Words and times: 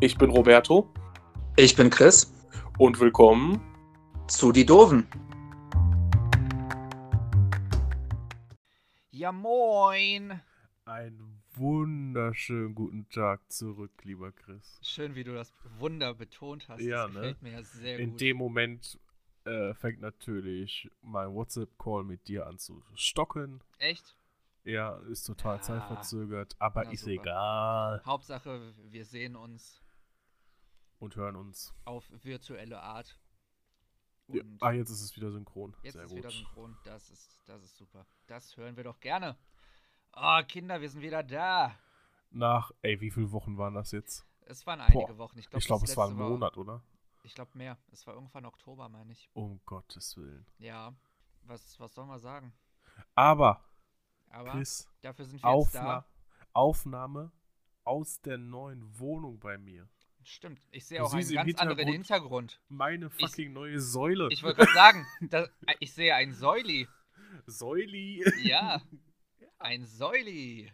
Ich 0.00 0.16
bin 0.18 0.30
Roberto 0.30 0.92
Ich 1.56 1.74
bin 1.76 1.90
Chris. 1.90 2.32
und 2.78 3.00
willkommen. 3.00 3.60
Zu 4.28 4.52
die 4.52 4.66
Doofen. 4.66 5.06
Ja, 9.10 9.32
moin. 9.32 10.40
Einen 10.84 11.42
wunderschönen 11.54 12.74
guten 12.74 13.08
Tag 13.08 13.40
zurück, 13.50 13.92
lieber 14.04 14.30
Chris. 14.32 14.78
Schön, 14.82 15.14
wie 15.14 15.24
du 15.24 15.34
das 15.34 15.52
Wunder 15.78 16.14
betont 16.14 16.68
hast. 16.68 16.80
Ja, 16.82 17.04
das 17.06 17.14
ne? 17.14 17.20
gefällt 17.20 17.42
mir 17.42 17.52
ja 17.52 17.62
sehr 17.62 17.98
In 17.98 18.10
gut. 18.10 18.20
dem 18.20 18.36
Moment 18.36 18.98
äh, 19.44 19.72
fängt 19.74 20.00
natürlich 20.00 20.90
mein 21.02 21.32
WhatsApp-Call 21.34 22.04
mit 22.04 22.28
dir 22.28 22.46
an 22.46 22.58
zu 22.58 22.82
stocken. 22.94 23.60
Echt? 23.78 24.16
Ja, 24.64 24.96
ist 25.10 25.24
total 25.24 25.56
Ja. 25.56 25.62
zeitverzögert, 25.62 26.56
aber 26.58 26.84
Na, 26.84 26.90
ist 26.90 27.00
super. 27.02 27.12
egal. 27.12 28.02
Hauptsache, 28.04 28.72
wir 28.90 29.04
sehen 29.04 29.36
uns 29.36 29.80
Und 30.98 31.16
hören 31.16 31.36
uns. 31.36 31.74
auf 31.84 32.04
virtuelle 32.24 32.80
Art. 32.80 33.18
Ja. 34.28 34.42
Ah, 34.60 34.72
jetzt 34.72 34.90
ist 34.90 35.02
es 35.02 35.14
wieder 35.16 35.30
synchron. 35.30 35.76
jetzt 35.82 35.92
Sehr 35.92 36.02
ist 36.04 36.08
gut. 36.10 36.18
wieder 36.18 36.30
synchron. 36.30 36.76
Das 36.84 37.10
ist, 37.10 37.38
das 37.46 37.62
ist 37.62 37.76
super. 37.76 38.06
Das 38.26 38.56
hören 38.56 38.76
wir 38.76 38.84
doch 38.84 38.98
gerne. 39.00 39.36
Oh, 40.14 40.40
Kinder, 40.48 40.80
wir 40.80 40.88
sind 40.90 41.02
wieder 41.02 41.22
da. 41.22 41.78
Nach, 42.30 42.72
ey, 42.82 43.00
wie 43.00 43.10
viele 43.10 43.30
Wochen 43.32 43.56
waren 43.56 43.74
das 43.74 43.92
jetzt? 43.92 44.26
Es 44.40 44.66
waren 44.66 44.80
einige 44.80 45.06
Boah, 45.14 45.18
Wochen. 45.18 45.38
Ich 45.38 45.48
glaube, 45.48 45.60
Ich 45.60 45.66
glaube, 45.66 45.84
es 45.84 45.96
war 45.96 46.08
ein 46.08 46.14
Monat, 46.16 46.56
oder? 46.56 46.82
ich 47.22 47.34
glaube 47.34 47.50
mehr. 47.58 47.76
Es 47.92 48.06
war 48.06 48.14
irgendwann 48.14 48.46
Oktober, 48.46 48.88
meine 48.88 49.12
ich. 49.12 49.28
Um 49.34 49.60
Gottes 49.64 50.16
Willen. 50.16 50.46
Ja. 50.58 50.94
Was, 51.42 51.78
was 51.78 51.94
soll 51.94 52.06
man 52.06 52.18
sagen? 52.18 52.52
Aber, 53.14 53.64
Aber 54.30 54.50
Chris, 54.50 54.88
dafür 55.02 55.24
sind 55.24 55.42
wir 55.42 55.48
jetzt 55.50 55.76
Aufna 55.76 55.82
da. 55.82 56.06
Aufnahme 56.52 57.32
aus 57.84 58.20
der 58.22 58.38
neuen 58.38 58.98
Wohnung 58.98 59.38
bei 59.38 59.58
mir. 59.58 59.88
Stimmt. 60.28 60.60
Ich 60.72 60.84
sehe 60.86 61.02
auch 61.04 61.12
einen 61.14 61.28
ganz 61.32 61.54
anderen 61.54 61.78
Hintergrund- 61.88 61.92
Hintergrund. 61.92 62.60
Meine 62.68 63.10
fucking 63.10 63.52
neue 63.52 63.78
Säule. 63.80 64.28
Ich 64.32 64.42
wollte 64.42 64.56
gerade 64.62 64.72
sagen, 64.74 65.06
das, 65.30 65.48
ich 65.78 65.92
sehe 65.94 66.14
ein 66.16 66.32
Säuli. 66.32 66.88
Säuli. 67.46 68.24
Ja, 68.42 68.82
ein 69.58 69.84
Säuli. 69.84 70.72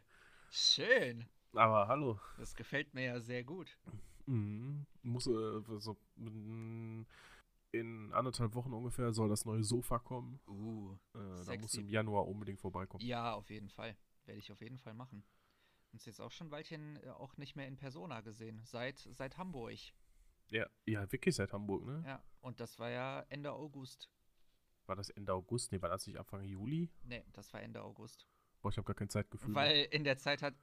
Schön. 0.51 1.27
Aber 1.53 1.87
hallo. 1.87 2.19
Das 2.39 2.55
gefällt 2.55 2.95
mir 2.95 3.05
ja 3.05 3.21
sehr 3.21 3.45
gut. 3.45 3.77
Mhm. 4.27 4.87
Muss, 5.03 5.27
äh, 5.27 5.61
so, 5.79 5.99
mm, 6.17 7.03
in 7.73 8.13
anderthalb 8.15 8.55
Wochen 8.55 8.73
ungefähr 8.73 9.13
soll 9.13 9.29
das 9.29 9.45
neue 9.45 9.63
Sofa 9.65 9.99
kommen. 9.99 10.41
Uh, 10.47 10.95
Äh, 11.15 11.45
da 11.45 11.57
muss 11.59 11.75
im 11.75 11.89
Januar 11.91 12.27
unbedingt 12.27 12.61
vorbeikommen. 12.61 13.05
ja, 13.05 13.35
auf 13.35 13.51
jeden 13.51 13.69
Fall. 13.69 13.97
Werde 14.25 14.39
ich 14.39 14.51
auf 14.53 14.61
jeden 14.63 14.79
Fall 14.79 14.95
machen. 14.95 15.25
Uns 15.93 16.07
jetzt 16.07 16.21
auch 16.21 16.31
schon 16.33 16.49
ein 16.49 16.51
Weilchen 16.51 16.97
äh, 17.05 17.11
auch 17.11 17.37
nicht 17.37 17.55
mehr 17.55 17.67
in 17.69 17.77
Persona 17.77 18.21
gesehen. 18.23 18.63
Seit, 18.65 18.99
seit 19.13 19.37
Hamburg. 19.37 19.77
Ja, 20.51 20.67
ja, 20.87 21.11
wirklich 21.13 21.35
seit 21.35 21.53
Hamburg, 21.53 21.85
ne? 21.85 22.03
Ja, 22.07 22.23
und 22.41 22.61
das 22.61 22.79
war 22.79 22.91
ja 22.91 23.25
Ende 23.29 23.53
August. 23.53 24.11
War 24.87 24.97
das 24.97 25.11
Ende 25.11 25.33
August? 25.33 25.71
Nee, 25.73 25.81
war 25.81 25.89
das 25.91 26.07
nicht 26.07 26.19
Anfang 26.19 26.43
Juli? 26.43 26.91
Nee, 27.05 27.25
das 27.33 27.53
war 27.53 27.63
Ende 27.63 27.83
August. 27.83 28.27
Boah, 28.61 28.71
ich 28.71 28.77
habe 28.77 28.87
gar 28.87 28.95
kein 28.95 29.09
Zeitgefühl. 29.09 29.55
Weil 29.55 29.89
in 29.91 30.05
der 30.05 30.17
Zeit 30.19 30.43
hat, 30.43 30.55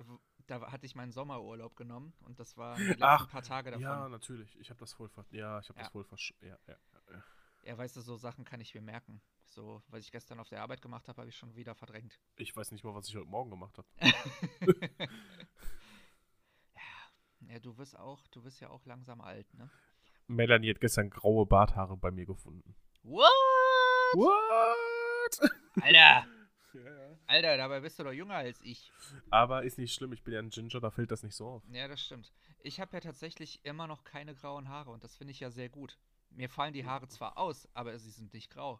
da 0.48 0.72
hatte 0.72 0.86
ich 0.86 0.96
meinen 0.96 1.12
Sommerurlaub 1.12 1.76
genommen 1.76 2.14
und 2.22 2.40
das 2.40 2.58
die 2.78 2.84
letzten 2.84 3.04
Ach, 3.04 3.30
paar 3.30 3.44
Tage 3.44 3.72
davon. 3.72 3.82
ja, 3.84 4.10
natürlich. 4.10 4.58
Ich 4.60 4.70
habe 4.70 4.80
das 4.80 4.94
voll 4.94 5.10
ver 5.10 5.26
Ja, 5.32 5.60
ich 5.60 5.70
habe 5.70 5.80
Ja. 5.80 5.84
das 5.84 5.92
voll 5.92 6.04
versch... 6.04 6.34
Ja, 6.42 6.58
ja, 6.68 6.76
ja. 7.12 7.24
Ja, 7.64 7.78
weißt 7.78 7.96
du, 7.96 8.02
so 8.02 8.16
Sachen 8.16 8.46
kann 8.46 8.62
ich 8.62 8.74
mir 8.74 8.82
merken. 8.82 9.22
So, 9.46 9.82
was 9.88 10.02
ich 10.02 10.12
gestern 10.12 10.40
auf 10.40 10.50
der 10.50 10.62
Arbeit 10.62 10.82
gemacht 10.82 11.08
habe, 11.08 11.22
habe 11.22 11.30
ich 11.30 11.36
schon 11.36 11.56
wieder 11.56 11.76
verdrängt. 11.76 12.20
Ich 12.36 12.56
weiß 12.56 12.72
nicht 12.72 12.84
mal, 12.84 12.94
was 12.94 13.08
ich 13.10 13.16
heute 13.16 13.28
Morgen 13.28 13.50
gemacht 13.50 13.78
habe. 13.78 13.88
ja. 16.76 16.82
ja, 17.48 17.60
du 17.60 17.78
wirst 17.78 17.98
auch, 17.98 18.28
du 18.28 18.44
wirst 18.44 18.60
ja 18.62 18.70
auch 18.70 18.86
langsam 18.86 19.22
alt, 19.22 19.54
ne? 19.54 19.70
Melanie 20.28 20.70
hat 20.70 20.80
gestern 20.80 21.10
graue 21.10 21.48
Barthaare 21.48 21.98
bei 21.98 22.12
mir 22.12 22.28
gefunden. 22.28 22.76
What? 23.02 23.30
What? 24.14 25.52
Alter! 25.82 26.28
ja, 26.74 26.82
ja. 26.84 27.18
Alter, 27.26 27.58
dabei 27.58 27.80
bist 27.80 27.98
du 27.98 28.04
doch 28.04 28.12
jünger 28.12 28.36
als 28.36 28.62
ich. 28.62 28.92
Aber 29.32 29.64
ist 29.64 29.80
nicht 29.80 29.94
schlimm, 29.94 30.14
ich 30.14 30.24
bin 30.24 30.36
ja 30.36 30.40
ein 30.40 30.50
Ginger, 30.52 30.80
da 30.80 30.92
fällt 30.92 31.12
das 31.12 31.24
nicht 31.24 31.36
so 31.36 31.48
auf. 31.48 31.64
Ja, 31.72 31.88
das 31.88 32.02
stimmt. 32.02 32.32
Ich 32.62 32.80
habe 32.80 32.96
ja 32.96 33.00
tatsächlich 33.00 33.66
immer 33.66 33.88
noch 33.88 34.04
keine 34.04 34.36
grauen 34.36 34.70
Haare 34.70 34.92
und 34.92 35.04
das 35.04 35.16
finde 35.16 35.32
ich 35.32 35.40
ja 35.40 35.50
sehr 35.50 35.70
gut. 35.70 35.98
Mir 36.32 36.50
fallen 36.50 36.74
die 36.74 36.86
Haare 36.86 37.08
zwar 37.08 37.38
aus, 37.38 37.68
aber 37.74 37.98
sie 37.98 38.12
sind 38.12 38.34
nicht 38.34 38.50
grau. 38.52 38.80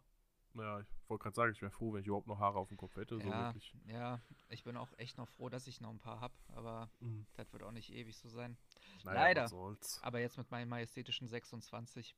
Naja, 0.52 0.80
ich 0.80 0.86
wollte 1.08 1.22
gerade 1.22 1.34
sagen, 1.34 1.52
ich 1.52 1.62
wäre 1.62 1.70
froh, 1.70 1.92
wenn 1.92 2.00
ich 2.00 2.06
überhaupt 2.08 2.26
noch 2.26 2.38
Haare 2.38 2.58
auf 2.58 2.68
dem 2.68 2.76
Kopf 2.76 2.96
hätte. 2.96 3.20
So 3.20 3.28
ja, 3.28 3.46
wirklich. 3.46 3.72
ja, 3.86 4.20
ich 4.48 4.64
bin 4.64 4.76
auch 4.76 4.88
echt 4.98 5.16
noch 5.16 5.28
froh, 5.28 5.48
dass 5.48 5.66
ich 5.66 5.80
noch 5.80 5.90
ein 5.90 6.00
paar 6.00 6.20
habe, 6.20 6.34
aber 6.48 6.90
Mhm. 7.00 7.26
das 7.34 7.52
wird 7.52 7.62
auch 7.62 7.70
nicht 7.70 7.92
ewig 7.92 8.16
so 8.18 8.28
sein. 8.28 8.56
Naja, 9.04 9.20
Leider. 9.20 9.50
Aber 10.02 10.20
jetzt 10.20 10.38
mit 10.38 10.50
meinen 10.50 10.68
majestätischen 10.68 11.28
26. 11.28 12.16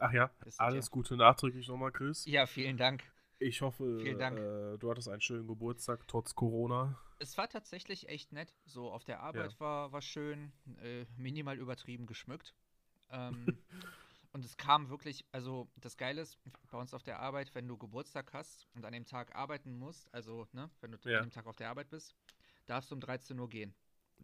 Ach 0.00 0.12
ja, 0.12 0.30
alles 0.58 0.86
ihr. 0.86 0.90
Gute 0.90 1.16
nachträglich 1.16 1.68
nochmal, 1.68 1.92
Chris. 1.92 2.24
Ja, 2.26 2.46
vielen 2.46 2.76
Dank. 2.76 3.04
Ich 3.38 3.60
hoffe, 3.60 3.98
Dank. 4.18 4.38
Äh, 4.38 4.78
du 4.78 4.90
hattest 4.90 5.08
einen 5.08 5.20
schönen 5.20 5.46
Geburtstag, 5.46 6.06
trotz 6.08 6.34
Corona. 6.34 6.98
Es 7.18 7.36
war 7.36 7.48
tatsächlich 7.48 8.08
echt 8.08 8.32
nett. 8.32 8.54
So 8.64 8.90
auf 8.90 9.04
der 9.04 9.20
Arbeit 9.20 9.58
war, 9.60 9.92
war 9.92 10.00
schön, 10.02 10.52
äh, 10.82 11.04
minimal 11.18 11.58
übertrieben 11.58 12.06
geschmückt. 12.06 12.54
Ähm, 13.10 13.58
und 14.36 14.44
es 14.44 14.56
kam 14.58 14.90
wirklich, 14.90 15.24
also 15.32 15.66
das 15.76 15.96
Geile 15.96 16.20
ist, 16.20 16.38
bei 16.70 16.76
uns 16.78 16.92
auf 16.92 17.02
der 17.02 17.20
Arbeit, 17.20 17.54
wenn 17.54 17.66
du 17.66 17.78
Geburtstag 17.78 18.34
hast 18.34 18.66
und 18.74 18.84
an 18.84 18.92
dem 18.92 19.06
Tag 19.06 19.34
arbeiten 19.34 19.78
musst, 19.78 20.12
also 20.12 20.46
ne, 20.52 20.68
wenn 20.82 20.92
du 20.92 20.98
Ja. 21.08 21.20
an 21.20 21.24
dem 21.28 21.30
Tag 21.32 21.46
auf 21.46 21.56
der 21.56 21.70
Arbeit 21.70 21.88
bist, 21.88 22.14
darfst 22.66 22.90
du 22.90 22.94
um 22.96 23.00
13 23.00 23.38
Uhr 23.38 23.48
gehen. 23.48 23.74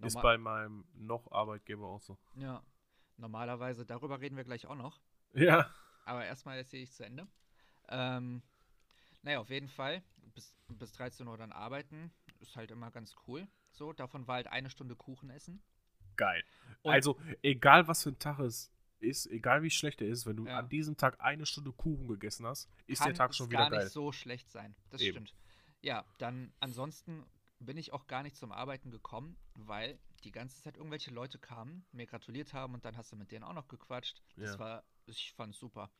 Ist 0.03 0.15
Norma- 0.15 0.23
bei 0.23 0.39
meinem 0.39 0.85
noch 0.93 1.33
Arbeitgeber 1.33 1.87
auch 1.87 2.03
so. 2.03 2.19
ja, 2.35 2.63
normalerweise, 3.17 3.87
darüber 3.87 4.21
reden 4.21 4.37
wir 4.37 4.45
gleich 4.45 4.67
auch 4.67 4.75
noch. 4.77 5.01
Ja. 5.33 5.71
Aber 6.05 6.25
erstmal 6.27 6.59
erzähle 6.59 6.83
ich 6.83 6.93
zu 6.93 7.05
Ende. 7.07 7.27
Ähm, 7.89 8.43
naja, 9.23 9.39
auf 9.41 9.49
jeden 9.51 9.69
Fall, 9.69 10.03
bis, 10.35 10.55
bis 10.69 10.93
13 10.93 11.27
Uhr 11.27 11.37
dann 11.39 11.53
arbeiten, 11.53 12.13
ist 12.41 12.57
halt 12.57 12.71
immer 12.71 12.91
ganz 12.91 13.15
cool. 13.27 13.47
So, 13.71 13.93
davon 13.95 14.27
war 14.27 14.35
halt 14.37 14.49
eine 14.49 14.69
Stunde 14.69 14.95
Kuchen 14.97 15.31
essen. 15.31 15.63
Geil. 16.17 16.45
Und- 16.83 16.93
also, 16.93 17.19
egal 17.43 17.87
was 17.89 18.03
für 18.03 18.11
ein 18.11 18.19
Tag 18.19 18.39
es 18.41 18.72
ist, 19.03 19.27
egal 19.27 19.63
wie 19.63 19.71
schlecht 19.71 20.01
er 20.01 20.09
ist, 20.09 20.27
wenn 20.27 20.37
du 20.37 20.47
Ja. 20.47 20.59
an 20.59 20.69
diesem 20.69 20.97
Tag 20.97 21.21
eine 21.21 21.47
Stunde 21.47 21.73
Kuchen 21.73 22.09
gegessen 22.09 22.47
hast, 22.47 22.69
ist 22.87 22.99
kann 22.99 23.09
der 23.09 23.15
Tag 23.15 23.35
schon 23.35 23.49
gar 23.51 23.67
wieder 23.67 23.71
geil. 23.71 23.85
nicht 23.85 23.93
so 23.93 24.13
schlecht 24.13 24.51
sein. 24.51 24.75
Das 24.91 25.01
Eben. 25.01 25.27
stimmt. 25.27 25.35
Ja, 25.81 26.05
dann 26.19 26.53
ansonsten 26.61 27.25
bin 27.59 27.77
ich 27.77 27.93
auch 27.93 28.07
gar 28.07 28.23
nicht 28.23 28.37
zum 28.37 28.53
Arbeiten 28.53 28.91
gekommen, 28.91 29.37
weil 29.55 29.99
die 30.25 30.33
ganze 30.33 30.63
Zeit 30.63 30.77
irgendwelche 30.77 31.11
Leute 31.11 31.39
kamen, 31.39 31.85
mir 31.93 32.07
gratuliert 32.07 32.53
haben 32.55 32.75
und 32.75 32.85
dann 32.85 32.97
hast 32.97 33.11
du 33.13 33.17
mit 33.17 33.31
denen 33.33 33.45
auch 33.45 33.53
noch 33.53 33.69
gequatscht. 33.69 34.23
Das 34.37 34.53
Ja. 34.55 34.59
war, 34.59 34.85
ich 35.07 35.33
fand's 35.33 35.59
super. 35.59 35.91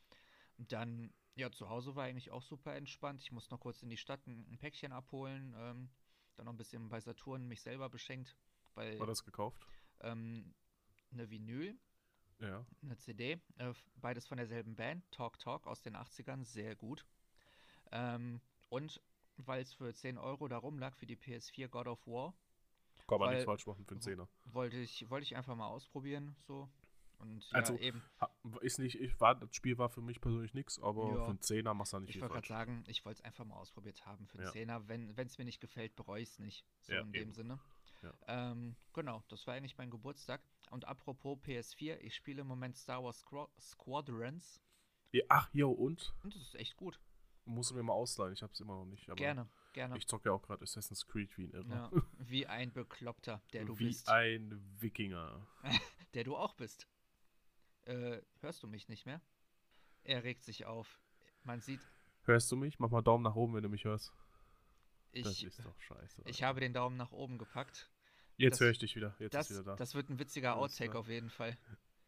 Und 0.57 0.71
dann, 0.71 1.13
ja, 1.35 1.51
zu 1.51 1.67
Hause 1.69 1.95
war 1.95 2.05
eigentlich 2.05 2.31
auch 2.31 2.41
super 2.41 2.75
entspannt. 2.75 3.21
Ich 3.21 3.31
musste 3.31 3.53
noch 3.53 3.59
kurz 3.59 3.81
in 3.83 3.89
die 3.89 3.97
Stadt 3.97 4.25
ein, 4.27 4.45
ein 4.49 4.57
Päckchen 4.57 4.91
abholen, 4.93 5.53
ähm, 5.57 5.89
dann 6.35 6.45
noch 6.45 6.53
ein 6.53 6.57
bisschen 6.57 6.89
bei 6.89 6.99
Saturn 6.99 7.47
mich 7.47 7.61
selber 7.61 7.89
beschenkt, 7.89 8.35
weil 8.75 8.99
War 8.99 9.07
das 9.07 9.23
gekauft? 9.23 9.65
ähm, 10.01 10.53
eine 11.11 11.29
Vinyl 11.29 11.77
Ja. 12.39 12.65
eine 12.81 12.97
CD, 12.97 13.39
äh, 13.57 13.73
beides 13.95 14.27
von 14.27 14.37
derselben 14.37 14.75
Band, 14.75 15.09
Talk 15.11 15.39
Talk 15.39 15.65
aus 15.67 15.81
den 15.81 15.95
80ern, 15.95 16.43
sehr 16.43 16.75
gut. 16.75 17.05
Ähm, 17.91 18.41
und 18.69 19.01
weil 19.37 19.61
es 19.61 19.73
für 19.73 19.93
10 19.93 20.17
Euro 20.17 20.47
da 20.47 20.57
rumlag 20.57 20.95
für 20.95 21.05
die 21.05 21.15
PS4 21.15 21.67
God 21.67 21.87
of 21.87 22.05
War, 22.07 22.33
Kann 23.07 23.19
man 23.19 23.29
nichts 23.31 23.45
falsch 23.45 23.65
machen 23.65 23.85
für 23.85 23.91
einen 23.91 24.01
Zehner. 24.01 24.27
wollte 24.45 24.77
ich, 24.77 25.09
wollte 25.09 25.23
ich 25.23 25.35
einfach 25.35 25.55
mal 25.55 25.67
ausprobieren, 25.67 26.35
so. 26.47 26.69
Und 27.19 27.47
Also, 27.53 27.73
ja, 27.75 27.79
eben, 27.79 28.01
Ha- 28.19 28.33
Ist 28.61 28.79
nicht, 28.79 28.99
ich 28.99 29.17
war, 29.21 29.35
das 29.35 29.55
Spiel 29.55 29.77
war 29.77 29.89
für 29.89 30.01
mich 30.01 30.19
persönlich 30.19 30.53
nichts, 30.53 30.77
aber 30.81 31.09
Ja. 31.09 31.23
für 31.23 31.29
einen 31.29 31.41
Zehner 31.41 31.73
machst 31.73 31.93
du 31.93 31.99
nicht 31.99 32.09
ich 32.09 32.15
viel 32.15 32.21
wollte 32.23 32.33
gerade 32.33 32.47
falsch. 32.47 32.67
sagen, 32.67 32.83
ich 32.87 33.05
wollte 33.05 33.19
es 33.19 33.25
einfach 33.25 33.45
mal 33.45 33.55
ausprobiert 33.55 34.05
haben 34.05 34.27
für 34.27 34.39
einen 34.39 34.47
Ja. 34.47 34.51
10er. 34.51 34.87
Wenn 34.87 35.15
es 35.27 35.37
mir 35.37 35.45
nicht 35.45 35.61
gefällt, 35.61 35.95
bereue 35.95 36.21
ich 36.21 36.29
es 36.29 36.39
nicht. 36.39 36.65
So 36.81 36.91
Ja, 36.93 37.01
in 37.01 37.11
dem 37.13 37.21
eben. 37.21 37.33
Sinne. 37.33 37.59
Ja. 38.01 38.13
Ähm, 38.27 38.75
genau, 38.93 39.23
das 39.29 39.47
war 39.47 39.53
eigentlich 39.53 39.77
mein 39.77 39.89
Geburtstag. 39.89 40.41
Und 40.73 40.85
apropos 40.85 41.37
PS4, 41.43 41.99
ich 41.99 42.15
spiele 42.15 42.41
im 42.41 42.47
Moment 42.47 42.75
Star 42.75 43.03
Wars 43.03 43.19
Squad 43.19 43.51
Squadrons 43.59 44.59
Ja, 45.11 45.23
ach, 45.29 45.47
jo, 45.53 45.71
und? 45.71 46.15
und 46.23 46.33
das 46.33 46.41
ist 46.41 46.55
echt 46.55 46.75
gut. 46.77 46.99
Musst 47.45 47.69
du 47.69 47.75
mir 47.75 47.83
mal 47.83 47.93
ausleihen, 47.93 48.33
ich 48.33 48.41
hab's 48.41 48.59
immer 48.59 48.73
noch 48.77 48.85
nicht. 48.85 49.07
Aber 49.07 49.15
Gerne, 49.15 49.47
gerne. 49.73 49.95
Ich 49.97 50.07
zocke 50.07 50.29
ja 50.29 50.33
auch 50.33 50.41
gerade 50.41 50.63
Assassin's 50.63 51.05
Creed 51.05 51.37
wie 51.37 51.43
ein 51.43 51.51
Irrer. 51.51 51.69
Ja, 51.69 51.91
wie 52.17 52.47
ein 52.47 52.73
Bekloppter, 52.73 53.43
der 53.53 53.65
du 53.65 53.77
wie 53.77 53.89
bist. 53.89 54.09
ein 54.09 54.59
Wikinger. 54.79 55.45
Der 56.15 56.23
du 56.23 56.35
auch 56.35 56.53
bist. 56.53 56.87
Äh, 57.85 58.21
hörst 58.41 58.61
du 58.63 58.67
mich 58.67 58.87
nicht 58.87 59.05
mehr? 59.07 59.19
Er 60.03 60.23
regt 60.23 60.43
sich 60.43 60.65
auf. 60.65 60.99
Man 61.43 61.59
sieht, 61.59 61.81
Hörst 62.23 62.51
du 62.51 62.55
mich? 62.55 62.79
Mach 62.79 62.89
mal 62.89 63.01
Daumen 63.01 63.23
nach 63.23 63.35
oben, 63.35 63.53
wenn 63.53 63.63
du 63.63 63.69
mich 63.69 63.83
hörst. 63.83 64.11
das 65.11 65.33
ich, 65.33 65.43
ist 65.43 65.63
doch 65.65 65.79
scheiße. 65.81 66.23
ich 66.25 66.41
habe 66.43 66.59
den 66.61 66.73
Daumen 66.73 66.97
nach 66.97 67.11
oben 67.11 67.37
gepackt. 67.37 67.91
Jetzt 68.37 68.59
höre 68.59 68.71
ich 68.71 68.79
dich 68.79 68.95
wieder. 68.95 69.15
Jetzt 69.19 69.33
Das, 69.33 69.49
ist 69.51 69.57
wieder 69.59 69.71
da. 69.71 69.75
das 69.75 69.93
wird 69.95 70.09
ein 70.09 70.19
witziger 70.19 70.55
Outtake 70.57 70.97
auf 70.97 71.07
jeden 71.07 71.29
Fall. 71.29 71.57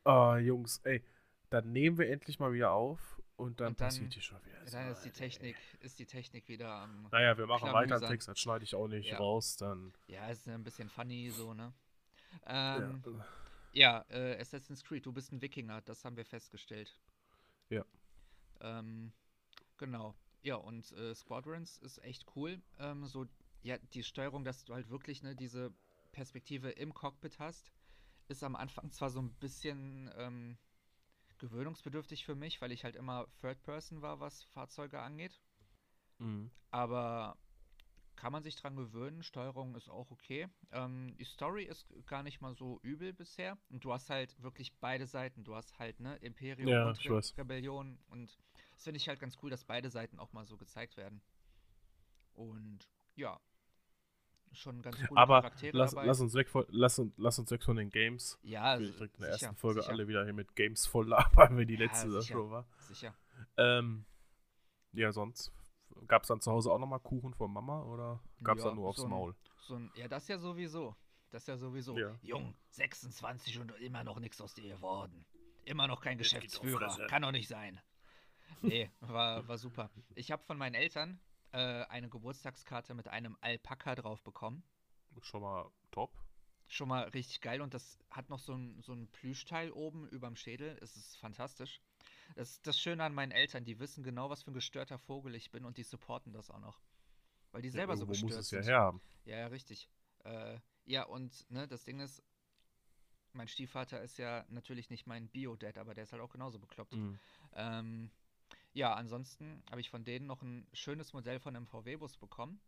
Ah, 0.04 0.38
Jungs, 0.38 0.80
ey. 0.84 1.04
Dann 1.50 1.72
nehmen 1.72 1.98
wir 1.98 2.10
endlich 2.10 2.40
mal 2.40 2.52
wieder 2.54 2.72
auf 2.72 3.22
und 3.38 3.60
dann, 3.60 3.68
Und 3.70 3.82
dann- 3.82 3.88
passiert 3.88 4.14
hier 4.14 4.22
schon 4.24 4.44
wieder. 4.46 4.66
Dann 4.72 4.92
ist 4.92 5.02
die 5.04 5.12
Technik, 5.12 5.56
ey. 5.80 5.86
ist 5.86 6.00
die 6.00 6.06
Technik 6.06 6.48
wieder 6.48 6.70
am. 6.72 7.08
Naja, 7.12 7.38
wir 7.38 7.46
machen 7.46 7.72
weiter 7.72 7.88
Klamüsern. 7.88 8.10
Text, 8.10 8.28
das 8.28 8.40
schneide 8.40 8.64
ich 8.64 8.74
auch 8.76 8.88
nicht 8.88 9.10
Ja. 9.10 9.18
raus, 9.18 9.56
dann. 9.58 9.94
Ja, 10.08 10.28
ist 10.30 10.48
ein 10.48 10.64
bisschen 10.64 10.90
funny 10.90 11.30
so, 11.30 11.54
ne? 11.54 11.72
Ähm, 12.48 13.04
Ja, 13.74 14.06
äh, 14.10 14.40
Assassin's 14.40 14.84
Creed, 14.84 15.06
du 15.06 15.12
bist 15.12 15.32
ein 15.34 15.42
Wikinger, 15.42 15.82
das 15.82 16.06
haben 16.06 16.16
wir 16.18 16.26
festgestellt. 16.26 16.98
Ja. 17.70 17.84
Ähm, 18.62 19.12
genau. 19.78 20.16
Ja, 20.44 20.56
und 20.56 20.92
äh, 20.94 21.14
Squadrons 21.14 21.78
ist 21.80 21.98
echt 22.04 22.26
cool. 22.36 22.62
Ähm, 22.80 23.06
so, 23.06 23.26
ja, 23.64 23.78
die 23.94 24.04
Steuerung, 24.04 24.44
dass 24.46 24.64
du 24.64 24.74
halt 24.74 24.90
wirklich 24.90 25.24
ne, 25.24 25.36
diese 25.36 25.74
Perspektive 26.16 26.72
im 26.72 26.94
Cockpit 26.94 27.40
hast, 27.40 27.72
ist 28.30 28.44
am 28.44 28.56
Anfang 28.56 28.90
zwar 28.92 29.10
so 29.10 29.22
ein 29.22 29.34
bisschen 29.34 30.10
ähm, 30.18 30.58
gewöhnungsbedürftig 31.38 32.26
für 32.26 32.36
mich, 32.36 32.62
weil 32.62 32.72
ich 32.72 32.84
halt 32.86 32.96
immer 32.96 33.28
Third 33.42 33.62
Person 33.64 34.02
war, 34.02 34.20
was 34.20 34.44
Fahrzeuge 34.46 35.02
angeht. 35.02 35.42
Mhm. 36.18 36.50
Aber 36.72 37.38
kann 38.16 38.32
man 38.32 38.44
sich 38.44 38.56
dran 38.56 38.78
gewöhnen. 38.78 39.24
Steuerung 39.24 39.76
ist 39.76 39.90
auch 39.90 40.10
okay. 40.10 40.48
Ähm, 40.72 41.16
die 41.18 41.26
Story 41.26 41.66
ist 41.66 41.86
gar 42.08 42.24
nicht 42.24 42.40
mal 42.40 42.56
so 42.56 42.80
übel 42.82 43.14
bisher. 43.14 43.58
Und 43.70 43.84
du 43.84 43.92
hast 43.92 44.10
halt 44.10 44.42
wirklich 44.42 44.74
beide 44.80 45.06
Seiten. 45.06 45.44
Du 45.44 45.54
hast 45.54 45.78
halt, 45.80 46.00
ne, 46.00 46.16
Imperium 46.18 46.70
Ja, 46.70 46.88
und 46.88 47.06
Re. 47.06 47.22
Rebellion. 47.38 48.00
Und 48.08 48.38
das 48.74 48.84
finde 48.84 48.98
ich 48.98 49.10
halt 49.10 49.20
ganz 49.20 49.38
cool, 49.44 49.50
dass 49.50 49.66
beide 49.66 49.90
Seiten 49.90 50.18
auch 50.20 50.32
mal 50.32 50.46
so 50.46 50.56
gezeigt 50.56 50.96
werden. 50.96 51.22
Und 52.34 52.90
ja. 53.16 53.40
Schon 54.56 54.82
ganz 54.82 54.98
coole 55.08 55.20
Aber 55.20 55.42
Charaktere 55.42 55.78
lass, 55.78 55.92
dabei. 55.92 56.06
lass, 56.08 56.20
uns 56.22 56.34
weg 56.34 56.50
von, 56.50 56.66
lass, 56.70 57.02
lass 57.18 57.40
uns 57.40 57.52
weg 57.52 57.64
von 57.64 57.76
den 57.78 57.90
Games. 57.90 58.40
ja, 58.44 58.76
Ich 58.76 58.82
will 58.82 58.90
s- 58.90 58.96
direkt 58.98 59.16
in 59.18 59.22
der 59.22 59.34
sicher, 59.34 59.46
ersten 59.48 59.58
Folge 59.60 59.82
sicher, 59.82 59.94
alle 59.94 60.08
wieder 60.08 60.24
hier 60.24 60.34
mit 60.34 60.56
Games 60.56 60.86
voll 60.88 61.08
labern, 61.08 61.58
wenn 61.58 61.68
die 61.68 61.74
Ja, 61.76 61.82
letzte 61.86 62.22
schon 62.24 62.50
war. 62.52 62.66
Sicher. 62.80 63.14
Ähm, 63.58 64.06
ja, 64.94 65.12
sonst. 65.12 65.52
Gab 66.08 66.24
es 66.24 66.28
dann 66.28 66.42
zu 66.42 66.52
Hause 66.52 66.72
auch 66.72 66.80
nochmal 66.80 67.00
Kuchen 67.00 67.34
von 67.34 67.52
Mama 67.54 67.84
oder 67.84 68.20
gab 68.44 68.58
es 68.58 68.64
Ja, 68.64 68.70
dann 68.70 68.78
nur 68.78 68.90
aufs 68.90 69.00
so 69.00 69.06
ein- 69.06 69.10
Maul? 69.10 69.36
So 69.62 69.76
ein, 69.76 69.92
ja, 69.96 70.08
das 70.08 70.28
ja 70.28 70.38
sowieso. 70.38 70.96
Das 71.32 71.48
ja 71.48 71.58
sowieso. 71.58 71.98
Ja. 71.98 72.18
Jung, 72.22 72.56
26 72.72 73.60
und 73.60 73.72
immer 73.82 74.04
noch 74.04 74.20
nichts 74.20 74.40
aus 74.42 74.54
dir 74.54 74.76
geworden. 74.76 75.26
Immer 75.66 75.88
noch 75.88 76.00
kein 76.02 76.18
Geschäftsführer. 76.18 77.08
Kann 77.08 77.24
doch 77.24 77.32
nicht 77.32 77.48
sein. 77.48 77.82
Nee, 78.62 78.90
war, 79.02 79.48
war 79.48 79.58
super. 79.58 79.90
Ich 80.14 80.32
habe 80.32 80.44
von 80.44 80.58
meinen 80.58 80.76
Eltern 80.76 81.20
äh, 81.56 81.86
eine 81.88 82.10
Geburtstagskarte 82.10 82.94
mit 82.94 83.08
einem 83.08 83.38
Alpaka 83.40 83.96
drauf 83.96 84.22
bekommen. 84.24 84.62
Schon 85.22 85.42
mal 85.42 85.72
top. 85.92 86.12
Schon 86.68 86.90
mal 86.90 87.04
richtig 87.10 87.40
geil 87.42 87.62
und 87.62 87.74
das 87.74 87.98
hat 88.10 88.30
noch 88.30 88.40
so 88.40 88.54
ein, 88.54 88.82
so 88.82 88.92
ein 88.92 89.08
Plüschteil 89.08 89.72
oben 89.72 90.08
überm 90.10 90.36
Schädel. 90.36 90.78
Es 90.82 90.98
ist 90.98 91.16
fantastisch. 91.18 91.80
Das 92.36 92.50
ist 92.50 92.68
das 92.68 92.78
Schöne 92.78 93.04
an 93.04 93.14
meinen 93.14 93.32
Eltern, 93.32 93.64
die 93.64 93.80
wissen 93.80 94.04
genau, 94.04 94.30
was 94.30 94.44
für 94.44 94.52
ein 94.52 94.56
gestörter 94.56 94.98
Vogel 94.98 95.36
ich 95.36 95.52
bin 95.52 95.64
und 95.64 95.78
die 95.78 95.84
supporten 95.84 96.34
das 96.34 96.50
auch 96.50 96.60
noch. 96.60 96.82
Weil 97.52 97.62
die 97.62 97.70
selber 97.70 97.96
so 97.96 98.04
Irgendwo 98.04 98.26
gestört 98.26 98.32
muss 98.32 98.46
es 98.46 98.52
ja 98.52 98.64
sind. 98.64 98.74
herhaben. 98.74 99.02
Ja, 99.24 99.38
ja, 99.38 99.48
richtig. 99.48 99.88
Äh, 100.26 100.60
ja, 100.86 101.04
und 101.04 101.50
ne, 101.50 101.68
das 101.68 101.86
Ding 101.86 102.00
ist, 102.02 102.22
mein 103.32 103.48
Stiefvater 103.48 104.02
ist 104.02 104.18
ja 104.18 104.44
natürlich 104.50 104.90
nicht 104.90 105.08
mein 105.08 105.30
Bio-Dad, 105.30 105.78
aber 105.78 105.94
der 105.94 106.04
ist 106.04 106.12
halt 106.12 106.22
auch 106.22 106.32
genauso 106.32 106.60
bekloppt. 106.60 106.96
Mhm. 106.96 107.20
Ähm, 107.54 108.12
ja, 108.76 108.94
ansonsten 108.94 109.64
habe 109.72 109.80
ich 109.80 109.90
von 109.90 110.04
denen 110.04 110.28
noch 110.28 110.42
ein 110.42 110.68
schönes 110.74 111.14
Modell 111.14 111.40
von 111.40 111.56
einem 111.56 111.66
VW-Bus 111.66 112.18
bekommen. 112.18 112.60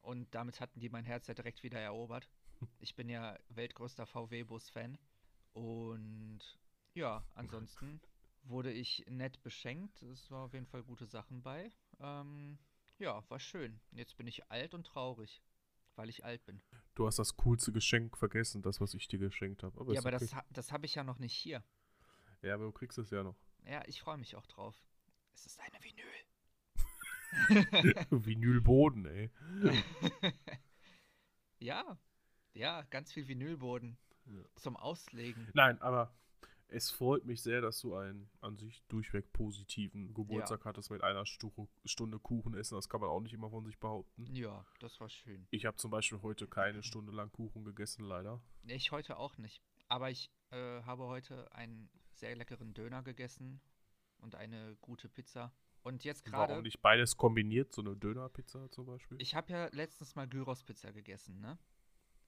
Und 0.00 0.34
damit 0.34 0.58
hatten 0.58 0.80
die 0.80 0.88
mein 0.88 1.04
Herz 1.04 1.26
ja 1.26 1.34
direkt 1.34 1.62
wieder 1.62 1.78
erobert. 1.78 2.28
Ich 2.78 2.94
bin 2.94 3.08
ja 3.08 3.38
weltgrößter 3.48 4.04
VW-Bus-Fan. 4.04 4.98
Und 5.54 6.40
ja, 6.92 7.24
ansonsten 7.34 8.02
wurde 8.42 8.70
ich 8.70 9.04
nett 9.08 9.42
beschenkt. 9.42 10.02
Es 10.02 10.30
war 10.30 10.44
auf 10.44 10.52
jeden 10.52 10.66
Fall 10.66 10.82
gute 10.82 11.06
Sachen 11.06 11.42
bei. 11.42 11.72
Ähm, 12.00 12.58
ja, 12.98 13.24
war 13.30 13.40
schön. 13.40 13.80
Jetzt 13.92 14.18
bin 14.18 14.26
ich 14.26 14.50
alt 14.50 14.74
und 14.74 14.86
traurig, 14.86 15.42
weil 15.96 16.10
ich 16.10 16.22
alt 16.22 16.44
bin. 16.44 16.60
Du 16.94 17.06
hast 17.06 17.18
das 17.18 17.36
coolste 17.38 17.72
Geschenk 17.72 18.18
vergessen, 18.18 18.60
das, 18.60 18.78
was 18.78 18.92
ich 18.92 19.08
dir 19.08 19.18
geschenkt 19.18 19.62
habe. 19.62 19.76
Ja, 19.94 20.00
aber 20.00 20.14
okay. 20.14 20.26
das, 20.30 20.44
das 20.50 20.72
habe 20.72 20.84
ich 20.84 20.94
ja 20.94 21.04
noch 21.04 21.18
nicht 21.18 21.34
hier. 21.34 21.64
Ja, 22.42 22.54
aber 22.54 22.64
du 22.64 22.72
kriegst 22.72 22.98
es 22.98 23.10
ja 23.10 23.22
noch. 23.22 23.36
Ja, 23.64 23.82
ich 23.86 24.02
freue 24.02 24.18
mich 24.18 24.36
auch 24.36 24.46
drauf. 24.46 24.74
Es 25.40 25.46
ist 25.46 25.60
eine 25.60 25.82
Vinyl. 25.82 26.04
Vinylboden, 28.10 29.06
ey. 29.06 29.30
ja, 31.58 31.98
ja, 32.52 32.82
ganz 32.90 33.10
viel 33.10 33.26
Vinylboden 33.26 33.96
Ja. 34.26 34.44
zum 34.56 34.76
Auslegen. 34.76 35.48
Nein, 35.54 35.80
aber 35.80 36.14
es 36.68 36.90
freut 36.90 37.24
mich 37.24 37.40
sehr, 37.40 37.62
dass 37.62 37.80
du 37.80 37.94
einen 37.96 38.28
an 38.42 38.58
sich 38.58 38.84
durchweg 38.88 39.32
positiven 39.32 40.12
Geburtstag 40.12 40.66
hattest 40.66 40.90
mit 40.90 41.02
einer 41.02 41.24
Stu 41.24 41.68
Stunde 41.86 42.18
Kuchen 42.18 42.52
essen. 42.52 42.74
Das 42.74 42.90
kann 42.90 43.00
man 43.00 43.08
auch 43.08 43.20
nicht 43.20 43.32
immer 43.32 43.48
von 43.48 43.64
sich 43.64 43.78
behaupten. 43.80 44.26
Ja, 44.34 44.66
das 44.80 45.00
war 45.00 45.08
schön. 45.08 45.46
Ich 45.50 45.64
habe 45.64 45.78
zum 45.78 45.90
Beispiel 45.90 46.20
heute 46.20 46.48
keine 46.48 46.82
Stunde 46.82 47.12
lang 47.12 47.32
Kuchen 47.32 47.64
gegessen, 47.64 48.04
leider. 48.04 48.42
Ich 48.66 48.92
heute 48.92 49.16
auch 49.16 49.38
nicht. 49.38 49.62
Aber 49.88 50.10
ich 50.10 50.30
äh, 50.50 50.82
habe 50.82 51.04
heute 51.04 51.50
einen 51.54 51.88
sehr 52.12 52.36
leckeren 52.36 52.74
Döner 52.74 53.02
gegessen 53.02 53.62
und 54.20 54.34
eine 54.34 54.76
gute 54.80 55.08
Pizza. 55.08 55.52
Und 55.82 56.04
jetzt 56.04 56.30
Warum 56.30 56.48
gerade, 56.48 56.62
nicht 56.62 56.82
beides 56.82 57.16
kombiniert, 57.16 57.72
so 57.72 57.80
eine 57.82 57.96
Dönerpizza 57.96 58.70
zum 58.70 58.86
Beispiel? 58.86 59.16
ich 59.20 59.34
habe 59.34 59.50
ja 59.52 59.68
letztens 59.72 60.14
mal 60.14 60.28
Gyros-Pizza 60.28 60.92
gegessen, 60.92 61.40
ne? 61.40 61.58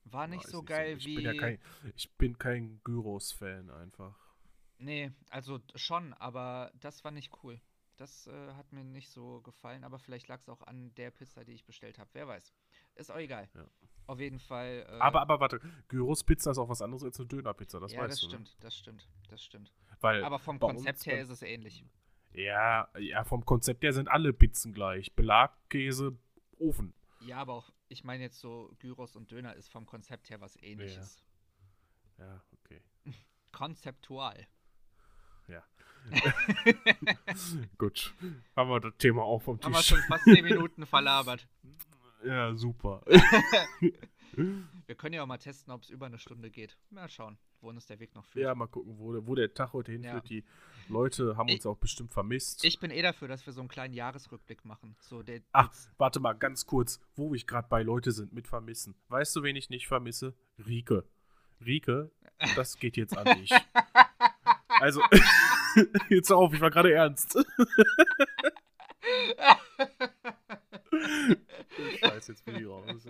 War 0.04 0.26
nicht 0.26 0.44
Weiß 0.44 0.50
so 0.50 0.60
ich 0.60 0.66
geil 0.66 0.96
Ich 0.96 1.04
wie. 1.06 1.16
bin 1.16 1.24
ja 1.24 1.34
kein, 1.34 1.58
ich 1.94 2.10
bin 2.16 2.38
kein 2.38 2.80
Gyros-Fan 2.82 3.70
einfach. 3.70 4.18
Nee, 4.78 5.12
also 5.30 5.60
schon, 5.76 6.12
aber 6.14 6.72
das 6.80 7.04
war 7.04 7.10
nicht 7.12 7.30
cool. 7.44 7.60
Das 7.98 8.26
äh, 8.26 8.52
hat 8.54 8.72
mir 8.72 8.82
nicht 8.82 9.10
so 9.10 9.42
gefallen, 9.42 9.84
aber 9.84 9.98
vielleicht 9.98 10.26
lag 10.28 10.40
es 10.40 10.48
auch 10.48 10.62
an 10.62 10.92
der 10.96 11.10
Pizza, 11.12 11.44
die 11.44 11.52
ich 11.52 11.64
bestellt 11.64 11.98
habe. 11.98 12.10
Wer 12.14 12.26
weiß. 12.26 12.52
Ist 12.94 13.10
auch 13.10 13.16
egal. 13.18 13.48
Ja. 13.54 13.64
Auf 14.06 14.20
jeden 14.20 14.38
Fall. 14.40 14.86
Äh, 14.88 14.92
Aber, 14.98 15.20
aber 15.22 15.40
warte, 15.40 15.60
Gyros-Pizza 15.88 16.50
ist 16.50 16.58
auch 16.58 16.68
was 16.68 16.82
anderes 16.82 17.04
als 17.04 17.18
eine 17.18 17.28
Dönerpizza, 17.28 17.80
das 17.80 17.92
ja, 17.92 18.00
weißt 18.00 18.12
das 18.12 18.20
du. 18.20 18.28
stimmt, 18.28 18.56
das 18.60 18.76
stimmt, 18.76 19.08
das 19.28 19.42
stimmt. 19.42 19.72
Ne? 19.90 19.96
Weil 20.00 20.24
Aber 20.24 20.38
vom 20.38 20.58
Konzept 20.58 21.06
her 21.06 21.20
ist 21.20 21.30
es 21.30 21.42
ähnlich. 21.42 21.84
Ja, 22.32 22.88
ja, 22.98 23.24
vom 23.24 23.44
Konzept 23.44 23.84
her 23.84 23.92
sind 23.92 24.08
alle 24.08 24.32
Pizzen 24.32 24.72
gleich. 24.72 25.14
Belag, 25.14 25.52
Käse, 25.68 26.18
Ofen. 26.58 26.94
Ja, 27.20 27.38
aber 27.38 27.54
auch, 27.54 27.72
ich 27.88 28.04
meine 28.04 28.24
jetzt 28.24 28.40
so 28.40 28.74
Gyros 28.78 29.16
und 29.16 29.30
Döner 29.30 29.54
ist 29.54 29.68
vom 29.68 29.86
Konzept 29.86 30.30
her 30.30 30.40
was 30.40 30.56
ähnliches. 30.62 31.22
Ja, 32.18 32.42
okay. 32.64 32.82
Konzeptual. 33.52 34.46
Gut. 37.78 38.14
Haben 38.56 38.70
wir 38.70 38.80
das 38.80 38.96
Thema 38.98 39.22
auch 39.22 39.40
vom 39.40 39.60
Haben 39.60 39.72
wir 39.72 39.78
Tisch. 39.78 39.88
schon 39.88 40.00
fast 40.02 40.24
10 40.24 40.44
Minuten 40.44 40.86
verlabert. 40.86 41.46
Ja, 42.24 42.54
super. 42.54 43.02
Wir 44.34 44.94
können 44.96 45.14
ja 45.14 45.22
auch 45.22 45.26
mal 45.26 45.36
testen, 45.38 45.72
ob 45.72 45.82
es 45.82 45.90
über 45.90 46.06
eine 46.06 46.18
Stunde 46.18 46.50
geht. 46.50 46.78
Mal 46.90 47.08
schauen, 47.10 47.36
wohin 47.60 47.76
uns 47.76 47.84
der 47.86 48.00
Weg 48.00 48.14
noch 48.14 48.24
führt. 48.24 48.44
ja, 48.44 48.54
mal 48.54 48.66
gucken, 48.66 48.98
wo, 48.98 49.12
der- 49.12 49.26
wo 49.26 49.34
der 49.34 49.52
Tag 49.52 49.74
heute 49.74 49.92
hinführt. 49.92 50.14
Ja. 50.30 50.40
Die 50.40 50.44
Leute 50.88 51.36
haben 51.36 51.48
Ich- 51.48 51.56
uns 51.56 51.66
auch 51.66 51.76
bestimmt 51.76 52.12
vermisst. 52.14 52.64
Ich 52.64 52.78
bin 52.80 52.90
eh 52.90 53.02
dafür, 53.02 53.28
dass 53.28 53.44
wir 53.44 53.52
so 53.52 53.60
einen 53.60 53.68
kleinen 53.68 53.92
Jahresrückblick 53.92 54.64
machen. 54.64 54.96
So 55.00 55.22
der, 55.22 55.42
Ach, 55.52 55.70
warte 55.98 56.18
mal, 56.20 56.32
ganz 56.32 56.64
kurz, 56.66 56.98
wo 57.14 57.34
ich 57.34 57.46
gerade 57.46 57.68
bei 57.68 57.82
Leute 57.82 58.10
sind 58.12 58.32
mit 58.32 58.48
Vermissen. 58.48 58.94
Weißt 59.08 59.36
du, 59.36 59.42
wen 59.42 59.54
ich 59.56 59.68
nicht 59.68 59.86
vermisse? 59.86 60.34
Rike. 60.66 61.04
Rike, 61.64 62.10
das 62.56 62.78
geht 62.78 62.96
jetzt 62.96 63.16
an 63.16 63.38
dich. 63.38 63.52
Also, 64.80 65.02
jetzt 66.08 66.30
hör 66.30 66.38
auf, 66.38 66.54
ich 66.54 66.60
war 66.60 66.70
gerade 66.70 66.92
ernst. 66.92 67.36
Scheiße, 71.98 72.32
jetzt 72.32 72.44
bin 72.44 72.56
ich 72.56 72.66
raus. 72.66 73.04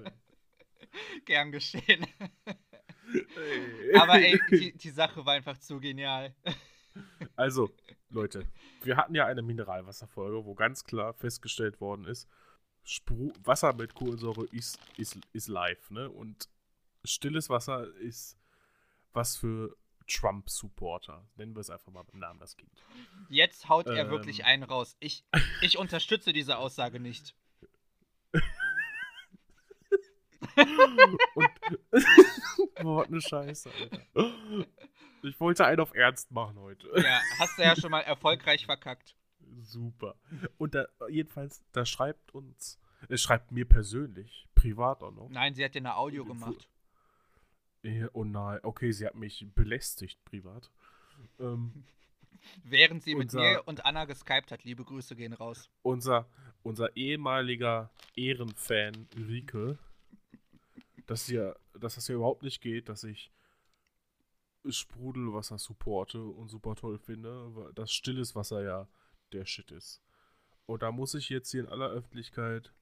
Gern 1.24 1.52
geschehen. 1.52 2.06
Ey. 2.46 3.94
Aber 3.96 4.14
ey, 4.20 4.40
die, 4.50 4.76
die 4.76 4.90
Sache 4.90 5.24
war 5.24 5.34
einfach 5.34 5.58
zu 5.58 5.80
genial. 5.80 6.34
Also, 7.36 7.70
Leute, 8.10 8.46
wir 8.82 8.96
hatten 8.96 9.14
ja 9.14 9.26
eine 9.26 9.42
Mineralwasserfolge, 9.42 10.44
wo 10.44 10.54
ganz 10.54 10.84
klar 10.84 11.14
festgestellt 11.14 11.80
worden 11.80 12.04
ist, 12.04 12.28
Spru 12.84 13.32
Wasser 13.44 13.72
mit 13.74 13.94
Kohlensäure 13.94 14.44
ist, 14.52 14.78
ist, 14.96 15.18
ist 15.32 15.48
live, 15.48 15.90
ne? 15.90 16.10
Und 16.10 16.48
stilles 17.04 17.48
Wasser 17.48 17.86
ist 17.96 18.36
was 19.12 19.36
für 19.36 19.76
Trump-Supporter. 20.08 21.28
Nennen 21.36 21.54
wir 21.54 21.60
es 21.60 21.70
einfach 21.70 21.92
mal 21.92 22.02
beim 22.02 22.18
Namen 22.20 22.40
das 22.40 22.56
Kind. 22.56 22.72
Jetzt 23.28 23.68
haut 23.68 23.86
er 23.86 24.06
Ähm. 24.06 24.10
wirklich 24.10 24.44
einen 24.44 24.64
raus. 24.64 24.96
Ich, 25.00 25.24
ich 25.60 25.78
unterstütze 25.78 26.32
diese 26.32 26.58
Aussage 26.58 26.98
nicht. 26.98 27.34
Und 31.34 31.50
Boah, 32.82 33.06
ne 33.08 33.20
Scheiße, 33.20 33.70
Alter. 33.70 34.66
Ich 35.22 35.38
wollte 35.40 35.64
einen 35.66 35.80
auf 35.80 35.94
Ernst 35.94 36.30
machen 36.32 36.58
heute. 36.58 36.88
Ja, 36.96 37.20
hast 37.38 37.56
du 37.58 37.62
ja 37.62 37.76
schon 37.76 37.90
mal 37.90 38.00
erfolgreich 38.00 38.66
verkackt. 38.66 39.14
Super. 39.60 40.16
Und 40.58 40.74
da, 40.74 40.86
jedenfalls, 41.08 41.62
da 41.72 41.84
schreibt 41.86 42.34
uns, 42.34 42.78
es 43.08 43.20
schreibt 43.22 43.52
mir 43.52 43.64
persönlich, 43.68 44.46
privat 44.54 45.02
auch 45.02 45.12
noch. 45.12 45.28
Nein, 45.28 45.54
sie 45.54 45.64
hat 45.64 45.74
dir 45.74 45.78
eine 45.80 45.96
Audio 45.96 46.24
gemacht. 46.24 46.68
Oh 48.12 48.24
nein, 48.24 48.60
okay, 48.62 48.92
sie 48.92 49.06
hat 49.06 49.14
mich 49.16 49.44
belästigt 49.54 50.24
privat. 50.24 50.70
Ähm, 51.40 51.84
Während 52.64 53.02
sie 53.04 53.14
mit 53.14 53.24
Unser- 53.26 53.40
mir 53.40 53.62
und 53.66 53.84
Anna 53.84 54.04
geskypt 54.04 54.50
hat. 54.50 54.64
Liebe 54.64 54.84
Grüße 54.84 55.14
gehen 55.14 55.32
raus. 55.32 55.68
unser, 55.82 56.26
unser 56.64 56.96
ehemaliger 56.96 57.90
Ehrenfan 58.16 59.08
Rike, 59.16 59.78
dass, 61.12 61.26
hier, 61.26 61.56
dass 61.78 61.94
das 61.96 62.06
hier 62.06 62.16
überhaupt 62.16 62.42
nicht 62.42 62.60
geht, 62.62 62.88
dass 62.88 63.04
ich 63.04 63.30
Sprudelwasser 64.68 65.58
supporte 65.58 66.22
und 66.22 66.48
super 66.48 66.74
toll 66.76 66.98
finde, 66.98 67.54
weil 67.54 67.72
das 67.74 67.92
stilles 67.92 68.34
Wasser 68.34 68.62
ja 68.62 68.88
der 69.32 69.44
Shit 69.44 69.70
ist. 69.72 70.00
Und 70.66 70.82
da 70.82 70.92
muss 70.92 71.14
ich 71.14 71.28
jetzt 71.28 71.50
hier 71.50 71.60
in 71.64 71.68
aller 71.68 71.88
Öffentlichkeit 71.90 72.72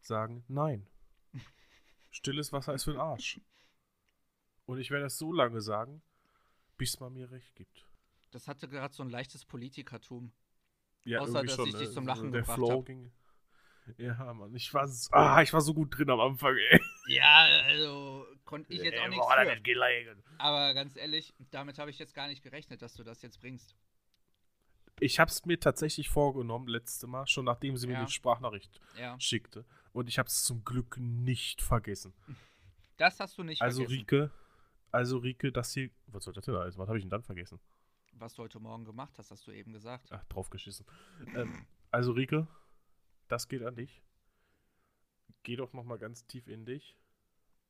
sagen, 0.00 0.44
nein. 0.48 0.86
Stilles 2.10 2.52
Wasser 2.52 2.74
ist 2.74 2.84
für 2.84 2.92
den 2.92 3.00
Arsch. 3.00 3.40
Und 4.66 4.78
ich 4.78 4.90
werde 4.90 5.04
das 5.04 5.18
so 5.18 5.32
lange 5.32 5.60
sagen, 5.60 6.02
bis 6.76 7.00
man 7.00 7.12
mir 7.14 7.30
recht 7.30 7.54
gibt. 7.56 7.86
Das 8.30 8.46
hatte 8.46 8.68
gerade 8.68 8.94
so 8.94 9.02
ein 9.02 9.10
leichtes 9.10 9.44
Politikertum. 9.44 10.32
Ja, 11.04 11.20
Außer, 11.20 11.42
dass 11.42 11.54
schon, 11.54 11.68
ich 11.68 11.74
dich 11.74 11.88
ne? 11.88 11.94
zum 11.94 12.06
Lachen 12.06 12.30
Der 12.30 12.42
gebracht 12.42 12.56
Flow 12.56 12.78
hab. 12.80 12.86
ging. 12.86 13.10
Ja, 13.96 14.32
Mann, 14.34 14.54
ich 14.54 14.72
war, 14.74 14.84
s- 14.84 15.08
ah, 15.12 15.42
ich 15.42 15.52
war 15.52 15.62
so 15.62 15.72
gut 15.74 15.96
drin 15.98 16.10
am 16.10 16.20
Anfang, 16.20 16.54
ey. 16.56 16.80
Ja, 17.14 17.44
also 17.64 18.26
konnte 18.44 18.72
ich 18.72 18.82
jetzt 18.82 18.98
auch 18.98 19.08
nichts 19.08 19.26
für. 19.26 19.60
gelegen. 19.62 20.22
Aber 20.38 20.74
ganz 20.74 20.96
ehrlich, 20.96 21.34
damit 21.50 21.78
habe 21.78 21.90
ich 21.90 21.98
jetzt 21.98 22.14
gar 22.14 22.28
nicht 22.28 22.42
gerechnet, 22.42 22.82
dass 22.82 22.94
du 22.94 23.02
das 23.04 23.20
jetzt 23.22 23.40
bringst. 23.40 23.74
Ich 25.00 25.18
habe 25.18 25.30
es 25.30 25.44
mir 25.46 25.58
tatsächlich 25.58 26.08
vorgenommen, 26.10 26.68
letzte 26.68 27.06
Mal, 27.06 27.26
schon 27.26 27.46
nachdem 27.46 27.76
sie 27.76 27.86
mir 27.86 27.94
Ja. 27.94 28.04
die 28.04 28.12
Sprachnachricht 28.12 28.80
Ja, 28.98 29.18
schickte. 29.18 29.64
Und 29.92 30.08
ich 30.08 30.18
habe 30.18 30.26
es 30.28 30.44
zum 30.44 30.62
Glück 30.64 30.98
nicht 30.98 31.62
vergessen. 31.62 32.12
das 32.96 33.18
hast 33.18 33.38
du 33.38 33.42
nicht 33.42 33.62
Also 33.62 33.82
vergessen. 33.82 34.00
Rike, 34.00 34.30
also 34.92 35.18
Rike, 35.18 35.52
das 35.52 35.72
hier, 35.72 35.90
was 36.08 36.24
soll 36.24 36.34
das 36.34 36.44
denn 36.44 36.54
alles? 36.54 36.76
Was 36.76 36.86
habe 36.88 36.98
ich 36.98 37.04
denn 37.04 37.10
dann 37.10 37.22
vergessen? 37.22 37.58
Was 38.12 38.34
du 38.34 38.42
heute 38.42 38.60
Morgen 38.60 38.84
gemacht 38.84 39.14
hast, 39.18 39.30
hast 39.30 39.46
du 39.46 39.52
eben 39.52 39.72
gesagt. 39.72 40.08
Ach, 40.12 40.22
draufgeschissen. 40.24 40.84
ähm, 41.34 41.64
also 41.90 42.12
Rike, 42.12 42.46
das 43.28 43.48
geht 43.48 43.62
an 43.62 43.76
dich. 43.76 44.02
Geh 45.42 45.56
doch 45.56 45.72
noch 45.72 45.84
mal 45.84 45.98
ganz 45.98 46.26
tief 46.26 46.46
in 46.48 46.64
dich. 46.66 46.96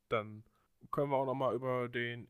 Dann 0.09 0.43
können 0.91 1.09
wir 1.11 1.17
auch 1.17 1.25
noch 1.25 1.35
mal 1.35 1.55
über 1.55 1.87
den 1.89 2.27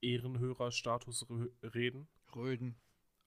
Ehrenhörerstatus 0.00 1.26
reden. 1.62 2.08
Röden. 2.34 2.76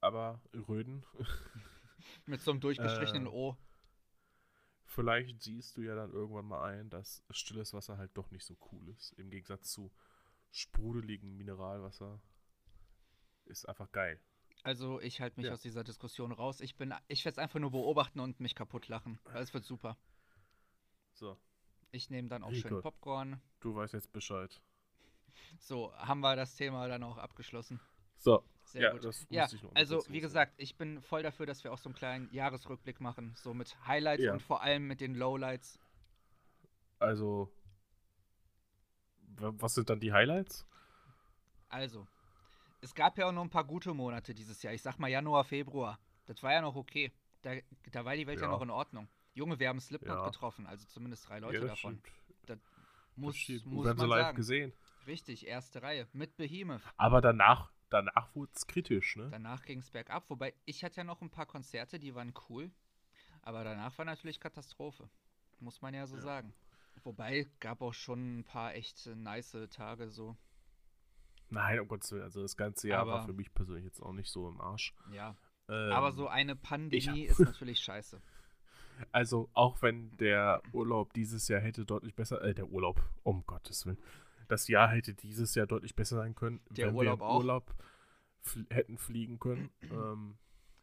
Aber 0.02 0.42
Röden, 0.54 1.06
Mit 2.26 2.40
so 2.42 2.52
einem 2.52 2.62
durchgestrichenen 2.62 3.26
Äh, 3.28 3.30
O. 3.32 3.58
vielleicht 4.86 5.42
siehst 5.42 5.76
du 5.76 5.82
ja 5.82 5.96
dann 5.96 6.12
irgendwann 6.12 6.46
mal 6.46 6.64
ein, 6.64 6.90
dass 6.90 7.24
stilles 7.32 7.74
Wasser 7.74 7.98
halt 7.98 8.12
doch 8.16 8.32
nicht 8.32 8.46
so 8.46 8.56
cool 8.72 8.88
ist. 8.90 9.12
Im 9.14 9.30
Gegensatz 9.30 9.72
zu 9.72 9.92
sprudeligen 10.52 11.36
Mineralwasser. 11.36 12.22
Ist 13.46 13.68
einfach 13.68 13.92
geil. 13.92 14.20
Also 14.64 15.02
ich 15.02 15.20
halte 15.22 15.38
mich 15.38 15.48
Ja. 15.48 15.54
aus 15.54 15.62
dieser 15.62 15.84
Diskussion 15.84 16.32
raus. 16.32 16.62
Ich 16.62 16.76
bin, 16.76 16.94
ich 17.08 17.26
werde 17.26 17.34
es 17.34 17.40
einfach 17.40 17.60
nur 17.60 17.72
beobachten 17.72 18.20
und 18.20 18.40
mich 18.40 18.56
kaputt 18.56 18.88
lachen. 18.88 19.20
Es 19.34 19.54
wird 19.54 19.66
super. 19.66 19.98
So, 21.14 21.38
Ich 21.92 22.10
nehme 22.10 22.28
dann 22.28 22.44
auch 22.44 22.52
schön 22.54 22.64
Rico. 22.76 22.82
Popcorn. 22.82 23.42
du 23.62 23.76
weißt 23.76 23.94
jetzt 23.94 24.12
Bescheid. 24.14 24.62
So, 25.58 25.94
haben 25.96 26.20
wir 26.22 26.36
das 26.36 26.56
Thema 26.56 26.88
dann 26.88 27.04
auch 27.04 27.18
abgeschlossen. 27.18 27.80
So, 28.18 28.44
Sehr 28.66 28.82
ja, 28.84 28.92
gut. 28.92 29.06
das 29.06 29.26
Ja, 29.30 29.48
ich 29.52 29.64
noch 29.64 29.74
also 29.74 30.04
wie 30.10 30.20
gesagt, 30.20 30.54
ich 30.58 30.76
bin 30.76 31.02
voll 31.02 31.24
dafür, 31.24 31.46
dass 31.46 31.64
wir 31.64 31.72
auch 31.72 31.78
so 31.78 31.90
einen 31.90 31.96
kleinen 31.96 32.32
Jahresrückblick 32.34 33.00
machen. 33.00 33.34
So 33.36 33.54
mit 33.54 33.76
Highlights 33.88 34.24
Ja. 34.24 34.34
und 34.34 34.42
vor 34.42 34.62
allem 34.62 34.88
mit 34.88 35.00
den 35.02 35.16
Lowlights. 35.16 35.80
Also, 37.00 37.50
wa- 39.38 39.54
was 39.56 39.74
sind 39.76 39.90
dann 39.90 40.00
die 40.00 40.12
Highlights? 40.14 40.66
Also, 41.70 42.06
es 42.82 42.94
gab 42.94 43.18
ja 43.18 43.28
auch 43.28 43.32
noch 43.32 43.44
ein 43.44 43.50
paar 43.50 43.64
gute 43.64 43.94
Monate 43.94 44.34
dieses 44.34 44.62
Jahr. 44.64 44.74
Ich 44.74 44.82
sag 44.82 45.00
mal 45.00 45.08
Januar, 45.08 45.44
Februar. 45.46 45.98
Das 46.26 46.44
war 46.44 46.52
ja 46.52 46.62
noch 46.62 46.76
okay. 46.76 47.12
Da, 47.42 47.54
da 47.92 48.04
war 48.06 48.16
die 48.16 48.28
Welt 48.28 48.40
ja. 48.40 48.46
Ja. 48.48 48.52
noch 48.52 48.62
in 48.62 48.70
Ordnung. 48.70 49.08
Junge, 49.40 49.58
wir 49.58 49.70
haben 49.70 49.80
Slipknot 49.80 50.18
Ja. 50.18 50.26
getroffen, 50.26 50.68
also 50.68 50.86
zumindest 50.88 51.30
drei 51.30 51.40
Leute 51.40 51.56
ja, 51.56 51.62
das 51.62 51.70
davon. 51.72 52.02
stimmt. 52.44 52.62
Muss, 53.16 53.36
das 53.48 53.64
muss 53.66 53.86
wir 53.86 53.90
haben 53.92 54.00
sie 54.00 54.06
live 54.06 54.22
sagen. 54.26 54.36
gesehen. 54.38 54.74
Richtig, 55.08 55.48
erste 55.48 55.82
Reihe. 55.82 56.08
Mit 56.14 56.36
Behemoth. 56.38 56.82
Aber 56.98 57.22
danach, 57.22 57.72
danach 57.90 58.34
wurde 58.36 58.52
es 58.56 58.68
kritisch, 58.68 59.16
ne? 59.16 59.30
Danach 59.32 59.64
ging 59.64 59.80
es 59.80 59.90
bergab. 59.92 60.30
Wobei, 60.30 60.54
ich 60.66 60.84
hatte 60.84 60.98
ja 60.98 61.04
noch 61.06 61.22
ein 61.22 61.30
paar 61.30 61.46
Konzerte, 61.46 62.00
die 62.00 62.14
waren 62.16 62.34
cool. 62.50 62.70
Aber 63.42 63.64
danach 63.64 63.98
war 63.98 64.06
natürlich 64.06 64.40
Katastrophe. 64.42 65.10
Muss 65.60 65.82
man 65.82 65.94
ja 65.94 66.06
so 66.06 66.16
Ja. 66.18 66.22
sagen. 66.22 66.54
Wobei, 67.04 67.48
gab 67.62 67.82
auch 67.82 67.94
schon 67.94 68.40
ein 68.40 68.44
paar 68.44 68.74
echt 68.76 69.06
nice 69.08 69.56
Tage 69.72 70.10
so. 70.10 70.36
Nein, 71.50 71.80
um 71.80 71.88
Gottes 71.88 72.12
Willen. 72.12 72.24
Also 72.24 72.42
das 72.42 72.56
ganze 72.58 72.88
Jahr 72.90 73.08
war 73.08 73.16
Aber- 73.20 73.26
für 73.26 73.34
mich 73.34 73.54
persönlich 73.54 73.86
jetzt 73.86 74.02
auch 74.02 74.14
nicht 74.14 74.30
so 74.30 74.48
im 74.50 74.60
Arsch. 74.62 74.94
Ja. 75.12 75.36
Ähm, 75.68 75.92
Aber 75.92 76.12
so 76.12 76.28
eine 76.28 76.56
Pandemie 76.56 77.28
hab- 77.30 77.32
ist 77.32 77.40
natürlich 77.40 77.80
scheiße. 77.80 78.22
Also 79.12 79.50
auch 79.54 79.82
wenn 79.82 80.16
der 80.18 80.62
Urlaub 80.74 81.14
dieses 81.14 81.48
Jahr 81.48 81.62
hätte 81.62 81.86
deutlich 81.86 82.16
besser, 82.16 82.42
äh, 82.44 82.54
der 82.54 82.68
Urlaub, 82.70 83.02
um 83.24 83.46
Gottes 83.46 83.86
Willen, 83.86 83.98
das 84.48 84.68
Jahr 84.68 84.90
hätte 84.90 85.14
dieses 85.14 85.56
Jahr 85.56 85.68
deutlich 85.68 85.96
besser 85.96 86.18
sein 86.18 86.36
können, 86.36 86.60
Der 86.70 86.88
wenn 86.88 86.96
Urlaub 86.96 87.20
wir 87.20 87.26
auch. 87.26 87.38
Urlaub 87.38 87.74
fl 88.42 88.66
hätten 88.70 88.98
fliegen 88.98 89.40
können. 89.40 89.70
ähm, 89.84 90.38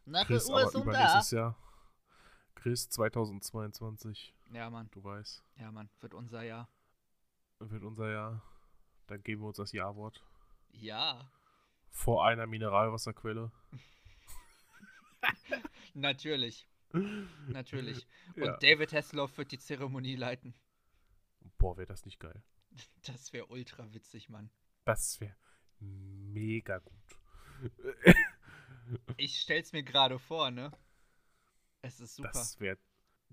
Nach 0.05 0.25
Chris, 0.25 0.49
aber 0.49 0.65
und 0.65 0.73
da. 0.75 0.79
übernächstes 0.81 1.31
Jahr. 1.31 1.55
Chris, 2.55 2.89
2022, 2.89 4.33
Ja, 4.51 4.69
Mann. 4.69 4.89
du 4.91 5.03
weißt, 5.03 5.43
Ja, 5.57 5.71
Mann. 5.71 5.89
Wird 6.01 6.13
unser 6.13 6.43
Jahr. 6.43 6.69
wird 7.59 7.83
unser 7.83 8.09
Jahr. 8.11 8.41
Dann 9.07 9.21
geben 9.23 9.41
wir 9.41 9.47
uns 9.47 9.57
das 9.57 9.71
Ja-Wort. 9.73 10.23
Ja. 10.71 11.29
Vor 11.89 12.25
einer 12.25 12.45
Mineralwasserquelle. 12.47 13.51
Natürlich. 15.93 16.67
Natürlich. 17.47 18.07
Ja. 18.35 18.53
Und 18.53 18.61
David 18.61 18.93
Hasselhoff 18.93 19.35
wird 19.39 19.51
die 19.51 19.57
Zeremonie 19.57 20.15
leiten. 20.15 20.53
Boah, 21.57 21.75
wäre 21.75 21.87
das 21.87 22.05
nicht 22.05 22.19
geil. 22.19 22.43
Das 23.07 23.33
wäre 23.33 23.47
ultra 23.47 23.91
witzig, 23.93 24.29
Mann. 24.29 24.51
Das 24.85 25.19
wäre 25.19 25.35
mega 25.79 26.77
gut. 26.77 27.17
Ich 29.17 29.39
stell's 29.39 29.73
mir 29.73 29.83
gerade 29.83 30.19
vor, 30.19 30.51
ne? 30.51 30.71
Es 31.81 31.99
ist 31.99 32.15
super. 32.15 32.29
Das 32.33 32.59
wäre. 32.59 32.77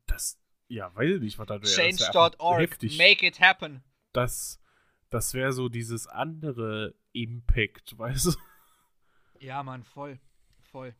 Das. 0.06 0.40
Ja, 0.68 0.94
weiß 0.94 1.16
ich 1.16 1.20
nicht, 1.20 1.38
was 1.38 1.46
das 1.46 1.62
wäre. 1.62 1.92
Change.org. 1.92 2.82
Make 2.96 3.26
it 3.26 3.40
happen. 3.40 3.84
Das, 4.12 4.60
das 5.10 5.34
wäre 5.34 5.52
so 5.52 5.68
dieses 5.68 6.06
andere 6.06 6.94
Impact, 7.12 7.98
weißt 7.98 8.26
du? 8.26 8.32
Ja, 9.40 9.62
Mann, 9.62 9.84
voll. 9.84 10.18
Voll. 10.70 10.94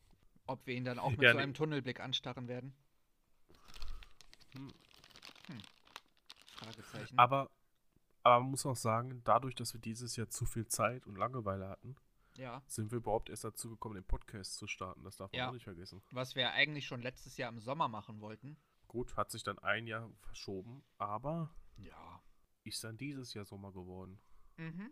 Ob 0.47 0.65
wir 0.67 0.75
ihn 0.75 0.85
dann 0.85 0.99
auch 0.99 1.11
mit 1.11 1.21
Ja, 1.21 1.31
so 1.31 1.37
ne- 1.37 1.43
einem 1.43 1.53
Tunnelblick 1.53 1.99
anstarren 1.99 2.47
werden? 2.47 2.75
Hm. 4.53 4.67
Hm. 5.47 5.57
Fragezeichen. 6.55 7.17
Aber, 7.17 7.49
aber 8.23 8.39
man 8.41 8.51
muss 8.51 8.65
auch 8.65 8.75
sagen, 8.75 9.21
dadurch, 9.23 9.55
dass 9.55 9.73
wir 9.73 9.81
dieses 9.81 10.15
Jahr 10.15 10.29
zu 10.29 10.45
viel 10.45 10.67
Zeit 10.67 11.05
und 11.07 11.15
Langeweile 11.17 11.67
hatten, 11.67 11.95
ja. 12.37 12.61
sind 12.67 12.91
wir 12.91 12.97
überhaupt 12.97 13.29
erst 13.29 13.43
dazu 13.43 13.69
gekommen, 13.69 13.95
den 13.95 14.03
Podcast 14.05 14.55
zu 14.55 14.67
starten. 14.67 15.03
Das 15.03 15.17
darf 15.17 15.31
man 15.31 15.37
Ja. 15.39 15.49
auch 15.49 15.53
nicht 15.53 15.63
vergessen. 15.63 16.01
Was 16.11 16.35
wir 16.35 16.51
eigentlich 16.51 16.85
schon 16.85 17.01
letztes 17.01 17.37
Jahr 17.37 17.49
im 17.51 17.59
Sommer 17.59 17.87
machen 17.87 18.21
wollten. 18.21 18.57
Gut, 18.87 19.17
hat 19.17 19.31
sich 19.31 19.43
dann 19.43 19.59
ein 19.59 19.87
Jahr 19.87 20.09
verschoben, 20.21 20.83
aber 20.97 21.49
Ja. 21.77 22.21
ist 22.63 22.83
dann 22.83 22.97
dieses 22.97 23.33
Jahr 23.33 23.45
Sommer 23.45 23.71
geworden. 23.71 24.19
Mhm. 24.57 24.91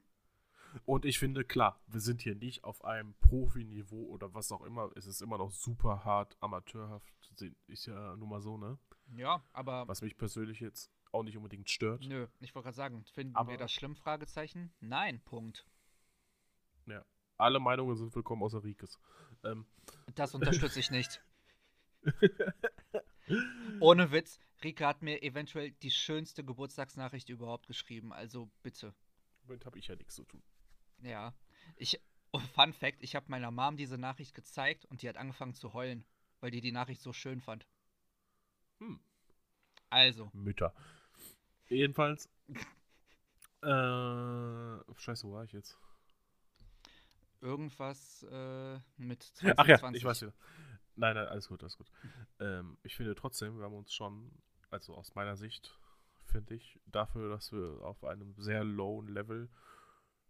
Und 0.86 1.06
ich 1.06 1.20
finde, 1.20 1.44
klar, 1.46 1.80
wir 1.88 2.00
sind 2.00 2.22
hier 2.22 2.36
nicht 2.36 2.64
auf 2.64 2.84
einem 2.84 3.14
Profiniveau 3.16 4.04
oder 4.08 4.34
was 4.34 4.52
auch 4.52 4.62
immer. 4.62 4.92
Es 4.96 5.06
ist 5.06 5.22
immer 5.22 5.38
noch 5.38 5.52
super 5.52 6.04
hart, 6.04 6.36
amateurhaft. 6.40 7.14
Ist 7.68 7.86
ja 7.86 8.16
nun 8.16 8.30
mal 8.30 8.42
so, 8.42 8.58
ne? 8.58 8.78
Ja, 9.16 9.44
aber 9.54 9.88
Was 9.88 10.02
mich 10.02 10.18
persönlich 10.18 10.60
jetzt 10.60 10.92
auch 11.12 11.24
nicht 11.24 11.38
unbedingt 11.38 11.70
stört. 11.70 12.06
nö, 12.08 12.28
ich 12.40 12.56
wollte 12.56 12.66
gerade 12.68 12.76
sagen, 12.76 13.06
finden 13.06 13.36
Aber- 13.36 13.52
wir 13.52 13.58
das 13.58 13.72
schlimm? 13.72 13.96
Fragezeichen? 13.96 14.74
Nein, 14.80 15.20
Punkt. 15.22 15.66
Ja. 16.88 17.06
Alle 17.38 17.60
Meinungen 17.60 17.96
sind 17.96 18.16
willkommen 18.16 18.42
außer 18.44 18.64
Rikes. 18.64 19.00
Ähm, 19.44 19.66
Das 20.16 20.34
unterstütze 20.34 20.80
ich 20.80 20.90
nicht. 20.92 21.22
Ohne 23.80 24.12
Witz, 24.12 24.40
Rika 24.64 24.88
hat 24.88 25.02
mir 25.02 25.22
eventuell 25.24 25.72
die 25.72 25.92
schönste 25.92 26.44
Geburtstagsnachricht 26.44 27.30
überhaupt 27.30 27.68
geschrieben, 27.68 28.12
also 28.14 28.50
bitte. 28.62 28.94
damit 29.48 29.66
habe 29.66 29.80
ich 29.80 29.88
ja 29.88 29.96
nichts 29.96 30.16
zu 30.16 30.24
tun. 30.26 30.42
Ja. 31.04 31.34
Ich, 31.76 32.00
oh, 32.32 32.40
Fun 32.40 32.74
Fact, 32.74 33.02
ich 33.02 33.16
habe 33.16 33.26
meiner 33.30 33.52
Mom 33.52 33.78
diese 33.78 33.98
Nachricht 33.98 34.34
gezeigt 34.34 34.86
und 34.86 35.02
die 35.02 35.10
hat 35.10 35.18
angefangen 35.18 35.54
zu 35.54 35.74
heulen, 35.74 36.06
weil 36.40 36.52
die 36.52 36.62
die 36.62 36.72
Nachricht 36.72 37.02
so 37.02 37.14
schön 37.14 37.42
fand. 37.42 37.66
Hm. 38.80 39.00
Also, 39.90 40.30
Mütter. 40.34 40.74
Jedenfalls. 41.68 42.30
Äh, 43.66 44.94
scheiße, 44.98 45.26
wo 45.26 45.32
war 45.32 45.46
ich 45.46 45.54
jetzt? 45.54 45.80
irgendwas 47.44 48.24
äh, 48.32 48.80
mit 48.98 49.32
Ach 49.58 49.68
ja, 49.68 49.78
2020. 49.78 49.98
ich 49.98 50.06
weiß 50.06 50.22
wieder. 50.24 50.34
Nein, 50.96 51.16
nein, 51.16 51.28
alles 51.28 51.50
gut, 51.50 51.62
alles 51.62 51.78
gut. 51.78 51.92
Ähm, 52.40 52.78
ich 52.84 52.96
finde 52.96 53.14
trotzdem, 53.16 53.58
wir 53.58 53.66
haben 53.66 53.76
uns 53.76 53.94
schon, 53.94 54.32
also 54.70 54.96
aus 54.96 55.14
meiner 55.16 55.36
Sicht, 55.36 55.78
finde 56.24 56.56
ich, 56.56 56.80
dafür, 56.86 57.30
dass 57.30 57.52
wir 57.52 57.82
auf 57.82 58.04
einem 58.04 58.34
sehr 58.38 58.64
lowen 58.64 59.08
Level 59.08 59.50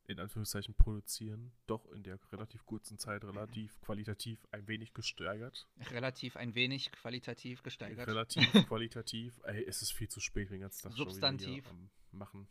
in 0.05 0.19
Anführungszeichen 0.19 0.75
produzieren, 0.75 1.53
doch 1.65 1.85
in 1.91 2.03
der 2.03 2.19
relativ 2.31 2.65
kurzen 2.65 2.97
Zeit 2.97 3.23
relativ 3.23 3.79
qualitativ 3.81 4.45
ein 4.51 4.67
wenig 4.67 4.93
gesteigert. 4.93 5.67
Relativ 5.91 6.35
ein 6.35 6.55
wenig 6.55 6.91
qualitativ 6.91 7.63
gesteigert. 7.63 8.07
Relativ 8.07 8.43
qualitativ. 8.67 9.39
Ey, 9.45 9.63
es 9.65 9.81
ist 9.81 9.91
viel 9.93 10.09
zu 10.09 10.19
spät, 10.19 10.49
den 10.51 10.59
ganzen 10.61 10.83
Tag 10.89 10.97
schon 10.97 11.05
Substantiv. 11.09 11.67
am 11.69 11.89
machen. 12.11 12.47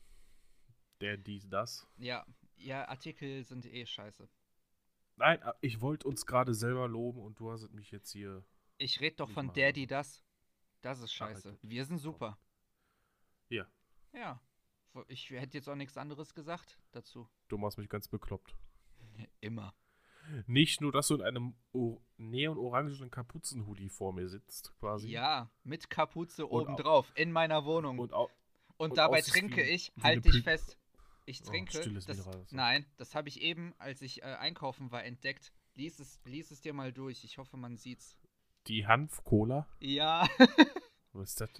Der, 1.01 1.17
dies, 1.19 1.49
das. 1.49 1.87
Ja, 1.99 2.25
ja, 2.57 2.89
Artikel 2.89 3.45
sind 3.45 3.67
eh 3.67 3.85
scheiße. 3.85 4.29
Nein, 5.17 5.39
ich 5.61 5.81
wollte 5.81 6.09
uns 6.09 6.25
gerade 6.25 6.55
selber 6.55 6.89
loben 6.89 7.21
und 7.21 7.39
du 7.39 7.51
hast 7.51 7.71
mich 7.73 7.91
jetzt 7.91 8.11
hier. 8.13 8.45
Ich 8.79 9.01
rede 9.01 9.17
doch 9.17 9.29
von 9.31 9.47
machen. 9.47 9.55
der, 9.57 9.73
die 9.73 9.87
das. 9.87 10.23
Das 10.81 10.99
ist 11.01 11.11
Ah, 11.21 11.27
scheiße. 11.29 11.59
Wir 11.63 11.85
sind 11.85 11.99
super. 11.99 12.39
Ja. 13.51 13.67
Ja. 14.15 14.41
Ich 15.09 15.31
hätte 15.31 15.57
jetzt 15.59 15.69
auch 15.69 15.75
nichts 15.75 15.97
anderes 15.97 16.35
gesagt 16.35 16.79
dazu. 16.93 17.29
Du 17.49 17.57
machst 17.59 17.79
mich 17.79 17.89
ganz 17.89 18.09
bekloppt. 18.09 18.55
Immer. 19.41 19.75
Nicht 20.47 20.81
nur, 20.81 20.93
dass 20.93 21.09
du 21.09 21.15
in 21.17 21.23
einem 21.23 21.55
neon-orangenen 22.17 23.11
Kapuzenhoodie 23.11 23.89
vor 23.89 24.13
mir 24.13 24.29
sitzt, 24.29 24.73
quasi. 24.79 25.09
Ja, 25.09 25.51
mit 25.65 25.91
Kapuze 25.91 26.47
Und 26.47 26.63
obendrauf 26.63 27.11
in 27.17 27.33
meiner 27.33 27.65
Wohnung. 27.65 27.99
Und, 27.99 28.13
Und 28.13 28.31
und 28.77 28.97
dabei 28.97 29.21
trinke 29.23 29.57
wie- 29.59 29.71
ich, 29.71 29.93
halt 30.03 30.25
dich 30.25 30.43
fest. 30.43 30.79
Ich 31.25 31.41
Oh, 31.43 31.47
trinke. 31.47 31.77
stilles 31.81 32.05
das, 32.07 32.29
nein, 32.51 32.85
das 32.97 33.15
habe 33.15 33.29
ich 33.29 33.41
eben, 33.43 33.75
als 33.79 34.03
ich 34.03 34.23
äh, 34.23 34.27
einkaufen 34.27 34.91
war, 34.91 35.05
entdeckt. 35.05 35.53
Lies 35.75 35.99
es, 36.01 36.21
lies 36.25 36.51
es 36.51 36.61
dir 36.61 36.73
mal 36.73 36.93
durch. 36.93 37.23
Ich 37.25 37.39
hoffe, 37.39 37.57
man 37.57 37.77
sieht's. 37.77 38.19
Die 38.67 38.87
Hanf-Cola. 38.87 39.67
Ja. 39.81 40.29
Was 41.13 41.31
ist 41.31 41.41
das? 41.41 41.51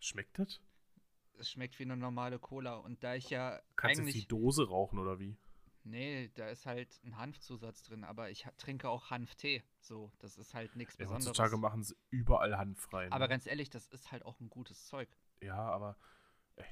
Schmeckt 0.00 0.38
das? 0.38 0.60
Es 1.42 1.50
schmeckt 1.50 1.78
wie 1.78 1.84
eine 1.84 1.96
normale 1.96 2.38
Cola. 2.38 2.76
Und 2.76 3.02
da 3.04 3.14
ich 3.14 3.30
ja 3.30 3.60
Kannst 3.76 3.98
du 3.98 4.02
eigentlich. 4.02 4.14
die 4.22 4.28
Dose 4.28 4.66
rauchen 4.68 4.98
oder 4.98 5.18
wie? 5.18 5.36
Nee, 5.84 6.30
da 6.34 6.48
ist 6.48 6.64
halt 6.64 7.00
ein 7.04 7.16
Hanfzusatz 7.16 7.82
drin, 7.82 8.04
aber 8.04 8.30
ich 8.30 8.46
trinke 8.56 8.88
auch 8.88 9.10
Hanftee. 9.10 9.64
So, 9.80 10.12
das 10.20 10.38
ist 10.38 10.54
halt 10.54 10.76
nichts 10.76 10.94
Ja, 10.94 11.04
Besonderes. 11.04 11.26
heutzutage 11.30 11.56
machen 11.56 11.82
sie 11.82 11.96
überall 12.10 12.56
Hanf 12.56 12.92
rein. 12.92 13.10
aber 13.12 13.24
ne? 13.24 13.28
ganz 13.30 13.46
ehrlich, 13.46 13.68
das 13.68 13.88
ist 13.88 14.12
halt 14.12 14.24
auch 14.24 14.38
ein 14.40 14.48
gutes 14.48 14.86
Zeug. 14.86 15.08
Ja, 15.40 15.56
aber 15.56 15.96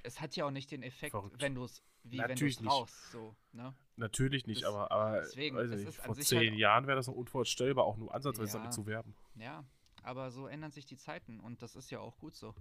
Es 0.05 0.21
hat 0.21 0.37
ja 0.37 0.45
auch 0.47 0.51
nicht 0.53 0.71
den 0.71 0.83
Effekt, 0.85 1.11
Verrückt. 1.13 1.41
wenn 1.43 1.55
du 1.57 1.65
es 1.65 1.83
wie 2.05 2.19
Natürlich 2.19 2.39
wenn 2.39 2.45
nicht. 2.47 2.61
du 2.61 2.67
es 2.67 2.73
rauchst, 2.73 3.11
so, 3.11 3.35
ne? 3.53 3.75
natürlich 3.97 4.47
nicht, 4.47 4.63
Das- 4.63 4.69
aber, 4.73 4.91
aber 4.93 5.21
deswegen, 5.23 5.57
nicht, 5.57 5.95
vor 5.97 6.15
zehn 6.15 6.39
halt- 6.39 6.55
Jahren 6.59 6.87
wäre 6.87 6.97
das 6.97 7.07
noch 7.09 7.15
unvorstellbar, 7.15 7.85
auch 7.87 7.97
nur 7.97 8.15
ansatzweise 8.15 8.53
Ja. 8.53 8.59
damit 8.61 8.73
zu 8.75 8.87
werben. 8.87 9.15
Ja, 9.35 9.65
aber 10.03 10.31
so 10.31 10.47
ändern 10.47 10.71
sich 10.71 10.87
die 10.87 10.97
Zeiten 10.97 11.41
und 11.41 11.63
das 11.63 11.75
ist 11.77 11.91
ja 11.91 11.99
auch 11.99 12.17
gut 12.19 12.37
so. 12.37 12.55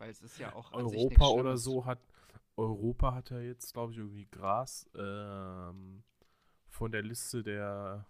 Weil 0.00 0.10
es 0.10 0.22
ist 0.22 0.38
ja 0.38 0.54
auch 0.54 0.72
Europa 0.72 1.28
oder 1.28 1.58
so 1.58 1.84
hat 1.84 2.00
Europa 2.56 3.14
hat 3.14 3.30
ja 3.30 3.40
jetzt, 3.40 3.74
glaube 3.74 3.92
ich, 3.92 3.98
irgendwie 3.98 4.26
Gras 4.26 4.88
ähm, 4.94 6.02
von 6.68 6.90
der 6.90 7.02
Liste 7.02 7.42
der 7.42 8.06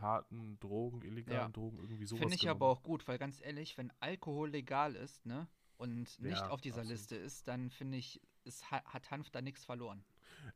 harten 0.00 0.58
Drogen, 0.60 1.02
illegalen 1.02 1.40
Ja. 1.40 1.48
Drogen, 1.48 1.78
irgendwie 1.78 2.06
sowas. 2.06 2.20
Finde 2.20 2.34
ich 2.36 2.42
genommen. 2.42 2.58
aber 2.62 2.68
auch 2.70 2.82
gut, 2.82 3.08
weil 3.08 3.18
ganz 3.18 3.40
ehrlich, 3.42 3.76
wenn 3.76 3.92
Alkohol 3.98 4.50
legal 4.50 4.94
ist, 4.94 5.26
ne, 5.26 5.48
und 5.78 6.20
nicht 6.20 6.38
Ja, 6.38 6.48
auf 6.48 6.60
dieser 6.60 6.82
absolut. 6.82 6.98
Liste 6.98 7.16
ist, 7.16 7.48
dann 7.48 7.70
finde 7.70 7.98
ich, 7.98 8.20
es 8.44 8.70
ha 8.70 8.84
hat 8.84 9.10
Hanf 9.10 9.30
da 9.30 9.40
nichts 9.40 9.64
verloren. 9.64 10.04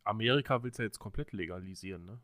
Amerika 0.05 0.63
will 0.63 0.71
es 0.71 0.77
ja 0.79 0.85
jetzt 0.85 0.99
komplett 1.01 1.33
legalisieren, 1.33 2.05
ne? 2.05 2.21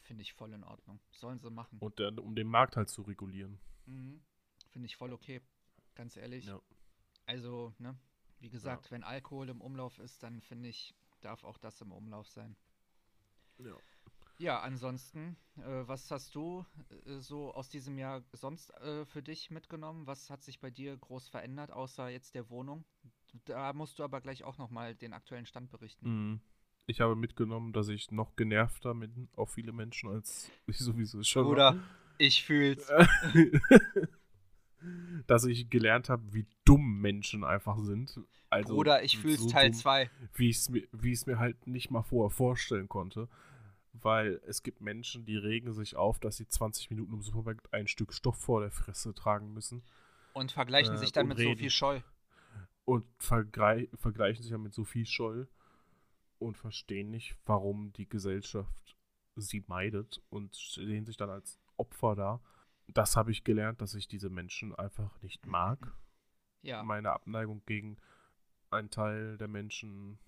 Finde 0.00 0.22
ich 0.22 0.32
voll 0.32 0.52
in 0.52 0.64
Ordnung. 0.64 1.00
Sollen 1.12 1.38
sie 1.38 1.50
machen. 1.50 1.78
Und 1.78 2.00
dann, 2.00 2.18
um 2.18 2.34
den 2.34 2.48
Markt 2.48 2.76
halt 2.76 2.88
zu 2.88 3.02
regulieren. 3.02 3.60
Mhm. 3.86 4.20
Finde 4.70 4.86
ich 4.86 4.96
voll 4.96 5.12
okay. 5.12 5.42
Ganz 5.94 6.16
ehrlich. 6.16 6.46
Ja. 6.46 6.60
Also, 7.28 7.74
ne, 7.78 7.94
wie 8.40 8.48
gesagt, 8.48 8.90
wenn 8.90 9.04
Alkohol 9.04 9.50
im 9.50 9.60
Umlauf 9.60 9.98
ist, 9.98 10.22
dann 10.22 10.40
finde 10.40 10.70
ich, 10.70 10.94
darf 11.20 11.44
auch 11.44 11.58
das 11.58 11.78
im 11.82 11.92
Umlauf 11.92 12.26
sein. 12.26 12.56
Ja. 13.58 13.76
Ja, 14.38 14.60
ansonsten, 14.60 15.36
äh, 15.56 15.62
was 15.86 16.10
hast 16.10 16.34
du 16.34 16.64
äh, 17.04 17.18
so 17.18 17.52
aus 17.52 17.68
diesem 17.68 17.98
Jahr 17.98 18.22
sonst 18.32 18.70
äh, 18.76 19.04
für 19.04 19.22
dich 19.22 19.50
mitgenommen? 19.50 20.06
Was 20.06 20.30
hat 20.30 20.42
sich 20.42 20.58
bei 20.58 20.70
dir 20.70 20.96
groß 20.96 21.28
verändert, 21.28 21.70
außer 21.70 22.08
jetzt 22.08 22.34
der 22.34 22.48
Wohnung? 22.48 22.84
Da 23.44 23.74
musst 23.74 23.98
du 23.98 24.04
aber 24.04 24.22
gleich 24.22 24.44
auch 24.44 24.56
nochmal 24.56 24.94
den 24.94 25.12
aktuellen 25.12 25.44
Stand 25.44 25.70
berichten. 25.70 26.08
Mhm. 26.08 26.40
Ich 26.86 27.00
habe 27.00 27.14
mitgenommen, 27.14 27.74
dass 27.74 27.88
ich 27.88 28.10
noch 28.10 28.36
genervter 28.36 28.94
bin 28.94 29.28
auf 29.36 29.50
viele 29.52 29.72
Menschen, 29.72 30.08
als 30.08 30.50
ich 30.66 30.78
sowieso 30.78 31.22
schon 31.24 31.44
war. 31.44 31.72
Bruder, 31.72 31.84
ich 32.16 32.42
fühl's. 32.42 32.88
dass 35.26 35.44
ich 35.44 35.70
gelernt 35.70 36.08
habe, 36.08 36.32
wie 36.32 36.46
dumm 36.64 37.00
Menschen 37.00 37.44
einfach 37.44 37.78
sind. 37.78 38.20
Also 38.50 38.74
Bruder, 38.74 39.02
ich 39.02 39.18
fühl's 39.18 39.42
so 39.42 39.48
Teil 39.48 39.70
dumm, 39.70 39.78
2. 39.78 40.10
Wie 40.34 40.48
ich 40.48 40.56
es 40.56 40.68
mir, 40.70 40.86
wie 40.92 41.16
mir 41.26 41.38
halt 41.38 41.66
nicht 41.66 41.90
mal 41.90 42.02
vorher 42.02 42.30
vorstellen 42.30 42.88
konnte. 42.88 43.28
Weil 43.92 44.40
es 44.46 44.62
gibt 44.62 44.80
Menschen, 44.80 45.24
die 45.24 45.36
regen 45.36 45.72
sich 45.72 45.96
auf, 45.96 46.20
dass 46.20 46.36
sie 46.36 46.46
20 46.46 46.90
Minuten 46.90 47.14
im 47.14 47.22
Supermarkt 47.22 47.72
ein 47.72 47.88
Stück 47.88 48.12
Stoff 48.14 48.36
vor 48.36 48.60
der 48.60 48.70
Fresse 48.70 49.12
tragen 49.14 49.52
müssen 49.52 49.82
Und 50.34 50.52
vergleichen 50.52 50.94
Äh, 50.94 50.98
sich 50.98 51.12
dann 51.12 51.26
mit 51.26 51.38
reden. 51.38 51.56
Sophie 51.56 51.70
Scholl. 51.70 52.04
und 52.84 53.04
vergrei 53.18 53.88
vergleichen 53.94 54.42
sich 54.42 54.52
ja 54.52 54.58
mit 54.58 54.72
Sophie 54.72 55.04
Scholl 55.04 55.48
und 56.38 56.56
verstehen 56.56 57.10
nicht, 57.10 57.36
warum 57.44 57.92
die 57.92 58.08
Gesellschaft 58.08 58.96
sie 59.34 59.64
meidet 59.66 60.22
und 60.30 60.54
sehen 60.54 61.04
sich 61.04 61.16
dann 61.16 61.30
als 61.30 61.58
Opfer 61.76 62.14
da. 62.14 62.40
Das 62.88 63.16
habe 63.16 63.30
ich 63.30 63.44
gelernt, 63.44 63.80
dass 63.80 63.94
ich 63.94 64.08
diese 64.08 64.30
Menschen 64.30 64.74
einfach 64.74 65.20
nicht 65.22 65.46
mag. 65.46 65.92
Ja, 66.62 66.82
Meine 66.82 67.12
Abneigung 67.12 67.62
gegen 67.66 67.96
einen 68.70 68.90
Teil 68.90 69.36
der 69.38 69.48
Menschen, 69.48 70.18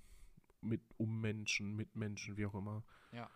mit 0.60 0.82
um 0.98 1.20
Menschen, 1.20 1.74
mit 1.74 1.96
Menschen, 1.96 2.36
wie 2.36 2.46
auch 2.46 2.54
immer, 2.54 2.84
Ja. 3.12 3.28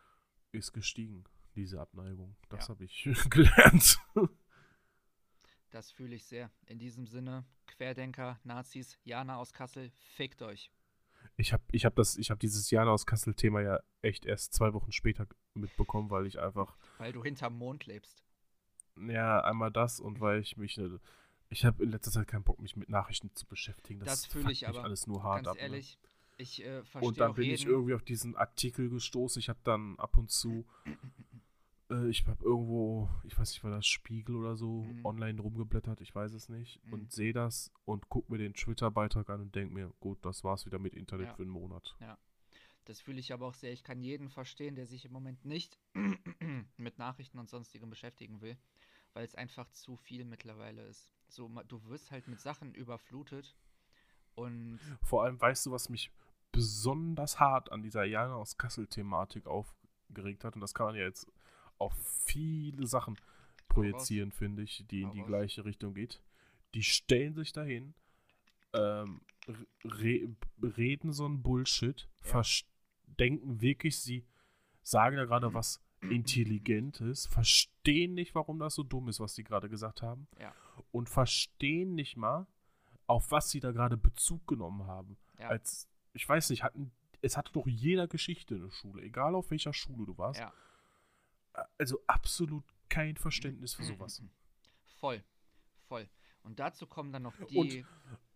ist 0.53 0.73
gestiegen. 0.73 1.25
Diese 1.57 1.81
Abneigung. 1.81 2.37
Das 2.51 2.69
Ja. 2.69 2.75
habe 2.75 2.85
ich 2.85 3.03
gelernt. 3.31 3.99
das 5.71 5.91
fühle 5.91 6.15
ich 6.15 6.25
sehr. 6.27 6.51
In 6.67 6.79
diesem 6.79 7.07
Sinne, 7.07 7.45
Querdenker, 7.67 8.39
Nazis, 8.45 8.99
Jana 9.05 9.37
aus 9.39 9.53
Kassel, 9.53 9.91
fickt 9.91 10.43
euch. 10.43 10.71
Ich 11.37 11.53
habe 11.53 11.65
ich 11.73 11.85
hab 11.85 11.97
das, 11.97 12.17
ich 12.17 12.31
habe 12.31 12.39
dieses 12.39 12.71
Jana 12.71 12.91
aus 12.91 13.07
Kassel-Thema 13.07 13.61
ja 13.63 13.81
echt 14.03 14.27
erst 14.27 14.53
zwei 14.53 14.73
Wochen 14.75 14.93
später 14.93 15.27
mitbekommen, 15.55 16.11
weil 16.11 16.27
ich 16.27 16.39
einfach, 16.39 16.77
Weil 16.99 17.13
du 17.13 17.25
hinterm 17.25 17.57
Mond 17.57 17.87
lebst. 17.87 18.23
Ja, 18.97 19.41
einmal 19.43 19.71
das 19.71 20.01
und 20.01 20.21
weil 20.21 20.41
ich 20.41 20.57
mich, 20.57 20.77
ne- 20.77 21.01
ich 21.51 21.65
habe 21.65 21.83
in 21.85 21.91
letzter 21.91 22.11
Zeit 22.11 22.29
keinen 22.29 22.43
Bock, 22.45 22.61
mich 22.61 22.77
mit 22.77 22.89
Nachrichten 22.89 23.31
zu 23.35 23.47
beschäftigen. 23.47 24.01
Das, 24.01 24.23
Das 24.23 24.27
fühle 24.27 24.51
ich 24.53 24.67
aber. 24.69 24.85
alles 24.85 25.07
nur 25.07 25.23
hart 25.23 25.45
Ganz 25.45 25.49
ab. 25.49 25.55
ne? 25.57 25.61
ehrlich, 25.63 25.99
ich 26.37 26.65
äh, 26.65 26.83
verstehe 26.85 27.09
Und 27.09 27.21
dann 27.21 27.35
bin 27.35 27.45
jeden. 27.45 27.55
ich 27.55 27.67
irgendwie 27.67 27.95
auf 27.95 28.03
diesen 28.03 28.35
Artikel 28.37 28.89
gestoßen. 28.91 29.39
Ich 29.41 29.49
habe 29.49 29.61
dann 29.65 29.97
ab 29.99 30.17
und 30.19 30.31
zu, 30.31 30.65
äh, 31.91 32.09
ich 32.09 32.27
habe 32.27 32.43
irgendwo, 32.45 33.09
ich 33.25 33.39
weiß 33.39 33.51
nicht, 33.51 33.63
war 33.63 33.71
das 33.71 33.87
Spiegel 33.87 34.35
oder 34.37 34.57
so, 34.57 34.83
Mhm. 34.83 35.05
online 35.05 35.41
rumgeblättert, 35.41 36.01
ich 36.01 36.15
weiß 36.15 36.33
es 36.33 36.49
nicht. 36.49 36.85
Mhm. 36.87 36.93
Und 36.93 37.13
sehe 37.13 37.33
das 37.33 37.71
und 37.85 38.09
gucke 38.09 38.33
mir 38.33 38.39
den 38.39 38.55
Twitter-Beitrag 38.55 39.29
an 39.31 39.43
und 39.43 39.55
denke 39.55 39.73
mir, 39.75 39.93
gut, 40.01 40.19
das 40.25 40.43
war's 40.45 40.67
wieder 40.67 40.79
mit 40.79 40.95
Internet 40.95 41.29
Ja. 41.29 41.35
für 41.35 41.43
einen 41.43 41.53
Monat. 41.53 41.97
Das 42.85 43.01
fühle 43.01 43.21
ich 43.21 43.33
aber 43.33 43.47
auch 43.47 43.55
sehr. 43.55 43.73
Ich 43.73 43.83
kann 43.83 44.03
jeden 44.03 44.29
verstehen, 44.29 44.75
der 44.75 44.87
sich 44.87 45.05
im 45.05 45.13
Moment 45.13 45.45
nicht 45.45 45.79
mit 46.77 46.99
Nachrichten 46.99 47.39
und 47.39 47.49
sonstigem 47.49 47.89
beschäftigen 47.91 48.41
will, 48.41 48.57
weil 49.15 49.25
es 49.25 49.35
einfach 49.35 49.71
zu 49.71 49.97
viel 49.97 50.25
mittlerweile 50.25 50.83
ist. 50.87 51.11
So, 51.29 51.49
du 51.69 51.83
wirst 51.87 52.11
halt 52.11 52.29
mit 52.29 52.41
Sachen 52.41 52.75
überflutet 52.75 53.57
und 54.35 54.79
Vor 55.03 55.25
allem, 55.25 55.41
weißt 55.41 55.67
du, 55.67 55.71
was 55.71 55.89
mich 55.89 56.11
besonders 56.53 57.41
hart 57.41 57.73
an 57.73 57.83
dieser 57.83 58.05
Jana 58.05 58.35
aus 58.35 58.57
Kassel-Thematik 58.59 59.47
aufgeregt 59.47 60.45
hat? 60.45 60.55
Und 60.55 60.61
das 60.61 60.75
kann 60.75 60.87
man 60.87 60.95
ja 60.97 61.03
jetzt 61.05 61.27
auf 61.79 61.95
viele 62.25 62.87
Sachen 62.87 63.17
projizieren, 63.69 64.31
finde 64.31 64.63
ich, 64.63 64.85
die 64.89 65.03
in 65.03 65.11
die 65.13 65.23
gleiche 65.23 65.65
Richtung 65.65 65.95
geht. 65.95 66.23
Die 66.75 66.83
stellen 66.83 67.35
sich 67.35 67.53
dahin, 67.53 67.95
ähm, 68.73 69.21
re 69.85 70.29
reden 70.63 71.13
so 71.13 71.25
einen 71.25 71.43
Bullshit, 71.43 72.09
Ja. 72.25 72.41
verst- 72.41 72.67
denken 73.19 73.61
wirklich, 73.61 73.99
sie 74.01 74.25
sagen 74.83 75.17
da 75.17 75.25
gerade 75.25 75.53
was 75.55 75.81
Intelligentes, 76.03 77.27
verstehen 77.27 78.15
nicht, 78.15 78.35
warum 78.35 78.59
das 78.59 78.75
so 78.75 78.83
dumm 78.83 79.09
ist, 79.09 79.21
was 79.21 79.35
sie 79.35 79.45
gerade 79.45 79.69
gesagt 79.69 80.03
haben. 80.03 80.27
Ja. 80.39 80.55
Und 80.91 81.09
verstehen 81.09 81.95
nicht 81.95 82.17
mal, 82.17 82.47
auf 83.07 83.31
was 83.31 83.51
sie 83.51 83.61
da 83.61 83.73
gerade 83.73 83.97
Bezug 83.97 84.47
genommen 84.47 84.87
haben. 84.87 85.17
Ja. 85.39 85.49
Als, 85.49 85.89
ich 86.13 86.29
weiß 86.29 86.51
nicht, 86.51 86.63
hatten, 86.63 86.91
es 87.23 87.37
hatte 87.37 87.53
doch 87.53 87.67
jeder 87.67 88.07
Geschichte 88.09 88.55
in 88.57 88.63
der 88.63 88.71
Schule, 88.71 89.03
egal 89.03 89.35
auf 89.35 89.51
welcher 89.51 89.73
Schule 89.73 90.07
du 90.07 90.19
warst. 90.19 90.41
ja. 90.41 90.53
Also 91.79 92.01
absolut 92.09 92.65
kein 92.89 93.17
Verständnis 93.17 93.75
für 93.75 93.85
sowas. 93.85 94.21
Voll, 94.99 95.23
voll. 95.87 96.09
Und 96.43 96.59
dazu 96.59 96.87
kommen 96.87 97.13
dann 97.13 97.23
noch 97.25 97.37
die. 97.47 97.57
Und- 97.59 97.85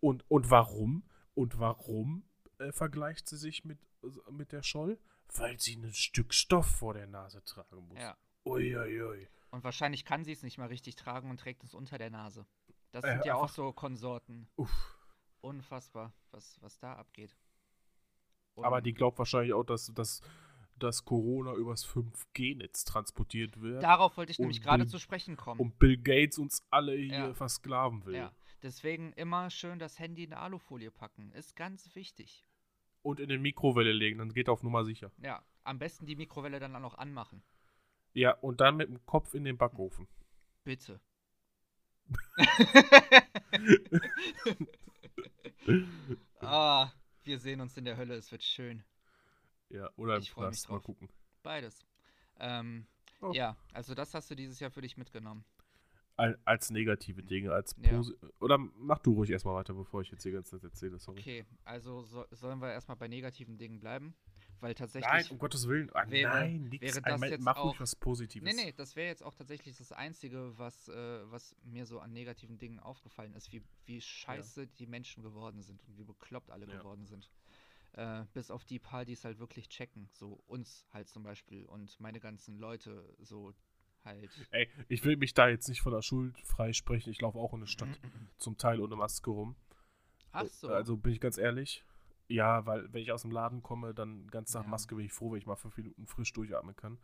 Und, 0.01 0.25
und 0.31 0.51
warum? 0.51 1.03
Und 1.35 1.59
warum 1.59 2.25
äh, 2.59 2.73
vergleicht 2.73 3.27
sie 3.29 3.39
sich 3.39 3.65
mit, 3.65 3.79
mit 4.31 4.53
der 4.53 4.63
Scholl? 4.63 4.99
Weil 5.35 5.59
sie 5.61 5.77
ein 5.77 5.93
Stück 5.93 6.33
Stoff 6.35 6.67
vor 6.67 6.95
der 6.95 7.07
Nase 7.07 7.43
tragen 7.45 7.87
muss. 7.89 7.99
ja. 7.99 8.17
Uiuiui. 8.45 9.29
Und 9.51 9.65
wahrscheinlich 9.65 10.05
kann 10.05 10.25
sie 10.25 10.33
es 10.33 10.43
nicht 10.43 10.57
mal 10.59 10.69
richtig 10.69 10.97
tragen 10.97 11.29
und 11.31 11.39
trägt 11.41 11.65
es 11.65 11.75
unter 11.75 11.99
der 11.99 12.11
Nase. 12.11 12.47
Das 12.93 13.05
Äh, 13.05 13.15
sind 13.15 13.25
ja 13.27 13.35
auch 13.35 13.49
so 13.49 13.73
Konsorten. 13.73 14.49
Uff. 14.57 14.97
Unfassbar, 15.41 16.13
was, 16.31 16.57
was 16.63 16.79
da 16.79 16.95
abgeht. 16.95 17.37
Aber 18.57 18.77
Und 18.79 18.87
die 18.87 18.95
glaubt 18.95 19.19
wahrscheinlich 19.19 19.53
auch, 19.53 19.63
dass, 19.65 19.93
dass, 19.95 20.21
dass 20.77 21.05
Corona 21.05 21.55
übers 21.55 21.87
5G-Netz 21.87 22.85
transportiert 22.85 23.61
wird. 23.61 23.83
Darauf 23.83 24.17
wollte 24.17 24.33
ich 24.33 24.39
nämlich 24.39 24.63
gerade 24.63 24.87
zu 24.87 24.99
sprechen 24.99 25.37
kommen. 25.37 25.61
und 25.61 25.79
Bill 25.79 25.97
Gates 25.99 26.39
uns 26.39 26.67
alle 26.71 26.95
hier 26.97 27.13
Ja. 27.13 27.35
versklaven 27.35 28.05
will. 28.07 28.17
Ja, 28.17 28.33
deswegen 28.63 29.13
immer 29.13 29.51
schön 29.51 29.79
das 29.79 29.99
Handy 29.99 30.25
in 30.25 30.33
eine 30.33 30.43
Alufolie 30.43 30.91
packen. 30.91 31.31
Ist 31.33 31.55
ganz 31.55 31.95
wichtig. 31.95 32.45
Und 33.09 33.21
in 33.21 33.29
den 33.29 33.41
Mikrowelle 33.41 33.93
legen, 33.93 34.19
dann 34.19 34.33
geht 34.33 34.49
er 34.49 34.53
auf 34.53 34.63
Nummer 34.63 34.85
sicher. 34.85 35.11
Ja, 35.19 35.43
am 35.65 35.79
besten 35.79 36.05
die 36.05 36.17
Mikrowelle 36.17 36.61
dann 36.61 36.77
auch 36.77 36.81
noch 36.81 36.99
anmachen. 36.99 37.43
Ja, 38.13 38.33
und 38.33 38.61
dann 38.61 38.77
mit 38.77 38.89
dem 38.89 39.05
Kopf 39.07 39.35
in 39.35 39.45
den 39.45 39.57
Backofen. 39.57 40.07
Bitte. 40.65 41.01
ah, 46.41 46.91
wir 47.25 47.39
sehen 47.39 47.61
uns 47.61 47.77
in 47.77 47.85
der 47.85 47.97
Hölle, 47.97 48.15
es 48.15 48.31
wird 48.31 48.43
schön. 48.43 48.85
Ja, 49.71 49.91
oder 49.97 50.17
im 50.17 50.23
Ich 50.23 50.35
Knast, 50.35 50.69
mal 50.69 50.81
gucken. 50.81 51.09
Beides. 51.43 51.87
Ähm, 52.39 52.87
Oh. 53.21 53.33
Ja, 53.33 53.57
also 53.73 53.95
das 53.95 54.15
hast 54.15 54.31
du 54.31 54.37
dieses 54.37 54.61
Jahr 54.61 54.71
für 54.71 54.81
dich 54.81 54.97
mitgenommen. 54.97 55.45
Al- 56.19 56.39
Als 56.45 56.71
negative 56.71 57.23
Dinge, 57.23 57.53
als 57.53 57.75
Ja. 57.81 58.03
Oder 58.41 58.59
mach 58.59 58.99
du 58.99 59.13
ruhig 59.15 59.31
erstmal 59.31 59.55
weiter, 59.55 59.73
bevor 59.73 60.03
ich 60.03 60.11
jetzt 60.11 60.25
die 60.25 60.33
ganze 60.33 60.53
Zeit 60.57 60.65
erzähle, 60.65 60.99
sorry. 60.99 61.21
Okay, 61.21 61.47
also 61.65 62.03
so, 62.03 62.25
sollen 62.33 62.59
wir 62.61 62.73
erstmal 62.73 62.97
bei 62.97 63.09
negativen 63.09 63.57
Dingen 63.57 63.79
bleiben? 63.81 64.15
Weil 64.61 64.75
tatsächlich. 64.75 65.09
Nein, 65.09 65.25
um 65.31 65.39
Gottes 65.39 65.69
Willen. 65.69 65.89
Ah, 65.95 66.05
wäre- 66.11 66.33
nein, 66.33 66.65
nix. 66.65 66.83
wäre 66.83 67.01
das 67.01 67.21
jetzt 67.31 67.45
mach 67.45 67.63
ruhig 67.63 67.77
auch- 67.77 67.81
was 67.81 67.95
Positives. 67.95 68.45
Nee, 68.53 68.65
nee, 68.65 68.73
das 68.77 68.97
wäre 68.97 69.07
jetzt 69.07 69.23
auch 69.23 69.35
tatsächlich 69.37 69.77
das 69.77 69.93
Einzige, 69.93 70.59
was, 70.59 70.89
äh, 70.89 71.31
was 71.31 71.55
mir 71.63 71.87
so 71.87 72.01
an 72.01 72.13
negativen 72.13 72.59
Dingen 72.59 72.81
aufgefallen 72.81 73.35
ist, 73.35 73.53
wie, 73.53 73.63
wie 73.87 74.01
scheiße 74.01 74.67
die 74.67 74.89
Menschen 74.89 75.23
geworden 75.23 75.63
sind 75.63 75.81
und 75.87 75.97
wie 75.97 76.03
bekloppt 76.05 76.51
alle 76.51 76.67
Ja. 76.67 76.77
geworden 76.79 77.07
sind. 77.07 77.31
Äh, 77.93 78.25
bis 78.35 78.51
auf 78.51 78.65
die 78.65 78.81
paar, 78.81 79.05
die 79.05 79.13
es 79.13 79.25
halt 79.25 79.39
wirklich 79.39 79.69
checken. 79.69 80.09
So 80.13 80.41
uns 80.49 80.85
halt 80.93 81.09
zum 81.09 81.23
Beispiel 81.23 81.65
und 81.67 81.99
meine 82.01 82.19
ganzen 82.19 82.59
Leute 82.59 83.15
so 83.21 83.55
halt. 84.09 84.31
Ey, 84.51 84.69
ich 84.89 85.05
will 85.05 85.17
mich 85.17 85.33
da 85.35 85.49
jetzt 85.49 85.69
nicht 85.69 85.81
von 85.83 85.93
der 85.93 86.03
Schuld 86.03 86.37
freisprechen. 86.41 87.13
Ich 87.13 87.21
laufe 87.21 87.39
auch 87.39 87.55
in 87.55 87.61
der 87.61 87.67
Stadt 87.69 88.01
zum 88.39 88.57
Teil 88.59 88.81
ohne 88.81 88.97
Maske 88.97 89.31
rum. 89.31 89.55
Ach 90.33 90.45
so. 90.47 90.69
Also 90.69 90.97
bin 90.97 91.13
ich 91.13 91.21
ganz 91.21 91.39
ehrlich. 91.39 91.85
Ja, 92.27 92.67
weil 92.67 92.93
wenn 92.93 93.01
ich 93.03 93.13
aus 93.13 93.23
dem 93.23 93.31
Laden 93.31 93.63
komme, 93.63 93.95
dann 93.95 94.27
ganz 94.29 94.53
nach 94.53 94.65
Ja. 94.65 94.69
Maske 94.69 94.95
bin 94.97 95.07
ich 95.07 95.13
froh, 95.13 95.31
wenn 95.33 95.39
ich 95.39 95.47
mal 95.47 95.57
fünf 95.57 95.77
Minuten 95.77 96.07
frisch 96.07 96.33
durchatmen 96.33 96.77
kann. 96.77 96.99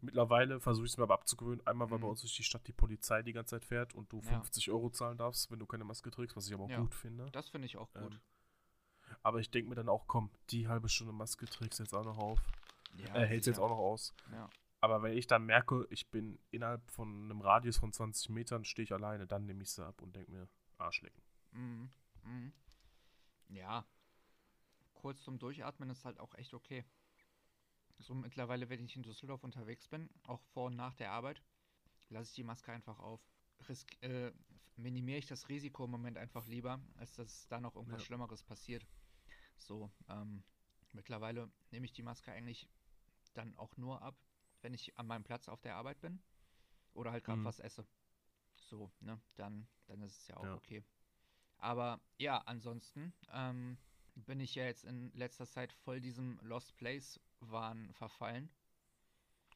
Mittlerweile 0.00 0.58
versuche 0.58 0.86
ich 0.86 0.92
es 0.92 0.96
mir 0.96 1.02
aber 1.02 1.14
abzugewöhnen. 1.14 1.66
Einmal, 1.66 1.90
weil 1.90 1.98
Mhm. 1.98 2.02
bei 2.02 2.08
uns 2.08 2.22
durch 2.22 2.34
die 2.34 2.42
Stadt 2.44 2.66
die 2.66 2.72
Polizei 2.72 3.22
die 3.22 3.34
ganze 3.34 3.56
Zeit 3.56 3.64
fährt 3.66 3.94
und 3.94 4.10
du 4.10 4.20
Ja. 4.20 4.22
50 4.40 4.70
Euro 4.70 4.88
zahlen 4.88 5.18
darfst, 5.18 5.50
wenn 5.50 5.58
du 5.58 5.66
keine 5.66 5.84
Maske 5.84 6.10
trägst, 6.10 6.34
was 6.34 6.46
ich 6.46 6.54
aber 6.54 6.64
auch 6.64 6.70
Ja. 6.70 6.80
gut 6.80 6.94
finde. 6.94 7.30
das 7.32 7.50
finde 7.50 7.66
ich 7.66 7.76
auch 7.76 7.92
gut. 7.92 8.14
Ähm, 8.14 8.20
aber 9.22 9.40
ich 9.40 9.50
denke 9.50 9.68
mir 9.68 9.74
dann 9.74 9.90
auch, 9.90 10.06
komm, 10.06 10.30
die 10.48 10.66
halbe 10.66 10.88
Stunde 10.88 11.12
Maske 11.12 11.44
trägst 11.44 11.78
du 11.78 11.82
jetzt 11.82 11.92
auch 11.94 12.04
noch 12.06 12.16
auf. 12.16 12.40
ja, 12.96 13.14
äh, 13.16 13.26
hältst 13.26 13.46
jetzt 13.46 13.58
auch 13.58 13.68
noch 13.68 13.78
aus. 13.78 14.14
Aber 14.82 15.00
wenn 15.00 15.16
ich 15.16 15.28
dann 15.28 15.46
merke, 15.46 15.86
ich 15.90 16.10
bin 16.10 16.40
innerhalb 16.50 16.90
von 16.90 17.08
einem 17.08 17.40
Radius 17.40 17.76
von 17.76 17.92
20 17.92 18.30
Metern, 18.30 18.64
stehe 18.64 18.82
ich 18.82 18.92
alleine, 18.92 19.28
dann 19.28 19.46
nehme 19.46 19.62
ich 19.62 19.70
sie 19.70 19.86
ab 19.86 20.02
und 20.02 20.16
denke 20.16 20.32
mir, 20.32 20.48
Arschlecken. 20.76 21.22
Mhm. 21.52 21.90
Mhm. 22.24 22.52
Ja. 23.50 23.86
Kurz 24.94 25.22
zum 25.22 25.38
Durchatmen 25.38 25.88
ist 25.88 26.04
halt 26.04 26.18
auch 26.18 26.34
echt 26.34 26.52
okay. 26.52 26.84
So 27.98 28.12
mittlerweile, 28.12 28.68
wenn 28.70 28.84
ich 28.84 28.96
in 28.96 29.04
Düsseldorf 29.04 29.44
unterwegs 29.44 29.86
bin, 29.86 30.10
auch 30.24 30.42
vor 30.52 30.66
und 30.66 30.74
nach 30.74 30.94
der 30.94 31.12
Arbeit, 31.12 31.40
lasse 32.08 32.30
ich 32.30 32.34
die 32.34 32.42
Maske 32.42 32.72
einfach 32.72 32.98
auf. 32.98 33.20
Risk, 33.68 34.02
äh, 34.02 34.32
minimiere 34.74 35.18
ich 35.18 35.26
das 35.26 35.48
Risiko 35.48 35.84
im 35.84 35.92
Moment 35.92 36.18
einfach 36.18 36.48
lieber, 36.48 36.80
als 36.96 37.12
dass 37.12 37.46
da 37.46 37.60
noch 37.60 37.76
irgendwas 37.76 38.00
Ja. 38.00 38.06
Schlimmeres 38.06 38.42
passiert. 38.42 38.84
So, 39.56 39.92
ähm, 40.08 40.42
mittlerweile 40.90 41.52
nehme 41.70 41.86
ich 41.86 41.92
die 41.92 42.02
Maske 42.02 42.32
eigentlich 42.32 42.68
dann 43.34 43.56
auch 43.56 43.76
nur 43.76 44.02
ab, 44.02 44.16
wenn 44.62 44.74
ich 44.74 44.96
an 44.98 45.06
meinem 45.06 45.24
Platz 45.24 45.48
auf 45.48 45.60
der 45.60 45.76
Arbeit 45.76 46.00
bin 46.00 46.20
oder 46.94 47.12
halt 47.12 47.24
gerade 47.24 47.40
Mhm. 47.40 47.44
was 47.44 47.58
esse. 47.60 47.86
So, 48.56 48.90
ne, 49.00 49.20
dann, 49.36 49.66
dann 49.86 50.02
ist 50.02 50.16
es 50.18 50.28
ja 50.28 50.36
auch 50.36 50.44
Ja. 50.44 50.54
okay. 50.54 50.82
Aber 51.58 52.00
ja, 52.18 52.38
ansonsten 52.46 53.12
ähm, 53.32 53.78
bin 54.14 54.40
ich 54.40 54.54
ja 54.54 54.64
jetzt 54.64 54.84
in 54.84 55.12
letzter 55.14 55.46
Zeit 55.46 55.72
voll 55.72 56.00
diesem 56.00 56.38
Lost 56.42 56.76
Place 56.76 57.20
Wahn 57.40 57.92
verfallen. 57.92 58.50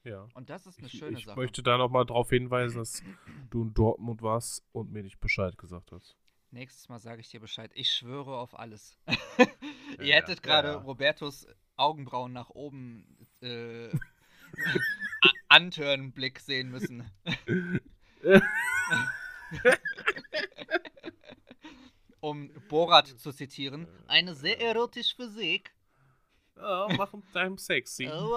Ja. 0.05 0.29
Und 0.35 0.51
das 0.51 0.67
ist 0.67 0.79
eine 0.79 0.87
Ich, 0.87 0.99
schöne 0.99 1.19
ich 1.19 1.25
Sache. 1.25 1.39
möchte 1.39 1.63
da 1.63 1.77
nochmal 1.79 2.07
darauf 2.07 2.31
hinweisen, 2.31 2.79
dass 2.79 3.03
du 3.51 3.63
in 3.63 3.75
Dortmund 3.75 4.23
warst 4.23 4.63
und 4.73 4.93
mir 4.93 5.03
nicht 5.03 5.19
Bescheid 5.19 5.59
gesagt 5.59 5.91
hast. 5.93 6.17
Nächstes 6.53 6.89
Mal 6.89 7.01
sage 7.01 7.21
ich 7.21 7.29
dir 7.29 7.41
Bescheid. 7.41 7.73
Ich 7.75 7.91
schwöre 7.93 8.39
auf 8.39 8.57
alles. 8.59 8.97
Ihr 9.99 10.07
Ja, 10.07 10.15
hättet 10.17 10.43
gerade 10.45 10.69
ja. 10.69 10.77
Robertos 10.79 11.47
Augenbrauen 11.75 12.33
nach 12.33 12.51
oben 12.51 13.19
äh, 13.43 13.91
A- 15.23 15.31
Anturn-Blick 15.57 16.41
sehen 16.41 16.71
müssen. 16.71 17.11
um 22.21 22.51
Borat 22.69 23.09
zu 23.09 23.33
zitieren. 23.33 23.87
Eine 24.07 24.35
sehr 24.35 24.61
erotische 24.61 25.15
Physik. 25.17 25.75
Ja, 26.57 26.89
mach 26.97 27.13
deinem 27.33 27.59
sexy. 27.59 28.09
Oh, 28.09 28.31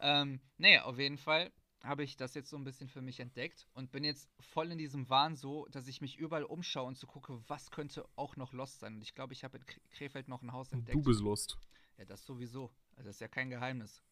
Ähm, 0.00 0.40
nee, 0.58 0.78
auf 0.78 0.98
jeden 0.98 1.16
Fall 1.18 1.50
habe 1.82 2.04
ich 2.04 2.16
das 2.16 2.34
jetzt 2.34 2.50
so 2.50 2.56
ein 2.56 2.64
bisschen 2.64 2.88
für 2.88 3.00
mich 3.02 3.18
entdeckt 3.18 3.66
und 3.74 3.90
bin 3.90 4.04
jetzt 4.04 4.28
voll 4.38 4.70
in 4.70 4.78
diesem 4.78 5.08
Wahn 5.08 5.34
so, 5.34 5.66
dass 5.70 5.88
ich 5.88 6.00
mich 6.00 6.16
überall 6.16 6.44
umschaue 6.44 6.86
und 6.86 6.96
so 6.98 7.06
gucke, 7.06 7.40
was 7.48 7.70
könnte 7.70 8.04
auch 8.14 8.36
noch 8.36 8.52
lost 8.52 8.80
sein. 8.80 8.94
Und 8.96 9.02
ich 9.02 9.14
glaube, 9.14 9.32
ich 9.32 9.42
habe 9.42 9.58
in 9.58 9.64
Kre- 9.64 9.80
Krefeld 9.90 10.28
noch 10.28 10.42
ein 10.42 10.52
Haus 10.52 10.70
entdeckt. 10.72 10.94
Du 10.96 11.02
bist 11.02 11.20
Lust. 11.20 11.56
Ja, 11.98 12.04
das 12.04 12.24
sowieso. 12.24 12.70
Also 12.96 13.08
das 13.08 13.16
ist 13.16 13.20
ja 13.20 13.28
kein 13.28 13.50
Geheimnis. 13.50 14.02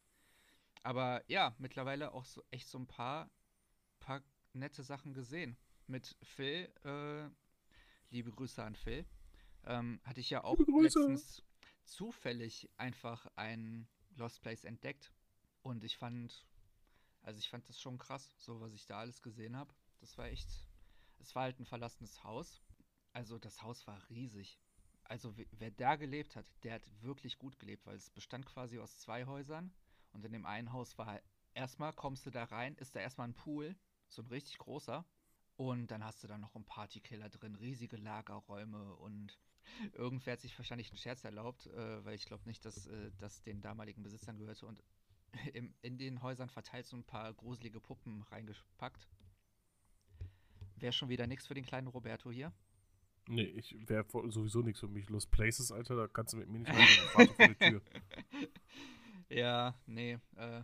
Aber 0.83 1.23
ja, 1.27 1.55
mittlerweile 1.59 2.13
auch 2.13 2.25
so 2.25 2.43
echt 2.51 2.67
so 2.67 2.77
ein 2.79 2.87
paar, 2.87 3.29
paar 3.99 4.21
nette 4.53 4.83
Sachen 4.83 5.13
gesehen. 5.13 5.57
Mit 5.87 6.15
Phil, 6.23 6.71
äh, 6.83 7.29
liebe 8.09 8.31
Grüße 8.31 8.63
an 8.63 8.75
Phil, 8.75 9.05
ähm, 9.65 10.01
hatte 10.03 10.19
ich 10.21 10.29
ja 10.29 10.43
auch 10.43 10.57
letztens 10.83 11.43
zufällig 11.83 12.69
einfach 12.77 13.27
ein 13.35 13.87
Lost 14.15 14.41
Place 14.41 14.63
entdeckt. 14.65 15.11
Und 15.61 15.83
ich 15.83 15.97
fand, 15.97 16.45
also 17.21 17.37
ich 17.39 17.49
fand 17.49 17.67
das 17.69 17.79
schon 17.79 17.97
krass, 17.97 18.33
so 18.39 18.61
was 18.61 18.73
ich 18.73 18.85
da 18.85 18.99
alles 18.99 19.21
gesehen 19.21 19.55
habe. 19.55 19.73
Das 19.99 20.17
war 20.17 20.25
echt, 20.27 20.49
es 21.19 21.35
war 21.35 21.43
halt 21.43 21.59
ein 21.59 21.65
verlassenes 21.65 22.23
Haus. 22.23 22.61
Also 23.13 23.37
das 23.37 23.61
Haus 23.61 23.85
war 23.87 24.01
riesig. 24.09 24.59
Also 25.03 25.37
we- 25.37 25.47
wer 25.51 25.71
da 25.71 25.95
gelebt 25.95 26.35
hat, 26.35 26.45
der 26.63 26.75
hat 26.75 26.83
wirklich 27.01 27.37
gut 27.37 27.59
gelebt, 27.59 27.85
weil 27.85 27.97
es 27.97 28.09
bestand 28.09 28.45
quasi 28.45 28.79
aus 28.79 28.97
zwei 28.99 29.25
Häusern. 29.25 29.71
Und 30.11 30.25
in 30.25 30.31
dem 30.31 30.45
einen 30.45 30.73
Haus 30.73 30.97
war 30.97 31.19
erstmal 31.53 31.93
kommst 31.93 32.25
du 32.25 32.29
da 32.29 32.45
rein, 32.45 32.75
ist 32.75 32.95
da 32.95 32.99
erstmal 32.99 33.27
ein 33.27 33.33
Pool, 33.33 33.75
so 34.07 34.21
ein 34.21 34.27
richtig 34.27 34.57
großer. 34.57 35.05
Und 35.55 35.91
dann 35.91 36.03
hast 36.03 36.23
du 36.23 36.27
da 36.27 36.37
noch 36.37 36.55
einen 36.55 36.65
Partykeller 36.65 37.29
drin, 37.29 37.55
riesige 37.55 37.97
Lagerräume 37.97 38.95
und 38.95 39.37
irgendwer 39.93 40.33
hat 40.33 40.41
sich 40.41 40.57
wahrscheinlich 40.57 40.89
einen 40.89 40.97
Scherz 40.97 41.23
erlaubt, 41.23 41.67
äh, 41.67 42.03
weil 42.03 42.15
ich 42.15 42.25
glaube 42.25 42.47
nicht, 42.47 42.65
dass 42.65 42.87
äh, 42.87 43.11
das 43.19 43.43
den 43.43 43.61
damaligen 43.61 44.01
Besitzern 44.01 44.37
gehörte 44.37 44.65
und 44.65 44.83
im, 45.53 45.73
in 45.81 45.97
den 45.97 46.21
Häusern 46.21 46.49
verteilt 46.49 46.85
so 46.85 46.97
ein 46.97 47.03
paar 47.03 47.33
gruselige 47.33 47.79
Puppen 47.79 48.23
reingepackt. 48.23 49.07
Wäre 50.77 50.93
schon 50.93 51.09
wieder 51.09 51.27
nichts 51.27 51.47
für 51.47 51.53
den 51.53 51.65
kleinen 51.65 51.87
Roberto 51.87 52.31
hier. 52.31 52.51
Nee, 53.27 53.43
ich 53.43 53.75
wäre 53.87 54.05
sowieso 54.31 54.61
nichts 54.61 54.79
für 54.79 54.87
mich. 54.87 55.09
Lost 55.09 55.29
Places, 55.29 55.71
Alter, 55.71 55.95
da 55.95 56.07
kannst 56.07 56.33
du 56.33 56.37
mit 56.37 56.49
mir 56.49 56.59
nicht 56.59 56.71
reden. 56.71 56.81
Ich 56.81 57.15
warte 57.15 57.33
vor 57.33 57.47
der 57.47 57.59
Tür. 57.59 57.81
Ja, 59.31 59.75
nee, 59.85 60.19
äh, 60.35 60.63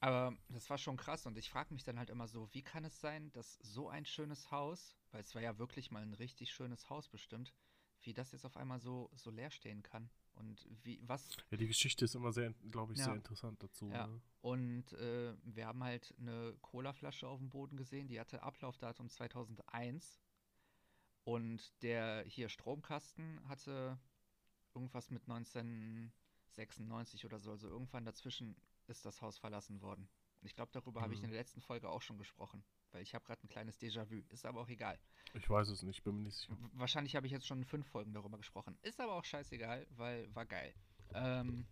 aber 0.00 0.34
das 0.48 0.70
war 0.70 0.78
schon 0.78 0.96
krass 0.96 1.26
und 1.26 1.36
ich 1.36 1.50
frage 1.50 1.74
mich 1.74 1.84
dann 1.84 1.98
halt 1.98 2.08
immer 2.08 2.26
so, 2.26 2.48
wie 2.52 2.62
kann 2.62 2.84
es 2.84 2.98
sein, 3.00 3.30
dass 3.32 3.56
so 3.56 3.90
ein 3.90 4.06
schönes 4.06 4.50
Haus, 4.50 4.96
weil 5.10 5.20
es 5.20 5.34
war 5.34 5.42
ja 5.42 5.58
wirklich 5.58 5.90
mal 5.90 6.02
ein 6.02 6.14
richtig 6.14 6.50
schönes 6.52 6.88
Haus 6.88 7.08
bestimmt, 7.08 7.52
wie 8.00 8.14
das 8.14 8.32
jetzt 8.32 8.46
auf 8.46 8.56
einmal 8.56 8.80
so, 8.80 9.10
so 9.14 9.30
leer 9.30 9.50
stehen 9.50 9.82
kann 9.82 10.08
und 10.32 10.66
wie, 10.82 11.00
was, 11.06 11.28
Ja, 11.50 11.58
die 11.58 11.66
Geschichte 11.66 12.06
ist 12.06 12.14
immer 12.14 12.32
sehr, 12.32 12.54
glaube 12.70 12.94
ich, 12.94 12.98
Ja. 12.98 13.06
sehr 13.06 13.16
interessant 13.16 13.62
dazu. 13.62 13.90
Ja. 13.90 14.06
Ne? 14.06 14.20
und 14.40 14.92
äh, 14.94 15.34
wir 15.44 15.66
haben 15.66 15.84
halt 15.84 16.14
eine 16.18 16.56
Colaflasche 16.62 17.28
auf 17.28 17.38
dem 17.38 17.50
Boden 17.50 17.76
gesehen, 17.76 18.08
die 18.08 18.18
hatte 18.18 18.42
Ablaufdatum 18.42 19.10
2001 19.10 20.22
und 21.24 21.82
der 21.82 22.24
hier 22.26 22.48
Stromkasten 22.48 23.46
hatte 23.48 23.98
irgendwas 24.74 25.10
mit 25.10 25.28
1996 26.58 27.24
oder 27.24 27.38
so, 27.40 27.50
also 27.50 27.68
irgendwann 27.68 28.04
dazwischen 28.04 28.56
ist 28.86 29.04
das 29.04 29.20
Haus 29.22 29.38
verlassen 29.38 29.80
worden. 29.82 30.08
Ich 30.42 30.54
glaube, 30.54 30.72
darüber 30.72 31.02
habe 31.02 31.12
ich 31.12 31.20
Mhm. 31.20 31.26
in 31.26 31.30
der 31.32 31.40
letzten 31.40 31.60
Folge 31.60 31.88
auch 31.90 32.00
schon 32.02 32.18
gesprochen, 32.18 32.64
weil 32.92 33.02
ich 33.02 33.14
habe 33.14 33.24
gerade 33.24 33.44
ein 33.44 33.48
kleines 33.48 33.78
Déjà-vu, 33.80 34.22
ist 34.30 34.46
aber 34.46 34.60
auch 34.60 34.68
egal. 34.68 34.98
Ich 35.34 35.48
weiß 35.48 35.68
es 35.68 35.82
nicht, 35.82 36.02
bin 36.02 36.16
mir 36.16 36.22
nicht 36.24 36.36
sicher. 36.38 36.56
Wahrscheinlich 36.72 37.14
habe 37.14 37.26
ich 37.26 37.32
jetzt 37.32 37.46
schon 37.46 37.58
in 37.58 37.64
fünf 37.64 37.86
Folgen 37.88 38.12
darüber 38.14 38.38
gesprochen. 38.38 38.76
Ist 38.82 39.00
aber 39.00 39.12
auch 39.14 39.24
scheißegal, 39.24 39.86
weil 39.90 40.34
war 40.34 40.46
geil. 40.46 40.74
Ähm, 41.14 41.66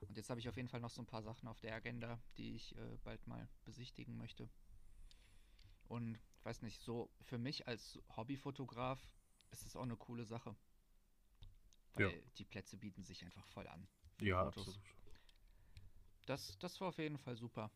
und 0.00 0.16
jetzt 0.16 0.28
habe 0.28 0.40
ich 0.40 0.48
auf 0.48 0.56
jeden 0.56 0.68
Fall 0.68 0.80
noch 0.80 0.90
so 0.90 1.00
ein 1.00 1.06
paar 1.06 1.22
Sachen 1.22 1.46
auf 1.48 1.60
der 1.60 1.74
Agenda, 1.74 2.20
die 2.36 2.54
ich 2.56 2.74
äh, 2.76 2.98
bald 3.04 3.24
mal 3.26 3.48
besichtigen 3.64 4.16
möchte. 4.16 4.50
Und 5.88 6.18
weiß 6.42 6.62
nicht, 6.62 6.80
so 6.82 7.10
für 7.22 7.38
mich 7.38 7.66
als 7.68 8.00
Hobbyfotograf 8.16 9.00
ist 9.50 9.66
es 9.66 9.76
auch 9.76 9.82
eine 9.82 9.96
coole 9.96 10.24
Sache. 10.24 10.54
Weil 11.94 12.10
Ja. 12.10 12.22
die 12.38 12.44
Plätze 12.44 12.76
bieten 12.76 13.02
sich 13.04 13.24
einfach 13.24 13.46
voll 13.48 13.66
an. 13.68 13.86
Ja, 14.20 14.44
Fotos. 14.44 14.68
absolut. 14.68 14.80
Das, 16.26 16.58
das 16.58 16.80
war 16.80 16.88
auf 16.88 16.98
jeden 16.98 17.18
Fall 17.18 17.36
super. 17.36 17.70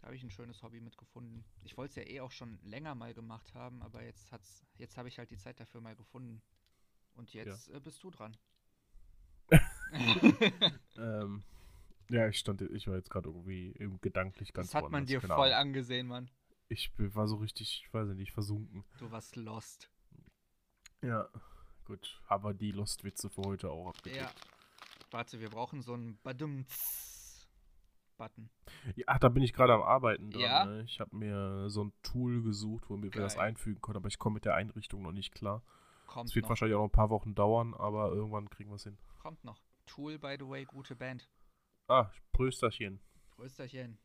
Da 0.00 0.06
habe 0.06 0.16
ich 0.16 0.22
ein 0.22 0.30
schönes 0.30 0.62
Hobby 0.62 0.80
mitgefunden. 0.80 1.44
Ich 1.62 1.76
wollte 1.76 2.00
es 2.00 2.06
ja 2.06 2.14
eh 2.14 2.20
auch 2.20 2.30
schon 2.30 2.58
länger 2.62 2.94
mal 2.94 3.12
gemacht 3.12 3.52
haben, 3.54 3.82
aber 3.82 4.02
jetzt 4.02 4.32
hat's, 4.32 4.64
jetzt 4.78 4.96
habe 4.96 5.08
ich 5.08 5.18
halt 5.18 5.30
die 5.30 5.36
Zeit 5.36 5.60
dafür 5.60 5.80
mal 5.80 5.94
gefunden. 5.94 6.40
Und 7.14 7.34
jetzt 7.34 7.68
äh, 7.68 7.80
bist 7.80 8.02
du 8.02 8.10
dran. 8.10 8.36
Ähm, 10.96 11.42
Ja, 12.08 12.28
ich 12.28 12.38
stand, 12.38 12.60
ich 12.62 12.86
war 12.86 12.96
jetzt 12.96 13.10
gerade 13.10 13.28
irgendwie 13.28 13.70
im 13.72 14.00
gedanklich 14.00 14.52
ganz 14.52 14.70
Das 14.70 14.82
hat 14.82 14.90
man 14.90 15.06
dir 15.06 15.20
keine 15.20 15.34
voll 15.34 15.52
angesehen, 15.52 16.06
Mann. 16.06 16.30
Ich 16.68 16.92
war 16.98 17.26
so 17.26 17.36
richtig, 17.36 17.84
ich 17.84 17.92
weiß 17.94 18.08
nicht, 18.10 18.32
versunken. 18.32 18.84
Du 18.98 19.10
warst 19.10 19.36
lost. 19.36 19.90
Ja, 21.02 21.28
gut. 21.84 22.20
Haben 22.26 22.44
wir 22.44 22.54
die 22.54 22.72
Lost-Witze 22.72 23.28
für 23.30 23.42
heute 23.42 23.70
auch 23.70 23.88
abgedeckt. 23.88 24.16
Ja. 24.22 24.32
Warte, 25.10 25.40
wir 25.40 25.50
brauchen 25.50 25.82
so 25.82 25.94
einen 25.94 26.18
Badumts-Button. 26.22 28.48
Ja, 28.94 29.04
ach, 29.08 29.18
da 29.18 29.28
bin 29.28 29.42
ich 29.42 29.52
gerade 29.52 29.74
am 29.74 29.82
Arbeiten 29.82 30.30
dran. 30.30 30.40
Ja? 30.40 30.64
Ne? 30.64 30.82
Ich 30.84 31.00
habe 31.00 31.16
mir 31.16 31.68
so 31.68 31.84
ein 31.84 31.92
Tool 32.02 32.42
gesucht, 32.42 32.88
womit 32.88 33.14
wir 33.14 33.22
das 33.22 33.36
einfügen 33.38 33.80
können, 33.80 33.96
aber 33.96 34.08
ich 34.08 34.18
komme 34.18 34.34
mit 34.34 34.44
der 34.44 34.54
Einrichtung 34.54 35.02
noch 35.02 35.12
nicht 35.12 35.34
klar. 35.34 35.62
Kommt 36.06 36.28
Es 36.28 36.34
wird 36.34 36.44
noch. 36.44 36.50
wahrscheinlich 36.50 36.76
auch 36.76 36.82
noch 36.82 36.88
ein 36.88 36.92
paar 36.92 37.10
Wochen 37.10 37.34
dauern, 37.34 37.74
aber 37.74 38.10
irgendwann 38.12 38.48
kriegen 38.50 38.70
wir 38.70 38.76
es 38.76 38.84
hin. 38.84 38.98
Kommt 39.18 39.42
noch. 39.44 39.60
Tool, 39.86 40.18
by 40.18 40.36
the 40.38 40.46
way, 40.48 40.64
gute 40.64 40.94
Band. 40.94 41.28
Ah, 41.88 42.10
Prösterchen. 42.32 43.00
Prösterchen. 43.32 43.98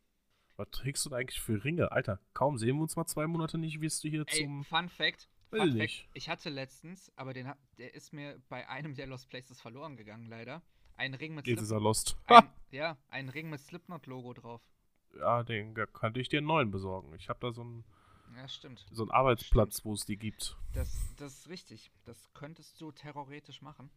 Was 0.57 0.69
trägst 0.71 1.05
du 1.05 1.09
da 1.09 1.17
eigentlich 1.17 1.41
für 1.41 1.63
Ringe? 1.63 1.91
Alter, 1.91 2.19
kaum 2.33 2.57
sehen 2.57 2.77
wir 2.77 2.83
uns 2.83 2.95
mal 2.95 3.05
zwei 3.05 3.27
Monate 3.27 3.57
nicht, 3.57 3.81
wirst 3.81 4.03
du 4.03 4.07
hier 4.07 4.23
Ey, 4.27 4.45
zum. 4.45 4.63
Fun 4.63 4.89
Fact. 4.89 5.29
Fun 5.49 5.77
ich 5.77 5.97
Fact. 5.99 6.09
Ich 6.13 6.29
hatte 6.29 6.49
letztens, 6.49 7.11
aber 7.17 7.33
den, 7.33 7.51
der 7.77 7.93
ist 7.93 8.13
mir 8.13 8.41
bei 8.49 8.67
einem 8.69 8.95
der 8.95 9.07
Lost 9.07 9.29
Places 9.29 9.59
verloren 9.61 9.97
gegangen, 9.97 10.25
leider. 10.27 10.61
Ein 10.97 11.13
Ring 11.13 11.35
mit 11.35 11.47
Jetzt 11.47 11.61
ist 11.61 11.67
Slip 11.67 11.77
er 11.77 11.81
lost. 11.83 12.17
ein, 12.27 12.49
Ja, 12.71 12.97
ein 13.09 13.29
Ring 13.29 13.49
mit 13.49 13.59
Slipknot-Logo 13.61 14.33
drauf. 14.33 14.61
Ja, 15.17 15.43
den 15.43 15.73
könnte 15.73 16.19
ich 16.19 16.29
dir 16.29 16.37
einen 16.39 16.47
neuen 16.47 16.71
besorgen. 16.71 17.13
Ich 17.15 17.29
habe 17.29 17.39
da 17.39 17.51
so 17.51 17.61
einen, 17.61 17.83
Ja, 18.35 18.47
stimmt. 18.47 18.85
so 18.91 19.03
einen 19.03 19.11
Arbeitsplatz, 19.11 19.83
wo 19.85 19.93
es 19.93 20.05
die 20.05 20.17
gibt. 20.17 20.57
Das, 20.73 21.13
das 21.17 21.33
ist 21.39 21.49
richtig. 21.49 21.91
Das 22.05 22.31
könntest 22.33 22.79
du 22.81 22.91
theoretisch 22.91 23.61
machen. 23.61 23.89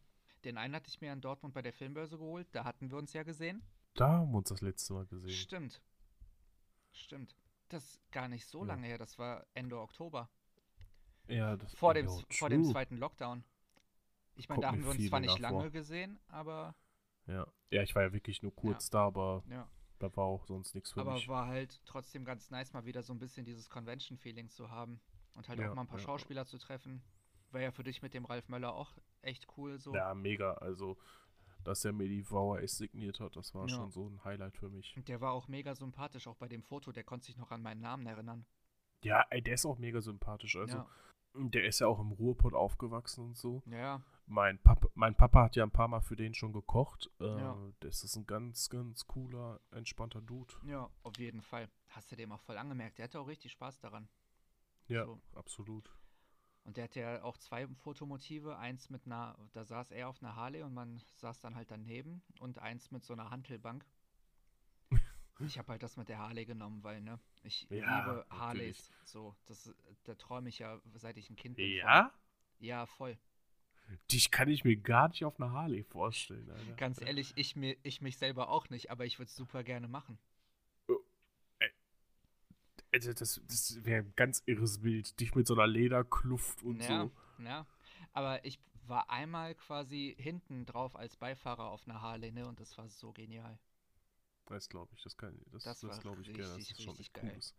Den 0.45 0.57
einen 0.57 0.73
hatte 0.75 0.87
ich 0.89 1.01
mir 1.01 1.11
in 1.11 1.19
Dortmund 1.21 1.53
bei 1.53 1.61
der 1.61 1.73
Filmbörse 1.73 2.17
geholt. 2.17 2.47
Da 2.53 2.63
hatten 2.63 2.89
wir 2.89 2.97
uns 2.97 3.11
ja 3.13 3.23
gesehen. 3.23 3.61
Da 3.95 4.07
haben 4.09 4.31
wir 4.31 4.37
uns 4.37 4.49
das 4.49 4.61
letzte 4.61 4.93
Mal 4.93 5.05
gesehen. 5.07 5.29
Stimmt. 5.31 5.81
Stimmt. 6.93 7.35
Das 7.67 7.83
ist 7.83 8.11
gar 8.11 8.27
nicht 8.29 8.45
so 8.47 8.59
Ja. 8.61 8.67
lange 8.67 8.87
her. 8.87 8.97
Das 8.97 9.19
war 9.19 9.45
Ende 9.53 9.79
Oktober. 9.79 10.29
Ja, 11.27 11.57
das 11.57 11.73
Vor 11.75 11.93
dem, 11.93 12.07
vor 12.31 12.49
dem 12.49 12.63
zweiten 12.63 12.97
Lockdown. 12.97 13.43
Ich 14.35 14.47
meine, 14.47 14.61
da 14.61 14.69
haben 14.71 14.81
wir 14.83 14.89
uns 14.91 15.05
zwar 15.07 15.19
nicht 15.19 15.37
lange 15.39 15.59
vor. 15.63 15.69
gesehen, 15.69 16.17
aber 16.29 16.73
Ja. 17.29 17.47
ja, 17.71 17.83
ich 17.83 17.95
war 17.95 18.03
ja 18.03 18.13
wirklich 18.13 18.41
nur 18.41 18.53
kurz 18.55 18.89
da, 18.89 19.05
aber 19.05 19.43
ja. 19.49 19.67
da 19.99 20.15
war 20.15 20.25
auch 20.25 20.45
sonst 20.45 20.73
nichts 20.75 20.91
für 20.91 21.01
Aber 21.01 21.13
mich. 21.13 21.27
war 21.27 21.47
halt 21.47 21.79
trotzdem 21.85 22.25
ganz 22.25 22.49
nice, 22.49 22.73
mal 22.73 22.85
wieder 22.85 23.03
so 23.03 23.13
ein 23.13 23.19
bisschen 23.19 23.45
dieses 23.45 23.69
Convention-Feeling 23.69 24.49
zu 24.49 24.69
haben. 24.71 24.99
Und 25.35 25.47
halt 25.47 25.59
Ja, 25.59 25.69
auch 25.69 25.75
mal 25.75 25.81
ein 25.81 25.87
paar 25.87 25.99
ja. 25.99 26.05
Schauspieler 26.05 26.45
zu 26.45 26.57
treffen. 26.57 27.01
War 27.51 27.61
ja 27.61 27.71
für 27.71 27.83
dich 27.83 28.01
mit 28.01 28.13
dem 28.13 28.25
Ralf 28.25 28.49
Möller 28.49 28.73
auch 28.73 28.91
echt 29.21 29.47
cool 29.57 29.79
so. 29.79 29.93
Ja, 29.95 30.13
mega. 30.13 30.53
Also, 30.55 30.97
dass 31.63 31.85
er 31.85 31.93
mir 31.93 32.07
die 32.07 32.23
VHS 32.23 32.77
signiert 32.77 33.19
hat, 33.19 33.35
das 33.35 33.53
war 33.53 33.67
Ja. 33.67 33.75
schon 33.75 33.91
so 33.91 34.07
ein 34.09 34.23
Highlight 34.23 34.57
für 34.57 34.69
mich. 34.69 34.95
Und 34.97 35.07
der 35.07 35.21
war 35.21 35.33
auch 35.33 35.47
mega 35.47 35.75
sympathisch, 35.75 36.27
auch 36.27 36.35
bei 36.35 36.47
dem 36.47 36.63
Foto. 36.63 36.91
Der 36.91 37.03
konnte 37.03 37.27
sich 37.27 37.37
noch 37.37 37.51
an 37.51 37.61
meinen 37.61 37.81
Namen 37.81 38.05
erinnern. 38.07 38.45
Ja, 39.03 39.23
ey, 39.29 39.41
der 39.41 39.53
ist 39.53 39.65
auch 39.65 39.77
mega 39.77 40.01
sympathisch. 40.01 40.55
Also, 40.57 40.77
ja. 40.77 40.87
der 41.35 41.65
ist 41.65 41.79
ja 41.79 41.87
auch 41.87 41.99
im 41.99 42.11
Ruhrpott 42.11 42.53
aufgewachsen 42.53 43.23
und 43.23 43.37
so. 43.37 43.61
ja, 43.67 43.77
ja. 43.77 44.01
Mein 44.31 44.59
Papa, 44.59 44.87
mein 44.93 45.15
Papa 45.15 45.45
hat 45.45 45.55
ja 45.55 45.63
ein 45.63 45.71
paar 45.71 45.87
Mal 45.87 46.01
für 46.01 46.15
den 46.15 46.35
schon 46.35 46.53
gekocht. 46.53 47.09
Äh, 47.19 47.25
Ja. 47.25 47.57
Das 47.79 48.03
ist 48.03 48.15
ein 48.15 48.27
ganz, 48.27 48.69
ganz 48.69 49.07
cooler, 49.07 49.59
entspannter 49.71 50.21
Dude. 50.21 50.53
Ja, 50.65 50.89
auf 51.03 51.17
jeden 51.17 51.41
Fall. 51.41 51.67
Hast 51.89 52.11
du 52.11 52.15
dem 52.15 52.31
auch 52.31 52.41
voll 52.41 52.57
angemerkt. 52.57 52.99
Der 52.99 53.05
hatte 53.05 53.19
auch 53.19 53.27
richtig 53.27 53.51
Spaß 53.53 53.79
daran. 53.79 54.07
Ja, 54.87 55.05
So. 55.05 55.19
absolut. 55.33 55.91
Und 56.63 56.77
der 56.77 56.83
hatte 56.83 56.99
ja 56.99 57.23
auch 57.23 57.37
zwei 57.37 57.67
Fotomotive. 57.67 58.57
Eins 58.59 58.91
mit 58.91 59.07
einer, 59.07 59.35
da 59.53 59.65
saß 59.65 59.89
er 59.91 60.07
auf 60.09 60.21
einer 60.21 60.35
Harley 60.35 60.61
und 60.61 60.75
man 60.75 61.01
saß 61.15 61.39
dann 61.39 61.55
halt 61.55 61.71
daneben. 61.71 62.21
Und 62.39 62.59
eins 62.59 62.91
mit 62.91 63.03
so 63.03 63.13
einer 63.13 63.29
Hantelbank. 63.31 63.83
Ich 65.41 65.57
habe 65.57 65.69
halt 65.71 65.81
das 65.83 65.95
mit 65.95 66.09
der 66.09 66.19
Harley 66.19 66.45
genommen, 66.45 66.83
weil, 66.83 66.99
ne, 67.01 67.17
ich 67.43 67.61
Ja, 67.69 67.75
liebe 67.77 67.85
natürlich. 68.17 68.29
Harleys. 68.41 68.91
So, 69.05 69.35
das, 69.45 69.73
da 70.03 70.13
träume 70.15 70.49
ich 70.49 70.59
ja, 70.59 70.81
seit 70.95 71.15
ich 71.17 71.29
ein 71.29 71.37
Kind 71.37 71.55
bin. 71.55 71.71
Ja? 71.77 72.09
Von. 72.09 72.65
Ja, 72.67 72.85
voll. 72.85 73.17
Dich 74.11 74.31
kann 74.31 74.49
ich 74.49 74.63
mir 74.63 74.77
gar 74.77 75.09
nicht 75.09 75.25
auf 75.25 75.39
einer 75.39 75.51
Harley 75.51 75.83
vorstellen, 75.83 76.49
Alter. 76.49 76.73
Ganz 76.73 77.01
ehrlich, 77.01 77.33
ich, 77.35 77.55
mir, 77.55 77.75
ich 77.83 78.01
mich 78.01 78.17
selber 78.17 78.49
auch 78.49 78.69
nicht, 78.69 78.91
aber 78.91 79.05
ich 79.05 79.19
würde 79.19 79.29
es 79.29 79.35
super 79.35 79.63
gerne 79.63 79.87
machen. 79.87 80.17
Also 82.91 83.13
das, 83.13 83.39
das 83.47 83.85
wäre 83.85 84.03
ein 84.03 84.13
ganz 84.15 84.41
irres 84.45 84.81
Bild. 84.81 85.19
Dich 85.19 85.35
mit 85.35 85.45
so 85.45 85.53
einer 85.53 85.67
Lederkluft 85.67 86.63
und 86.63 86.81
ja, 86.81 87.03
so. 87.03 87.43
ja. 87.43 87.67
Aber 88.13 88.43
ich 88.43 88.59
war 88.87 89.09
einmal 89.09 89.53
quasi 89.55 90.15
hinten 90.17 90.65
drauf 90.65 90.95
als 90.95 91.15
Beifahrer 91.15 91.69
auf 91.69 91.87
einer 91.87 92.01
Harley, 92.01 92.31
ne? 92.31 92.47
Und 92.47 92.59
das 92.59 92.77
war 92.77 92.89
so 92.89 93.11
genial. 93.13 93.59
Das 94.47 94.67
glaube 94.67 94.91
ich, 94.95 95.03
das 95.03 95.15
kann 95.15 95.39
das, 95.51 95.63
Das 95.63 95.79
das, 95.79 95.99
glaube 95.99 96.21
ich 96.21 96.33
gerne, 96.33 96.55
das 96.55 96.67
schon 96.81 96.95
richtig 96.95 96.99
echt 96.99 97.17
cool 97.17 97.29
geil. 97.29 97.37
ist. 97.37 97.55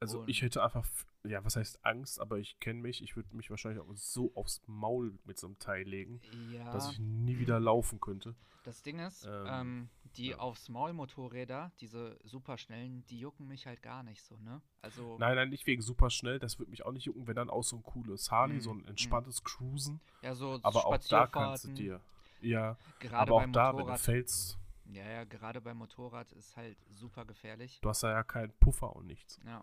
Also 0.00 0.20
Und- 0.20 0.28
ich 0.30 0.40
hätte 0.42 0.62
einfach, 0.62 0.86
ja, 1.24 1.44
was 1.44 1.56
heißt 1.56 1.84
Angst, 1.84 2.20
aber 2.20 2.38
ich 2.38 2.58
kenne 2.58 2.80
mich, 2.80 3.02
ich 3.02 3.16
würde 3.16 3.36
mich 3.36 3.50
wahrscheinlich 3.50 3.82
auch 3.82 3.92
so 3.94 4.32
aufs 4.34 4.62
Maul 4.66 5.18
mit 5.24 5.38
so 5.38 5.46
einem 5.46 5.58
Teil 5.58 5.86
legen, 5.86 6.20
Ja. 6.50 6.72
dass 6.72 6.90
ich 6.92 6.98
nie 6.98 7.38
wieder 7.38 7.60
laufen 7.60 8.00
könnte. 8.00 8.34
Das 8.64 8.82
Ding 8.82 8.98
ist, 8.98 9.24
Ähm, 9.26 9.46
ähm, 9.46 9.88
die 10.16 10.28
ja. 10.28 10.38
aufs 10.38 10.68
Maul 10.70 10.92
Motorräder, 10.94 11.70
diese 11.80 12.18
superschnellen, 12.24 13.04
die 13.06 13.18
jucken 13.20 13.46
mich 13.46 13.66
halt 13.66 13.82
gar 13.82 14.02
nicht 14.02 14.22
so, 14.22 14.36
ne? 14.38 14.60
Also, 14.82 15.16
Nein, 15.18 15.36
nein, 15.36 15.50
nicht 15.50 15.66
wegen 15.66 15.82
super 15.82 16.08
schnell, 16.10 16.38
das 16.38 16.58
würde 16.58 16.70
mich 16.70 16.84
auch 16.84 16.92
nicht 16.92 17.04
jucken, 17.04 17.26
wenn 17.26 17.36
dann 17.36 17.50
auch 17.50 17.62
so 17.62 17.76
ein 17.76 17.82
cooles 17.82 18.30
Harley, 18.30 18.54
Mhm, 18.56 18.60
so 18.60 18.72
ein 18.72 18.84
entspanntes 18.86 19.44
Cruisen, 19.44 20.00
ja, 20.22 20.34
so 20.34 20.58
aber 20.62 20.86
auch 20.86 20.96
da 20.98 21.26
kannst 21.26 21.64
du 21.64 21.72
dir, 21.72 22.00
ja, 22.40 22.76
gerade 23.00 23.16
aber 23.32 23.34
auch 23.36 23.46
da, 23.52 23.76
wenn 23.76 23.86
du 23.86 23.96
fällst, 23.98 24.58
ja, 24.86 25.04
ja, 25.08 25.24
gerade 25.24 25.60
beim 25.60 25.76
Motorrad 25.78 26.32
ist 26.32 26.56
halt 26.56 26.76
super 26.90 27.24
gefährlich. 27.26 27.78
du 27.82 27.88
hast 27.88 28.02
da 28.02 28.10
ja 28.12 28.22
keinen 28.22 28.52
Puffer 28.60 28.94
und 28.96 29.06
nichts. 29.06 29.38
Ja. 29.44 29.62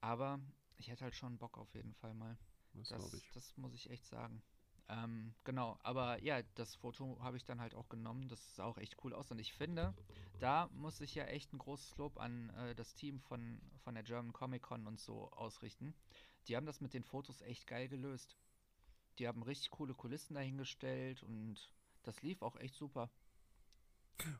Aber 0.00 0.40
ich 0.78 0.88
hätte 0.88 1.04
halt 1.04 1.14
schon 1.14 1.38
Bock 1.38 1.58
auf 1.58 1.74
jeden 1.74 1.94
Fall 1.94 2.14
mal. 2.14 2.38
Das 2.74 2.88
Das, 2.88 3.22
das 3.34 3.56
muss 3.56 3.74
ich 3.74 3.90
echt 3.90 4.06
sagen. 4.06 4.42
Ähm, 4.88 5.34
genau, 5.44 5.78
aber 5.82 6.20
ja, 6.22 6.42
das 6.56 6.74
Foto 6.74 7.18
habe 7.20 7.36
ich 7.36 7.44
dann 7.44 7.60
halt 7.60 7.74
auch 7.74 7.88
genommen. 7.88 8.28
Das 8.28 8.56
sah 8.56 8.64
auch 8.64 8.78
echt 8.78 8.96
cool 9.04 9.14
aus. 9.14 9.30
Und 9.30 9.38
ich 9.38 9.52
finde, 9.52 9.94
da 10.40 10.68
muss 10.72 11.00
ich 11.00 11.14
ja 11.14 11.24
echt 11.24 11.52
ein 11.52 11.58
großes 11.58 11.96
Lob 11.96 12.18
an 12.18 12.50
äh, 12.50 12.74
das 12.74 12.94
Team 12.94 13.20
von, 13.20 13.60
von 13.84 13.94
der 13.94 14.02
German 14.02 14.32
Comic 14.32 14.62
Con 14.62 14.86
und 14.86 14.98
so 14.98 15.30
ausrichten. 15.32 15.94
Die 16.48 16.56
haben 16.56 16.66
das 16.66 16.80
mit 16.80 16.94
den 16.94 17.04
Fotos 17.04 17.40
echt 17.42 17.66
geil 17.66 17.88
gelöst. 17.88 18.36
Die 19.18 19.28
haben 19.28 19.42
richtig 19.42 19.70
coole 19.70 19.94
Kulissen 19.94 20.34
dahingestellt 20.34 21.22
und 21.22 21.72
das 22.02 22.22
lief 22.22 22.42
auch 22.42 22.56
echt 22.56 22.74
super. 22.74 23.10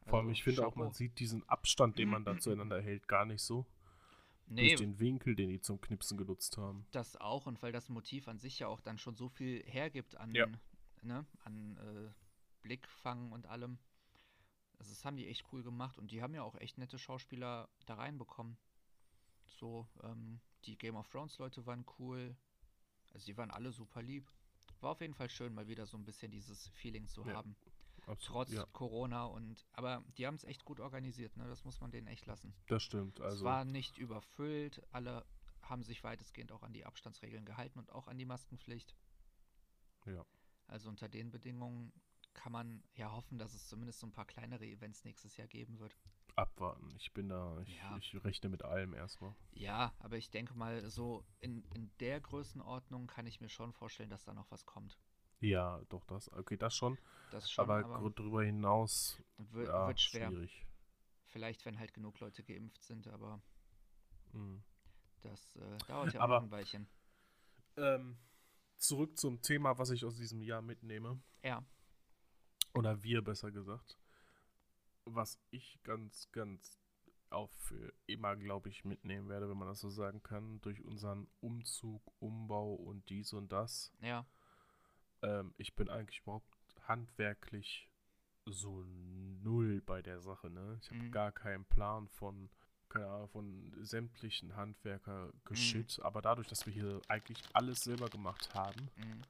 Vor 0.07 0.19
allem, 0.19 0.29
Also, 0.29 0.33
ich 0.33 0.43
finde 0.43 0.67
auch, 0.67 0.75
man 0.75 0.93
sieht 0.93 1.19
diesen 1.21 1.49
Abstand, 1.49 1.99
den 1.99 2.09
man 2.09 2.25
da 2.25 2.37
zueinander 2.41 2.81
hält, 2.81 3.07
gar 3.07 3.25
nicht 3.25 3.43
so. 3.43 3.67
Nee, 4.53 4.69
Durch 4.71 4.81
den 4.81 4.99
Winkel, 4.99 5.37
den 5.37 5.49
die 5.49 5.61
zum 5.61 5.81
Knipsen 5.81 6.19
genutzt 6.19 6.59
haben. 6.59 6.85
Das 6.91 7.17
auch 7.17 7.47
und 7.47 7.63
weil 7.63 7.71
das 7.73 7.89
Motiv 7.89 8.27
an 8.29 8.39
sich 8.39 8.59
ja 8.59 8.67
auch 8.67 8.81
dann 8.81 8.99
schon 8.99 9.15
so 9.15 9.29
viel 9.29 9.63
hergibt 9.65 10.17
an, 10.17 10.35
Ja. 10.35 10.47
ne, 11.03 11.25
an 11.45 11.77
äh, 11.77 12.11
Blickfang 12.63 13.31
und 13.33 13.47
allem. 13.47 13.79
Also 14.79 14.91
das 14.93 15.05
haben 15.05 15.17
die 15.17 15.29
echt 15.29 15.45
cool 15.53 15.63
gemacht 15.63 15.99
und 15.99 16.11
die 16.11 16.21
haben 16.21 16.35
ja 16.35 16.43
auch 16.43 16.57
echt 16.57 16.79
nette 16.79 16.99
Schauspieler 16.99 17.69
da 17.87 17.95
reinbekommen. 17.95 18.57
So, 19.47 19.87
ähm, 20.03 20.41
die 20.65 20.77
Game 20.77 20.97
of 20.97 21.09
Thrones 21.09 21.39
Leute 21.39 21.65
waren 21.67 21.85
cool. 21.99 22.37
Also 23.13 23.27
die 23.27 23.37
waren 23.37 23.51
alle 23.51 23.73
super 23.73 24.03
lieb. 24.03 24.31
War 24.81 24.91
auf 24.93 25.01
jeden 25.01 25.15
Fall 25.15 25.31
schön, 25.31 25.55
mal 25.55 25.69
wieder 25.69 25.87
so 25.87 25.97
ein 25.97 26.05
bisschen 26.05 26.31
dieses 26.33 26.69
Feeling 26.69 27.07
zu 27.07 27.25
Ja, 27.27 27.35
haben. 27.35 27.57
Absolut, 28.07 28.49
Trotz 28.49 28.53
ja, 28.53 28.67
Corona 28.73 29.25
und 29.25 29.67
aber 29.73 30.03
die 30.17 30.27
haben 30.27 30.35
es 30.35 30.45
echt 30.45 30.65
gut 30.65 30.81
organisiert, 30.81 31.37
ne? 31.37 31.47
Das 31.49 31.65
muss 31.65 31.81
man 31.81 31.91
denen 31.91 32.07
echt 32.07 32.27
lassen. 32.27 32.55
das 32.67 32.83
stimmt. 32.83 33.19
es 33.21 33.25
Also, 33.25 33.45
war 33.45 33.65
nicht 33.65 33.99
überfüllt, 33.99 34.83
alle 34.91 35.25
haben 35.63 35.83
sich 35.83 36.03
weitestgehend 36.03 36.51
auch 36.53 36.63
an 36.63 36.73
die 36.73 36.85
Abstandsregeln 36.87 37.45
gehalten 37.45 37.79
und 37.79 37.93
auch 37.93 38.09
an 38.09 38.19
die 38.19 38.25
Maskenpflicht. 38.27 38.95
ja. 40.07 40.25
Also 40.67 40.89
unter 40.89 41.09
den 41.09 41.31
Bedingungen 41.31 41.93
kann 42.33 42.53
man 42.53 42.83
ja 42.95 43.11
hoffen, 43.11 43.39
dass 43.39 43.55
es 43.55 43.67
zumindest 43.69 43.99
so 43.99 44.07
ein 44.07 44.13
paar 44.13 44.25
kleinere 44.25 44.65
Events 44.65 45.05
nächstes 45.05 45.37
Jahr 45.37 45.49
geben 45.49 45.79
wird. 45.81 45.97
abwarten. 46.37 46.89
Ich 46.97 47.13
bin 47.13 47.29
da, 47.29 47.61
ich, 47.63 47.77
Ja. 47.77 47.97
ich 47.99 48.25
rechne 48.25 48.49
mit 48.49 48.63
allem 48.65 48.95
erstmal. 48.95 49.35
Ja, 49.53 49.93
aber 49.99 50.17
ich 50.17 50.31
denke 50.31 50.55
mal, 50.55 50.89
so 50.89 51.25
in, 51.41 51.65
in 51.75 51.91
der 51.99 52.21
Größenordnung 52.21 53.09
kann 53.09 53.27
ich 53.27 53.41
mir 53.41 53.49
schon 53.49 53.73
vorstellen, 53.73 54.11
dass 54.11 54.23
da 54.25 54.33
noch 54.33 54.51
was 54.51 54.65
kommt. 54.65 54.97
Ja, 55.41 55.81
doch, 55.89 56.05
das, 56.05 56.31
okay, 56.33 56.57
das 56.57 56.75
schon. 56.77 56.99
Das 57.31 57.51
schon, 57.51 57.63
aber, 57.65 57.85
aber, 57.95 58.11
drüber 58.11 58.43
hinaus, 58.45 59.21
wird, 59.39 59.69
ja, 59.69 59.87
wird 59.89 60.01
schwer. 60.01 60.29
schwierig. 60.29 60.67
Vielleicht, 61.27 61.65
wenn 61.65 61.79
halt 61.79 61.95
genug 61.95 62.19
Leute 62.21 62.43
geimpft 62.43 62.83
sind, 62.85 63.07
aber 63.09 63.41
Mhm. 64.33 64.63
das 65.23 65.57
äh, 65.57 65.79
dauert 65.87 66.13
ja 66.13 66.21
auch 66.21 66.25
Aber- 66.25 66.37
noch 66.41 66.47
ein 66.47 66.51
Weilchen. 66.51 66.89
Ähm, 67.77 68.19
zurück 68.77 69.17
zum 69.19 69.41
Thema, 69.43 69.79
was 69.79 69.91
ich 69.91 70.05
aus 70.05 70.17
diesem 70.17 70.43
Jahr 70.43 70.61
mitnehme. 70.63 71.21
Ja, 71.43 71.65
Oder 72.75 73.03
wir 73.03 73.23
besser 73.23 73.51
gesagt. 73.51 73.97
Was 75.05 75.41
ich 75.51 75.83
ganz, 75.83 76.31
ganz 76.31 76.79
auch 77.31 77.51
für 77.53 77.93
immer, 78.07 78.37
glaube 78.37 78.69
ich, 78.69 78.85
mitnehmen 78.85 79.29
werde, 79.29 79.49
wenn 79.49 79.57
man 79.57 79.69
das 79.69 79.81
so 79.81 79.89
sagen 79.91 80.23
kann, 80.23 80.61
durch 80.61 80.85
unseren 80.85 81.27
Umzug, 81.41 82.03
Umbau 82.21 82.75
und 82.75 83.09
dies 83.09 83.33
und 83.33 83.51
das. 83.51 83.93
ja, 84.03 84.27
Ähm, 85.23 85.55
ich 85.59 85.75
bin 85.75 85.89
eigentlich 85.91 86.21
überhaupt 86.21 86.49
handwerklich 86.89 87.89
so 88.47 88.83
null 88.85 89.81
bei 89.83 90.03
der 90.03 90.21
Sache, 90.21 90.51
ne? 90.51 90.79
Ich 90.83 90.91
habe 90.91 91.01
Mhm. 91.01 91.11
gar 91.13 91.31
keinen 91.33 91.65
Plan 91.67 92.09
von, 92.09 92.51
keine 92.89 93.07
Ahnung, 93.07 93.29
von 93.29 93.73
sämtlichen 93.85 94.57
Handwerker 94.57 95.33
geschit, 95.45 95.99
Mhm. 95.99 96.05
aber 96.05 96.23
dadurch, 96.23 96.49
dass 96.49 96.67
wir 96.67 96.73
hier 96.73 97.01
eigentlich 97.09 97.39
alles 97.53 97.85
selber 97.85 98.09
gemacht 98.09 98.53
haben, 98.55 98.91
Mhm. 98.97 99.21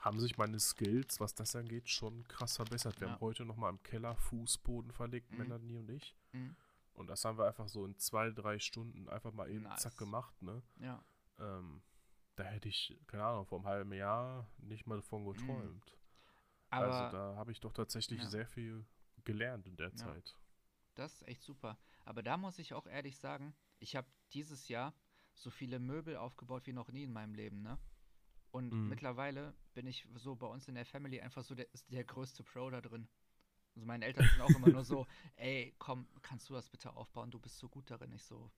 haben 0.00 0.20
sich 0.20 0.36
meine 0.36 0.60
Skills, 0.60 1.18
was 1.20 1.34
das 1.34 1.56
angeht, 1.56 1.88
schon 1.88 2.26
krass 2.28 2.56
verbessert. 2.56 3.00
Wir 3.00 3.06
Ja. 3.08 3.14
haben 3.14 3.20
heute 3.20 3.44
nochmal 3.44 3.70
im 3.70 3.82
Keller 3.82 4.14
Fußboden 4.16 4.92
verlegt, 4.92 5.30
Mhm. 5.32 5.38
Melanie 5.38 5.78
und 5.78 5.90
ich. 5.90 6.14
Mhm. 6.32 6.54
Und 6.94 7.08
das 7.08 7.24
haben 7.24 7.38
wir 7.38 7.46
einfach 7.46 7.68
so 7.68 7.84
in 7.84 7.96
zwei, 7.98 8.30
drei 8.30 8.58
Stunden 8.58 9.08
einfach 9.08 9.32
mal 9.32 9.50
eben 9.50 9.64
Nice. 9.64 9.80
zack 9.82 9.96
gemacht, 9.98 10.40
ne? 10.42 10.62
Ja. 10.78 11.02
Ähm, 11.38 11.82
da 12.36 12.44
hätte 12.44 12.68
ich, 12.68 12.96
keine 13.06 13.24
Ahnung, 13.24 13.46
vor 13.46 13.58
einem 13.58 13.66
halben 13.66 13.92
Jahr 13.92 14.46
nicht 14.58 14.86
mal 14.86 14.96
davon 14.96 15.24
geträumt. 15.24 15.72
Mhm. 15.72 15.96
Aber 16.70 16.84
also 16.86 17.16
da 17.16 17.36
habe 17.36 17.52
ich 17.52 17.60
doch 17.60 17.72
tatsächlich 17.72 18.20
Ja. 18.20 18.28
sehr 18.28 18.46
viel 18.46 18.84
gelernt 19.24 19.66
in 19.66 19.76
der 19.76 19.92
Ja. 19.92 19.96
Zeit. 19.96 20.36
Das 20.94 21.12
ist 21.14 21.28
echt 21.28 21.42
super. 21.42 21.78
Aber 22.04 22.22
da 22.22 22.36
muss 22.36 22.58
ich 22.58 22.72
auch 22.74 22.86
ehrlich 22.86 23.18
sagen, 23.18 23.54
ich 23.78 23.96
habe 23.96 24.06
dieses 24.32 24.68
Jahr 24.68 24.94
so 25.34 25.50
viele 25.50 25.78
Möbel 25.78 26.16
aufgebaut 26.16 26.66
wie 26.66 26.72
noch 26.72 26.90
nie 26.90 27.02
in 27.04 27.12
meinem 27.12 27.34
Leben, 27.34 27.62
ne? 27.62 27.78
Und 28.50 28.72
Mhm. 28.72 28.88
mittlerweile 28.88 29.54
bin 29.74 29.86
ich 29.86 30.08
so 30.14 30.34
bei 30.34 30.46
uns 30.46 30.68
in 30.68 30.74
der 30.74 30.86
Family 30.86 31.20
einfach 31.20 31.44
so 31.44 31.54
der, 31.54 31.66
der 31.90 32.04
größte 32.04 32.42
Pro 32.42 32.70
da 32.70 32.80
drin. 32.80 33.08
Also 33.74 33.86
meine 33.86 34.06
Eltern 34.06 34.26
sind 34.28 34.40
auch 34.40 34.54
immer 34.54 34.70
nur 34.70 34.84
so, 34.84 35.06
ey, 35.36 35.74
komm, 35.78 36.08
kannst 36.22 36.48
du 36.48 36.54
das 36.54 36.70
bitte 36.70 36.94
aufbauen? 36.96 37.30
Du 37.30 37.38
bist 37.38 37.58
so 37.58 37.68
gut 37.68 37.90
darin. 37.90 38.12
Ich 38.12 38.24
so, 38.24 38.50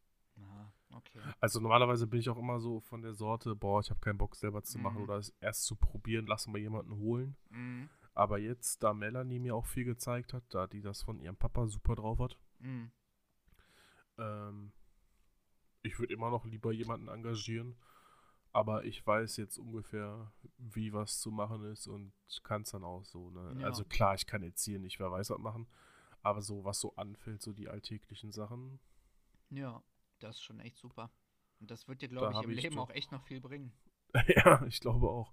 okay. 0.95 1.21
Also 1.41 1.61
normalerweise 1.61 2.07
bin 2.07 2.21
ich 2.21 2.29
auch 2.31 2.39
immer 2.39 2.61
so 2.61 2.81
von 2.81 3.03
der 3.03 3.15
Sorte, 3.15 3.55
boah, 3.55 3.81
ich 3.81 3.91
habe 3.91 4.01
keinen 4.01 4.19
Bock 4.19 4.37
selber 4.37 4.63
zu 4.63 4.79
machen 4.79 4.99
Mhm. 4.99 5.03
oder 5.05 5.17
es 5.17 5.31
erst 5.41 5.65
zu 5.65 5.77
probieren, 5.77 6.27
lassen 6.27 6.53
wir 6.53 6.61
jemanden 6.61 6.97
holen. 6.97 7.37
Mhm. 7.51 7.89
Aber 8.15 8.39
jetzt, 8.39 8.83
da 8.83 8.93
Melanie 8.95 9.39
mir 9.39 9.55
auch 9.55 9.67
viel 9.67 9.85
gezeigt 9.85 10.33
hat, 10.33 10.43
da 10.51 10.67
die 10.67 10.81
das 10.81 11.03
von 11.03 11.21
ihrem 11.21 11.37
Papa 11.37 11.67
super 11.67 11.95
drauf 11.95 12.19
hat, 12.19 12.39
Mhm. 12.59 12.91
ähm, 14.19 14.73
ich 15.83 15.99
würde 15.99 16.13
immer 16.15 16.31
noch 16.31 16.45
lieber 16.45 16.73
jemanden 16.73 17.09
engagieren. 17.09 17.77
Aber 18.53 18.85
ich 18.85 19.07
weiß 19.07 19.37
jetzt 19.37 19.59
ungefähr, 19.59 20.33
wie 20.57 20.93
was 20.93 21.21
zu 21.21 21.31
machen 21.31 21.65
ist 21.65 21.87
und 21.87 22.13
kann 22.43 22.63
es 22.63 22.71
dann 22.71 22.83
auch 22.83 23.05
so. 23.05 23.31
Ne? 23.31 23.57
Ja. 23.61 23.67
Also 23.67 23.85
klar, 23.85 24.15
ich 24.15 24.27
kann 24.27 24.43
jetzt 24.43 24.65
hier 24.65 24.79
nicht 24.81 24.99
wer 24.99 25.11
weiß 25.13 25.31
was 25.31 25.39
machen, 25.39 25.69
aber 26.23 26.41
so 26.43 26.65
was 26.65 26.81
so 26.81 26.95
anfällt, 26.97 27.43
so 27.43 27.53
die 27.53 27.69
alltäglichen 27.69 28.33
Sachen, 28.33 28.81
Ja, 29.51 29.83
das 30.21 30.37
ist 30.37 30.43
schon 30.43 30.61
echt 30.61 30.77
super. 30.79 31.11
Und 31.61 31.71
das 31.71 31.89
wird 31.89 32.03
dir, 32.03 32.09
glaube 32.09 32.33
ich, 32.35 32.43
im 32.43 32.51
ich 32.51 32.63
Leben 32.63 32.77
doch- 32.77 32.85
auch 32.89 32.95
echt 32.95 33.11
noch 33.13 33.23
viel 33.25 33.41
bringen. 33.41 33.73
ja, 34.29 34.65
ich 34.67 34.81
glaube 34.81 35.09
auch. 35.11 35.33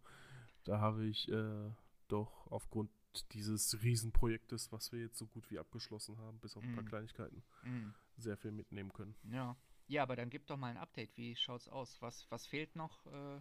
Da 0.63 0.79
habe 0.79 1.05
ich 1.05 1.29
äh, 1.31 1.71
doch 2.07 2.47
aufgrund 2.51 2.89
dieses 3.31 3.81
Riesenprojektes, 3.81 4.71
was 4.71 4.91
wir 4.91 4.99
jetzt 5.01 5.17
so 5.17 5.27
gut 5.27 5.49
wie 5.51 5.59
abgeschlossen 5.59 6.17
haben, 6.17 6.39
bis 6.39 6.57
auf 6.57 6.63
ein 6.63 6.73
paar 6.73 6.83
Mhm. 6.83 6.87
Kleinigkeiten, 6.89 7.43
Mhm. 7.63 7.93
sehr 8.17 8.35
viel 8.37 8.51
mitnehmen 8.51 8.91
können. 8.91 9.15
Ja. 9.31 9.55
Ja, 9.87 10.01
aber 10.03 10.15
dann 10.15 10.29
gib 10.31 10.47
doch 10.47 10.57
mal 10.57 10.67
ein 10.71 10.77
Update. 10.77 11.15
Wie 11.15 11.35
schaut's 11.35 11.69
aus? 11.69 12.01
Was, 12.01 12.25
was 12.31 12.47
fehlt 12.47 12.75
noch? 12.75 13.05
Äh, 13.05 13.39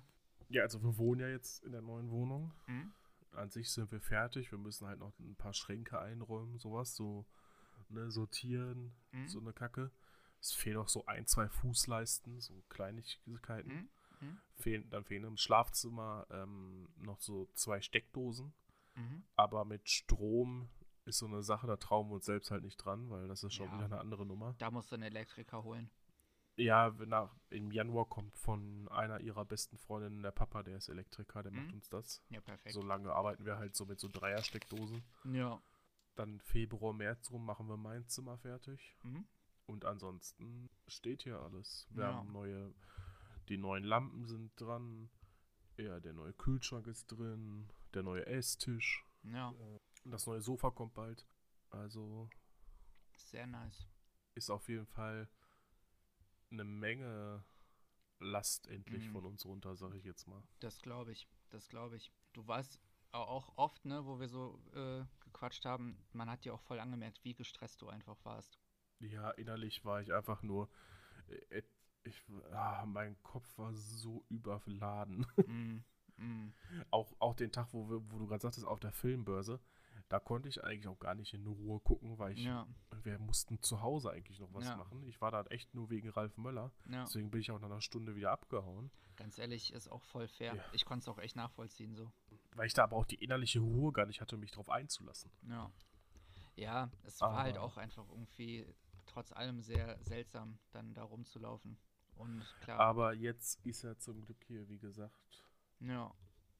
Ja, 0.50 0.62
also 0.62 0.82
wir 0.82 0.96
wohnen 0.98 1.22
ja 1.22 1.28
jetzt 1.28 1.64
in 1.64 1.72
der 1.72 1.80
neuen 1.80 2.10
Wohnung. 2.10 2.52
hm? 2.66 2.92
An 3.32 3.50
sich 3.50 3.70
sind 3.72 3.90
wir 3.90 4.00
fertig. 4.00 4.52
Wir 4.52 4.58
müssen 4.58 4.86
halt 4.86 5.00
noch 5.00 5.18
ein 5.18 5.34
paar 5.36 5.54
Schränke 5.54 5.98
einräumen, 5.98 6.58
sowas, 6.58 6.94
so 6.94 7.24
ne, 7.88 8.10
sortieren, 8.10 8.92
Mhm. 9.12 9.26
so 9.26 9.40
eine 9.40 9.52
Kacke. 9.54 9.90
Es 10.44 10.52
fehlen 10.52 10.76
noch 10.76 10.88
so 10.90 11.06
ein, 11.06 11.26
zwei 11.26 11.48
Fußleisten, 11.48 12.38
so 12.40 12.62
Kleinigkeiten. 12.68 13.72
Mhm. 13.72 13.88
Mhm. 14.20 14.38
Fehlen, 14.56 14.90
dann 14.90 15.04
fehlen 15.04 15.24
im 15.24 15.38
Schlafzimmer 15.38 16.26
ähm, 16.30 16.88
noch 16.98 17.18
so 17.20 17.48
zwei 17.54 17.80
Steckdosen. 17.80 18.52
Mhm. 18.94 19.24
Aber 19.36 19.64
mit 19.64 19.88
Strom 19.88 20.68
ist 21.06 21.18
so 21.18 21.26
eine 21.26 21.42
Sache, 21.42 21.66
da 21.66 21.76
trauen 21.76 22.08
wir 22.10 22.16
uns 22.16 22.26
selbst 22.26 22.50
halt 22.50 22.62
nicht 22.62 22.76
dran, 22.76 23.08
weil 23.08 23.26
das 23.26 23.42
ist 23.42 23.54
schon 23.54 23.68
Ja. 23.68 23.74
wieder 23.74 23.84
eine 23.86 23.98
andere 24.00 24.26
Nummer. 24.26 24.54
Da 24.58 24.70
musst 24.70 24.90
du 24.92 24.96
einen 24.96 25.04
Elektriker 25.04 25.64
holen. 25.64 25.90
Ja, 26.56 26.90
nach, 27.06 27.34
im 27.48 27.70
Januar 27.72 28.06
kommt 28.06 28.36
von 28.36 28.86
einer 28.90 29.20
ihrer 29.20 29.44
besten 29.46 29.78
Freundinnen 29.78 30.22
der 30.22 30.30
Papa, 30.30 30.62
der 30.62 30.76
ist 30.76 30.88
Elektriker, 30.90 31.42
der 31.42 31.52
macht 31.52 31.68
Mhm. 31.68 31.74
uns 31.74 31.88
das. 31.88 32.22
Ja, 32.28 32.40
perfekt. 32.42 32.74
So 32.74 32.82
lange 32.82 33.12
arbeiten 33.12 33.46
wir 33.46 33.56
halt 33.56 33.74
so 33.74 33.86
mit 33.86 33.98
so 33.98 34.08
Dreier-Steckdosen. 34.12 35.02
Ja. 35.32 35.60
Dann 36.16 36.38
Februar, 36.40 36.92
März 36.92 37.30
rum 37.30 37.44
machen 37.46 37.66
wir 37.66 37.78
mein 37.78 38.06
Zimmer 38.08 38.36
fertig. 38.38 38.94
Mhm. 39.02 39.26
Und 39.66 39.84
ansonsten 39.84 40.68
steht 40.86 41.22
hier 41.22 41.40
alles. 41.40 41.86
Wir 41.90 42.04
Ja. 42.04 42.14
haben 42.14 42.32
neue, 42.32 42.74
die 43.48 43.56
neuen 43.56 43.84
Lampen 43.84 44.24
sind 44.26 44.52
dran. 44.60 45.10
Ja, 45.76 46.00
der 46.00 46.12
neue 46.12 46.32
Kühlschrank 46.34 46.86
ist 46.86 47.06
drin. 47.06 47.68
Der 47.94 48.02
neue 48.02 48.26
Esstisch. 48.26 49.04
Ja, 49.22 49.48
Und 50.04 50.10
das 50.10 50.26
neue 50.26 50.42
Sofa 50.42 50.70
kommt 50.70 50.94
bald. 50.94 51.26
Also 51.70 52.28
sehr 53.16 53.46
nice. 53.46 53.88
ist 54.34 54.50
auf 54.50 54.68
jeden 54.68 54.86
Fall 54.86 55.28
eine 56.50 56.64
Menge 56.64 57.44
Last 58.20 58.66
endlich 58.68 59.08
Mhm. 59.08 59.12
von 59.12 59.24
uns 59.26 59.44
runter, 59.44 59.74
sag 59.76 59.94
ich 59.94 60.04
jetzt 60.04 60.26
mal. 60.28 60.42
Das 60.60 60.80
glaube 60.82 61.12
ich. 61.12 61.28
Das 61.50 61.68
glaube 61.68 61.96
ich. 61.96 62.12
Du 62.32 62.46
weißt 62.46 62.78
au- 63.12 63.18
auch 63.18 63.52
oft, 63.56 63.84
ne, 63.84 64.04
wo 64.06 64.18
wir 64.20 64.28
so 64.28 64.60
äh, 64.72 65.04
gequatscht 65.20 65.64
haben, 65.64 65.98
man 66.12 66.30
hat 66.30 66.44
dir 66.44 66.54
auch 66.54 66.60
voll 66.60 66.78
angemerkt, 66.80 67.22
wie 67.24 67.34
gestresst 67.34 67.82
du 67.82 67.88
einfach 67.88 68.16
warst. 68.24 68.58
Ja, 69.12 69.30
innerlich 69.32 69.84
war 69.84 70.00
ich 70.00 70.12
einfach 70.12 70.42
nur. 70.42 70.68
äh, 71.50 71.62
Ich, 72.06 72.22
ah, 72.52 72.84
mein 72.86 73.16
Kopf 73.22 73.56
war 73.58 73.72
so 73.74 74.24
überladen. 74.28 75.26
mm, 75.46 76.22
mm, 76.22 76.52
auch, 76.90 77.12
auch 77.18 77.34
den 77.34 77.50
Tag, 77.50 77.68
wo, 77.72 77.88
wir, 77.88 78.02
wo 78.12 78.18
du 78.18 78.26
gerade 78.26 78.42
sagtest, 78.42 78.66
auf 78.66 78.78
der 78.78 78.92
Filmbörse, 78.92 79.58
da 80.10 80.20
konnte 80.20 80.50
ich 80.50 80.62
eigentlich 80.62 80.86
auch 80.88 80.98
gar 80.98 81.14
nicht 81.14 81.32
in 81.32 81.46
Ruhe 81.46 81.80
gucken, 81.80 82.18
weil 82.18 82.32
ich, 82.34 82.44
ja, 82.44 82.66
wir 83.04 83.18
mussten 83.18 83.58
zu 83.62 83.80
Hause 83.80 84.10
eigentlich 84.10 84.38
noch 84.38 84.52
was 84.52 84.66
Ja. 84.66 84.76
machen. 84.76 85.02
Ich 85.06 85.18
war 85.22 85.30
da 85.30 85.44
echt 85.44 85.74
nur 85.74 85.88
wegen 85.88 86.10
Ralf 86.10 86.36
Möller. 86.36 86.72
ja. 86.90 87.04
Deswegen 87.04 87.30
bin 87.30 87.40
ich 87.40 87.50
auch 87.50 87.58
nach 87.58 87.70
einer 87.70 87.80
Stunde 87.80 88.14
wieder 88.14 88.32
abgehauen. 88.32 88.90
Ganz 89.16 89.38
ehrlich, 89.38 89.72
ist 89.72 89.88
auch 89.90 90.02
voll 90.02 90.28
fair. 90.28 90.62
Ich 90.72 90.84
konnte 90.84 91.04
es 91.04 91.08
auch 91.08 91.18
echt 91.18 91.36
nachvollziehen 91.36 91.94
so. 91.94 92.12
Weil 92.54 92.66
ich 92.66 92.74
da 92.74 92.84
aber 92.84 92.96
auch 92.96 93.06
die 93.06 93.16
innerliche 93.24 93.60
Ruhe 93.60 93.92
gar 93.92 94.04
nicht 94.04 94.20
hatte, 94.20 94.36
mich 94.36 94.50
drauf 94.50 94.68
einzulassen. 94.68 95.30
Ja. 95.48 95.70
Ja, 96.56 96.90
es 97.04 97.18
war 97.22 97.38
halt 97.38 97.56
Aber- 97.56 97.64
auch 97.64 97.76
einfach 97.78 98.06
irgendwie 98.10 98.66
trotz 99.14 99.32
allem 99.32 99.62
sehr 99.62 99.96
seltsam, 100.02 100.58
dann 100.72 100.92
da 100.94 101.04
rumzulaufen. 101.04 101.78
Und 102.16 102.44
klar, 102.62 102.80
Aber 102.80 103.12
jetzt 103.14 103.64
ist 103.64 103.84
er 103.84 103.98
zum 103.98 104.20
Glück 104.20 104.42
hier, 104.44 104.68
wie 104.68 104.78
gesagt, 104.78 105.44
ja, 105.80 106.12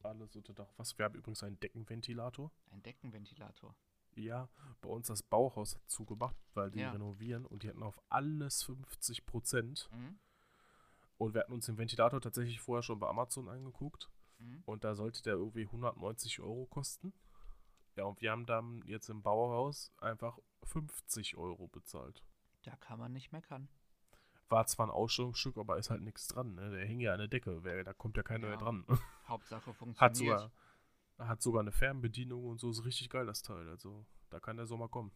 alles 0.02 0.34
unter 0.36 0.52
Dach. 0.54 0.72
Was? 0.76 0.96
Wir 0.98 1.04
haben 1.04 1.14
übrigens 1.16 1.42
einen 1.42 1.58
Deckenventilator. 1.60 2.50
ein 2.70 2.82
Deckenventilator. 2.82 3.74
Ja, 4.16 4.48
bei 4.80 4.88
uns 4.88 5.08
das 5.08 5.22
Bauhaus 5.24 5.74
hat 5.74 5.88
zugemacht, 5.90 6.36
weil 6.54 6.70
die 6.70 6.78
Ja. 6.80 6.92
renovieren 6.92 7.44
und 7.46 7.62
die 7.64 7.68
hatten 7.68 7.82
auf 7.82 8.00
alles 8.08 8.62
50 8.62 9.26
Prozent. 9.26 9.88
Mhm. 9.92 10.18
Und 11.18 11.34
wir 11.34 11.40
hatten 11.40 11.52
uns 11.52 11.66
den 11.66 11.78
Ventilator 11.78 12.20
tatsächlich 12.20 12.60
vorher 12.60 12.82
schon 12.82 12.98
bei 13.00 13.08
Amazon 13.08 13.48
angeguckt. 13.48 14.10
Mhm. 14.38 14.62
Und 14.66 14.84
da 14.84 14.94
sollte 14.94 15.22
der 15.22 15.34
irgendwie 15.34 15.66
190 15.66 16.40
Euro 16.40 16.66
kosten. 16.66 17.12
Ja, 17.96 18.04
und 18.04 18.20
wir 18.20 18.30
haben 18.30 18.46
dann 18.46 18.82
jetzt 18.86 19.08
im 19.08 19.22
Bauhaus 19.22 19.92
einfach 19.98 20.38
50 20.64 21.36
Euro 21.36 21.66
bezahlt. 21.68 22.24
Da 22.64 22.74
kann 22.76 22.98
man 22.98 23.12
nicht 23.12 23.32
meckern. 23.32 23.68
War 24.48 24.66
zwar 24.66 24.86
ein 24.86 24.90
Ausstellungsstück, 24.90 25.56
aber 25.56 25.78
ist 25.78 25.90
halt 25.90 26.02
nichts 26.02 26.28
dran. 26.28 26.54
Ne? 26.54 26.70
Der 26.70 26.84
hing 26.86 27.00
ja 27.00 27.12
an 27.12 27.18
der 27.18 27.28
Decke. 27.28 27.64
Wer, 27.64 27.82
da 27.84 27.92
kommt 27.92 28.16
ja 28.16 28.22
keiner 28.22 28.44
Ja. 28.44 28.48
mehr 28.50 28.58
dran. 28.58 28.84
Hauptsache 29.28 29.72
funktioniert. 29.72 30.00
Hat 30.00 30.16
sogar, 30.16 30.50
hat 31.28 31.42
sogar 31.42 31.60
eine 31.62 31.72
Fernbedienung 31.72 32.44
und 32.44 32.58
so. 32.60 32.70
Ist 32.70 32.84
richtig 32.84 33.08
geil, 33.10 33.26
das 33.26 33.42
Teil. 33.42 33.68
Also, 33.68 34.04
da 34.30 34.40
kann 34.40 34.56
der 34.56 34.66
Sommer 34.66 34.88
kommen. 34.88 35.12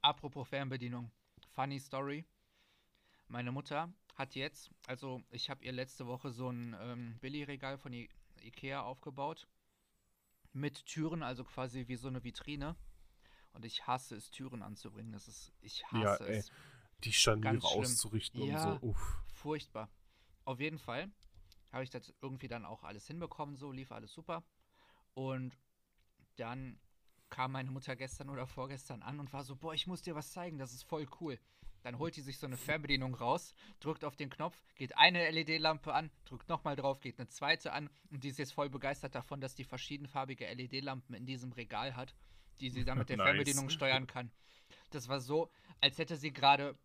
Apropos 0.00 0.48
Fernbedienung. 0.48 1.10
Funny 1.50 1.78
Story. 1.78 2.24
Meine 3.28 3.52
Mutter 3.52 3.92
hat 4.16 4.34
jetzt, 4.34 4.70
also 4.86 5.22
ich 5.30 5.48
habe 5.48 5.64
ihr 5.64 5.72
letzte 5.72 6.06
Woche 6.06 6.30
so 6.32 6.50
ein 6.50 6.76
ähm, 6.80 7.18
Billigregal 7.20 7.78
von 7.78 7.92
I 7.92 8.10
Ikea 8.42 8.82
aufgebaut. 8.82 9.46
Mit 10.52 10.84
Türen, 10.84 11.22
also 11.22 11.44
quasi 11.44 11.86
wie 11.88 11.96
so 11.96 12.08
eine 12.08 12.22
Vitrine. 12.24 12.76
Und 13.52 13.64
ich 13.64 13.86
hasse 13.86 14.16
es, 14.16 14.30
Türen 14.30 14.62
anzubringen. 14.62 15.12
Das 15.12 15.28
ist, 15.28 15.52
ich 15.60 15.84
hasse 15.86 16.24
Ja, 16.24 16.30
ey. 16.30 16.38
es. 16.38 16.50
Die 17.04 17.12
Scharniere 17.12 17.62
auszurichten 17.62 18.42
Ja. 18.42 18.72
und 18.72 18.80
so. 18.80 18.86
Uff. 18.88 19.18
Furchtbar. 19.32 19.88
Auf 20.44 20.60
jeden 20.60 20.78
Fall 20.78 21.10
habe 21.72 21.84
ich 21.84 21.90
das 21.90 22.12
irgendwie 22.22 22.48
dann 22.48 22.64
auch 22.64 22.84
alles 22.84 23.06
hinbekommen, 23.06 23.56
so 23.56 23.72
lief 23.72 23.92
alles 23.92 24.12
super. 24.12 24.42
Und 25.14 25.58
dann 26.36 26.78
kam 27.30 27.52
meine 27.52 27.70
Mutter 27.70 27.96
gestern 27.96 28.28
oder 28.30 28.46
vorgestern 28.46 29.02
an 29.02 29.18
und 29.20 29.32
war 29.32 29.42
so, 29.44 29.56
boah, 29.56 29.72
ich 29.74 29.86
muss 29.86 30.02
dir 30.02 30.14
was 30.14 30.32
zeigen, 30.32 30.58
das 30.58 30.72
ist 30.72 30.82
voll 30.84 31.06
cool. 31.20 31.38
Dann 31.82 31.98
holt 31.98 32.14
die 32.14 32.20
sich 32.20 32.38
so 32.38 32.46
eine 32.46 32.56
Fernbedienung 32.56 33.14
raus, 33.14 33.54
drückt 33.80 34.04
auf 34.04 34.14
den 34.16 34.30
Knopf, 34.30 34.56
geht 34.76 34.96
eine 34.96 35.28
LED-Lampe 35.30 35.92
an, 35.92 36.10
drückt 36.26 36.48
nochmal 36.48 36.76
drauf, 36.76 37.00
geht 37.00 37.18
eine 37.18 37.28
zweite 37.28 37.72
an 37.72 37.90
und 38.10 38.22
die 38.22 38.28
ist 38.28 38.38
jetzt 38.38 38.52
voll 38.52 38.70
begeistert 38.70 39.14
davon, 39.14 39.40
dass 39.40 39.54
die 39.56 39.64
verschiedenfarbige 39.64 40.46
LED-Lampen 40.46 41.14
in 41.14 41.26
diesem 41.26 41.52
Regal 41.52 41.96
hat, 41.96 42.14
die 42.60 42.70
sie 42.70 42.84
dann 42.84 42.98
mit 42.98 43.08
der 43.08 43.16
Nice. 43.18 43.26
Fernbedienung 43.26 43.70
steuern 43.70 44.06
kann. 44.06 44.30
Das 44.90 45.08
war 45.08 45.20
so, 45.20 45.50
als 45.80 45.98
hätte 45.98 46.16
sie 46.16 46.32
gerade, 46.32 46.76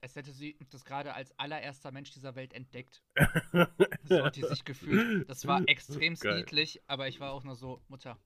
als 0.00 0.16
hätte 0.16 0.32
sie 0.32 0.56
das 0.70 0.84
gerade 0.84 1.14
als 1.14 1.36
allererster 1.38 1.90
Mensch 1.92 2.10
dieser 2.12 2.34
Welt 2.34 2.52
entdeckt. 2.52 3.02
So 4.04 4.24
hat 4.24 4.34
die 4.34 4.42
sich 4.44 4.64
gefühlt. 4.64 5.28
Das 5.30 5.46
war 5.46 5.62
extrem 5.68 6.14
niedlich, 6.14 6.80
aber 6.88 7.06
ich 7.06 7.20
war 7.20 7.32
auch 7.32 7.44
nur 7.44 7.54
so, 7.54 7.80
Mutter, 7.88 8.18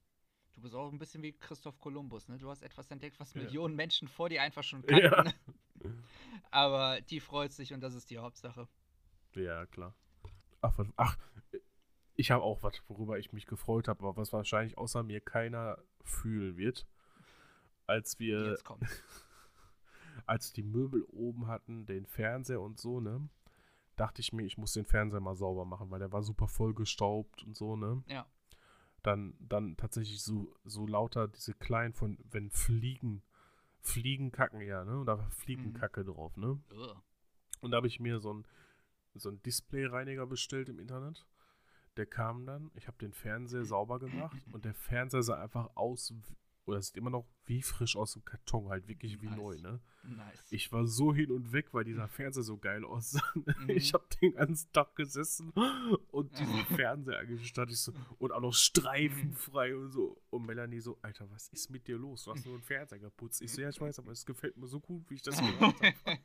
Du 0.55 0.61
bist 0.61 0.73
auch 0.73 0.89
ein 0.89 0.97
bisschen 0.97 1.21
wie 1.21 1.33
Christoph 1.33 1.77
Kolumbus, 1.79 2.29
ne? 2.29 2.37
Du 2.37 2.49
hast 2.49 2.61
etwas 2.63 2.89
entdeckt, 2.89 3.19
was 3.19 3.33
Ja. 3.33 3.41
Millionen 3.41 3.75
Menschen 3.75 4.07
vor 4.07 4.29
dir 4.29 4.41
einfach 4.41 4.63
schon 4.63 4.85
kannten. 4.85 5.33
Ja. 5.83 5.91
Aber 6.49 7.01
die 7.01 7.19
freut 7.19 7.51
sich 7.51 7.73
und 7.73 7.81
das 7.81 7.93
ist 7.93 8.09
die 8.09 8.17
Hauptsache. 8.19 8.67
Ja, 9.35 9.65
klar. 9.65 9.93
Ach, 10.61 10.79
ach 10.95 11.17
ich 12.15 12.31
habe 12.31 12.43
auch 12.43 12.63
was, 12.63 12.81
worüber 12.87 13.19
ich 13.19 13.33
mich 13.33 13.45
gefreut 13.45 13.87
habe, 13.87 14.03
aber 14.03 14.17
was 14.17 14.33
wahrscheinlich 14.33 14.77
außer 14.77 15.03
mir 15.03 15.21
keiner 15.21 15.77
fühlen 16.03 16.57
wird. 16.57 16.87
Als 17.87 18.19
wir, 18.19 18.51
Jetzt 18.51 18.65
kommt. 18.65 18.83
als 20.25 20.53
die 20.53 20.63
Möbel 20.63 21.03
oben 21.03 21.47
hatten, 21.47 21.85
den 21.85 22.05
Fernseher 22.05 22.61
und 22.61 22.79
so, 22.79 22.99
ne, 22.99 23.29
dachte 23.95 24.21
ich 24.21 24.33
mir, 24.33 24.43
ich 24.43 24.57
muss 24.57 24.73
den 24.73 24.85
Fernseher 24.85 25.19
mal 25.19 25.35
sauber 25.35 25.65
machen, 25.65 25.91
weil 25.91 25.99
der 25.99 26.11
war 26.11 26.23
super 26.23 26.47
vollgestaubt 26.47 27.43
und 27.43 27.55
so, 27.55 27.75
ne. 27.75 28.03
Ja. 28.07 28.25
Dann, 29.03 29.35
dann 29.39 29.77
tatsächlich 29.77 30.23
so, 30.23 30.55
so 30.63 30.87
lauter 30.87 31.27
diese 31.27 31.53
kleinen 31.53 31.93
von, 31.93 32.17
wenn 32.31 32.49
Fliegen, 32.49 33.21
Fliegen 33.81 34.31
kacken 34.31 34.61
ja, 34.61 34.83
ne, 34.83 34.99
und 34.99 35.05
da 35.05 35.19
war 35.19 35.29
Fliegenkacke 35.29 36.03
drauf, 36.03 36.37
ne. 36.37 36.59
Ugh. 36.71 37.01
Und 37.61 37.71
da 37.71 37.77
habe 37.77 37.87
ich 37.87 37.99
mir 37.99 38.19
so 38.19 38.33
ein 38.33 38.45
so 39.17 39.29
einen 39.29 39.41
Displayreiniger 39.43 40.27
bestellt 40.27 40.69
im 40.69 40.79
Internet. 40.79 41.25
Der 41.97 42.05
kam 42.05 42.45
dann, 42.45 42.71
ich 42.75 42.87
habe 42.87 42.97
den 42.97 43.13
Fernseher 43.13 43.63
sauber 43.63 43.99
gemacht 43.99 44.37
und 44.51 44.65
der 44.65 44.73
Fernseher 44.73 45.23
sah 45.23 45.41
einfach 45.41 45.75
aus, 45.75 46.13
oder 46.65 46.81
sieht 46.81 46.97
immer 46.97 47.09
noch 47.11 47.25
wie 47.45 47.61
frisch 47.61 47.95
aus 47.95 48.13
dem 48.13 48.25
Karton, 48.25 48.69
halt 48.69 48.87
wirklich 48.87 49.21
wie 49.21 49.27
Nice. 49.27 49.37
neu, 49.37 49.57
ne? 49.59 49.79
Nice. 50.03 50.51
Ich 50.51 50.71
war 50.71 50.85
so 50.85 51.13
hin 51.13 51.31
und 51.31 51.51
weg, 51.51 51.73
weil 51.73 51.83
dieser 51.83 52.07
Fernseher 52.07 52.43
so 52.43 52.57
geil 52.57 52.83
aussah. 52.83 53.21
Mhm. 53.35 53.69
Ich 53.69 53.93
habe 53.93 54.05
den 54.21 54.33
ganzen 54.33 54.71
Tag 54.73 54.95
gesessen 54.95 55.51
und 56.11 56.37
diesen 56.37 56.65
Fernseher 56.75 57.19
angestarrt. 57.19 57.69
Ich 57.71 57.79
so, 57.79 57.93
und 58.17 58.31
auch 58.31 58.41
noch 58.41 58.53
streifenfrei 58.53 59.75
und 59.75 59.91
so. 59.91 60.21
Und 60.31 60.45
Melanie 60.45 60.79
so, 60.79 60.97
Alter, 61.01 61.29
was 61.29 61.49
ist 61.49 61.69
mit 61.69 61.87
dir 61.87 61.97
los? 61.97 62.25
Du 62.25 62.31
hast 62.31 62.45
nur 62.45 62.55
einen 62.55 62.63
Fernseher 62.63 62.99
geputzt. 62.99 63.41
Ich 63.41 63.51
so, 63.53 63.61
ja, 63.61 63.69
ich 63.69 63.79
weiß, 63.79 63.99
aber 63.99 64.11
es 64.11 64.25
gefällt 64.25 64.57
mir 64.57 64.67
so 64.67 64.79
gut, 64.79 65.09
wie 65.09 65.15
ich 65.15 65.21
das 65.21 65.37
gemacht 65.37 65.75
habe. 65.81 65.93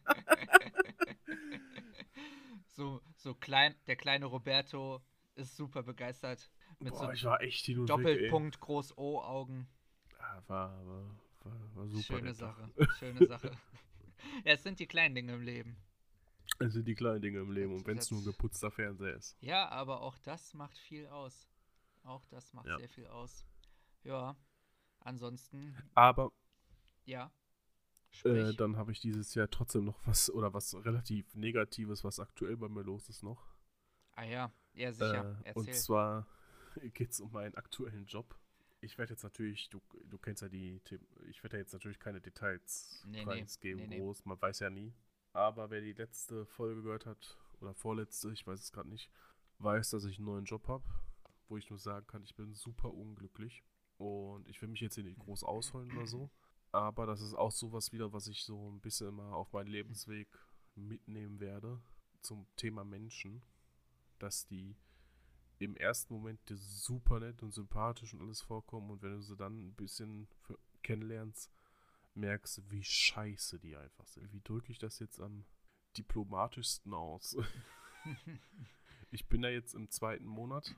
so, 2.66 3.03
so 3.16 3.35
klein, 3.35 3.75
der 3.87 3.97
kleine 3.97 4.27
Roberto 4.27 5.03
ist 5.41 5.57
super 5.57 5.82
begeistert. 5.82 6.51
Mit 6.78 6.93
Boah, 6.93 7.07
so 7.07 7.11
ich 7.12 7.24
war 7.24 7.41
echt 7.41 7.64
hin 7.66 7.80
und 7.80 7.88
weg. 7.88 7.97
Doppelpunkt 7.97 8.61
Groß 8.61 8.97
O-Augen. 8.97 9.68
Ja, 10.18 10.43
war, 10.47 10.86
war, 10.86 11.05
war, 11.41 11.76
war 11.76 11.88
super. 11.88 12.03
Schöne. 12.18 12.34
Sache. 12.34 12.70
Schöne 12.99 13.26
Sache. 13.26 13.51
Ja, 14.45 14.53
es 14.53 14.62
sind 14.62 14.78
die 14.78 14.86
kleinen 14.86 15.14
Dinge 15.14 15.32
im 15.32 15.41
Leben. 15.41 15.78
Es 16.59 16.74
sind 16.74 16.86
die 16.86 16.95
kleinen 16.95 17.22
Dinge 17.22 17.38
im 17.38 17.53
Leben 17.53 17.72
und 17.74 17.86
wenn 17.86 17.97
es 17.97 18.11
nur 18.11 18.20
ein 18.20 18.24
geputzter 18.26 18.70
Fernseher 18.70 19.14
ist. 19.16 19.34
Ja, 19.41 19.70
aber 19.70 20.03
auch 20.03 20.18
das 20.18 20.53
macht 20.53 20.76
viel 20.76 21.07
aus. 21.07 21.49
Auch 22.03 22.26
das 22.26 22.53
macht 22.53 22.66
Ja. 22.66 22.76
sehr 22.76 22.91
viel 22.91 23.07
aus. 23.07 23.47
Ja. 24.05 24.36
Ansonsten, 25.01 25.74
Aber 25.95 26.32
ja. 27.07 27.32
äh, 28.24 28.53
dann 28.55 28.76
habe 28.76 28.93
ich 28.93 29.01
dieses 29.01 29.34
Jahr 29.34 29.49
trotzdem 29.49 29.86
noch 29.86 30.07
was 30.07 30.28
oder 30.30 30.53
was 30.53 30.74
relativ 30.84 31.34
Negatives, 31.34 32.05
was 32.05 32.20
aktuell 32.20 32.59
bei 32.59 32.68
mir 32.68 32.82
los 32.82 33.09
ist 33.09 33.22
noch. 33.22 33.49
Ah 34.21 34.25
ja, 34.25 34.53
ja 34.75 34.93
sicher. 34.93 35.41
Äh, 35.45 35.53
und 35.55 35.75
zwar 35.75 36.27
geht 36.95 37.12
es 37.12 37.21
um 37.21 37.33
meinen 37.33 37.55
aktuellen 37.55 38.07
Job. 38.07 38.37
Ich 38.83 38.97
werde 38.97 39.12
jetzt 39.12 39.23
natürlich, 39.23 39.68
du, 39.71 39.81
du 40.09 40.18
kennst 40.18 40.43
ja 40.43 40.49
die 40.49 40.81
Themen, 40.81 41.07
ich 41.29 41.43
werde 41.43 41.57
ja 41.57 41.62
jetzt 41.62 41.73
natürlich 41.73 41.99
keine 41.99 42.21
Details 42.21 43.03
Nee, 43.07 43.18
nee, 43.18 43.25
preisgeben, 43.25 43.83
nee, 43.83 43.89
nee. 43.89 43.99
groß, 43.99 44.25
man 44.25 44.41
weiß 44.41 44.61
ja 44.61 44.71
nie. 44.71 44.95
Aber 45.33 45.71
wer 45.71 45.81
die 45.81 45.93
letzte 45.93 46.47
Folge 46.47 46.83
gehört 46.83 47.07
hat, 47.07 47.39
oder 47.61 47.75
vorletzte, 47.75 48.33
ich 48.33 48.47
weiß 48.47 48.59
es 48.61 48.73
gerade 48.73 48.89
nicht, 48.89 49.11
weiß, 49.59 49.91
dass 49.91 50.05
ich 50.05 50.16
einen 50.16 50.27
neuen 50.27 50.45
Job 50.45 50.66
habe, 50.68 50.85
wo 51.49 51.57
ich 51.59 51.68
nur 51.68 51.79
sagen 51.79 52.07
kann, 52.07 52.23
ich 52.25 52.35
bin 52.35 52.55
super 52.55 52.93
unglücklich. 52.93 53.62
Und 53.99 54.49
ich 54.49 54.62
will 54.62 54.68
mich 54.71 54.81
jetzt 54.81 54.95
hier 54.95 55.05
nicht 55.05 55.18
groß 55.18 55.45
ausholen 55.45 55.93
oder 55.93 56.07
so. 56.07 56.31
Aber 56.73 57.05
das 57.05 57.21
ist 57.21 57.35
auch 57.35 57.53
sowas 57.53 57.93
wieder, 57.93 58.14
was 58.14 58.29
ich 58.29 58.45
so 58.45 58.71
ein 58.71 58.81
bisschen 58.81 59.09
immer 59.09 59.35
auf 59.35 59.53
meinen 59.53 59.66
Lebensweg 59.66 60.29
mitnehmen 60.75 61.39
werde 61.39 61.83
zum 62.23 62.47
Thema 62.57 62.83
Menschen. 62.83 63.43
Dass 64.21 64.47
die 64.47 64.77
im 65.59 65.77
ersten 65.77 66.14
Moment 66.14 66.49
dir 66.49 66.57
super 66.57 67.21
nett 67.21 67.43
und 67.43 67.53
sympathisch 67.53 68.14
und 68.14 68.23
alles 68.23 68.41
vorkommen 68.41 68.91
und 68.91 69.03
wenn 69.03 69.12
du 69.12 69.21
sie 69.21 69.37
dann 69.37 69.68
ein 69.68 69.75
bisschen 69.75 70.29
kennenlernst, 70.83 71.51
merkst 72.14 72.59
du, 72.59 72.71
wie 72.71 72.83
scheiße 72.83 73.59
die 73.59 73.77
einfach 73.77 74.07
sind. 74.07 74.33
Wie 74.33 74.41
drücke 74.41 74.73
ich 74.73 74.79
das 74.79 74.99
jetzt 74.99 75.21
am 75.21 75.45
diplomatischsten 75.97 76.95
aus? 76.95 77.37
ich 79.11 79.29
bin 79.29 79.43
da 79.43 79.49
jetzt 79.49 79.75
im 79.75 79.91
zweiten 79.91 80.27
Monat 80.27 80.75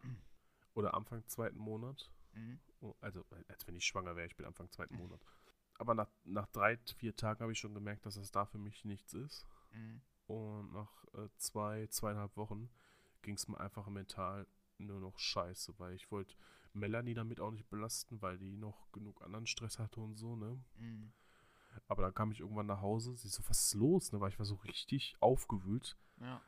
oder 0.74 0.95
Anfang 0.95 1.26
zweiten 1.28 1.59
Monat. 1.59 2.11
Mhm. 2.32 2.61
Oh, 2.80 2.95
Also, 3.01 3.24
als 3.49 3.66
wenn 3.66 3.76
ich 3.76 3.84
schwanger 3.84 4.16
wäre, 4.16 4.26
ich 4.26 4.36
bin 4.36 4.47
Anfang 4.47 4.70
zweiten 4.70 4.97
Monat. 4.97 5.20
Aber 5.74 5.95
nach, 5.95 6.11
nach 6.24 6.47
drei, 6.49 6.78
vier 6.97 7.14
Tagen 7.14 7.40
habe 7.40 7.53
ich 7.53 7.59
schon 7.59 7.74
gemerkt, 7.74 8.07
dass 8.07 8.14
das 8.14 8.30
da 8.30 8.47
für 8.47 8.59
mich 8.59 8.84
nichts 8.84 9.14
ist. 9.14 9.47
Mhm. 9.72 10.03
Und 10.26 10.72
nach 10.72 11.05
äh, 11.14 11.28
zwei, 11.36 11.86
zweieinhalb 11.88 12.36
Wochen 12.36 12.70
ging 13.22 13.34
es 13.36 13.48
mir 13.48 13.58
einfach 13.60 13.86
mental 13.88 14.46
nur 14.78 15.00
noch 15.00 15.18
scheiße, 15.18 15.78
weil 15.78 15.94
ich 15.94 16.10
wollte 16.10 16.34
Melanie 16.74 17.14
damit 17.14 17.40
auch 17.40 17.50
nicht 17.50 17.68
belasten, 17.68 18.20
weil 18.22 18.38
die 18.38 18.56
noch 18.56 18.90
genug 18.92 19.22
anderen 19.22 19.46
Stress 19.46 19.78
hatte 19.78 20.00
und 20.00 20.16
so, 20.16 20.36
ne? 20.36 20.58
Mhm. 20.76 21.12
Aber 21.88 22.02
dann 22.02 22.14
kam 22.14 22.32
ich 22.32 22.40
irgendwann 22.40 22.66
nach 22.66 22.80
Hause, 22.80 23.14
sie 23.16 23.28
so, 23.28 23.42
was 23.48 23.66
ist 23.66 23.74
los, 23.74 24.12
ne? 24.12 24.20
Weil 24.20 24.30
ich 24.30 24.38
war 24.38 24.46
so 24.46 24.56
richtig 24.56 25.16
aufgewühlt. 25.20 25.96
Ja. 26.20 26.42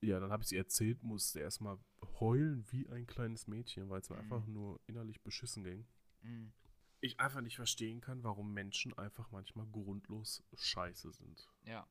Ja, 0.00 0.20
dann 0.20 0.30
habe 0.30 0.42
ich 0.42 0.48
sie 0.48 0.56
erzählt, 0.56 1.02
musste 1.02 1.40
erstmal 1.40 1.78
heulen 2.20 2.64
wie 2.70 2.88
ein 2.90 3.06
kleines 3.06 3.46
Mädchen, 3.48 3.88
weil 3.88 4.00
es 4.00 4.10
mir 4.10 4.16
Mhm. 4.16 4.22
einfach 4.22 4.46
nur 4.46 4.80
innerlich 4.86 5.20
beschissen 5.22 5.64
ging. 5.64 5.86
Mhm. 6.22 6.52
Ich 7.00 7.18
einfach 7.20 7.40
nicht 7.40 7.56
verstehen 7.56 8.00
kann, 8.00 8.22
warum 8.24 8.52
Menschen 8.52 8.96
einfach 8.98 9.30
manchmal 9.30 9.66
grundlos 9.66 10.42
scheiße 10.54 11.12
sind. 11.12 11.48
Ja. 11.64 11.86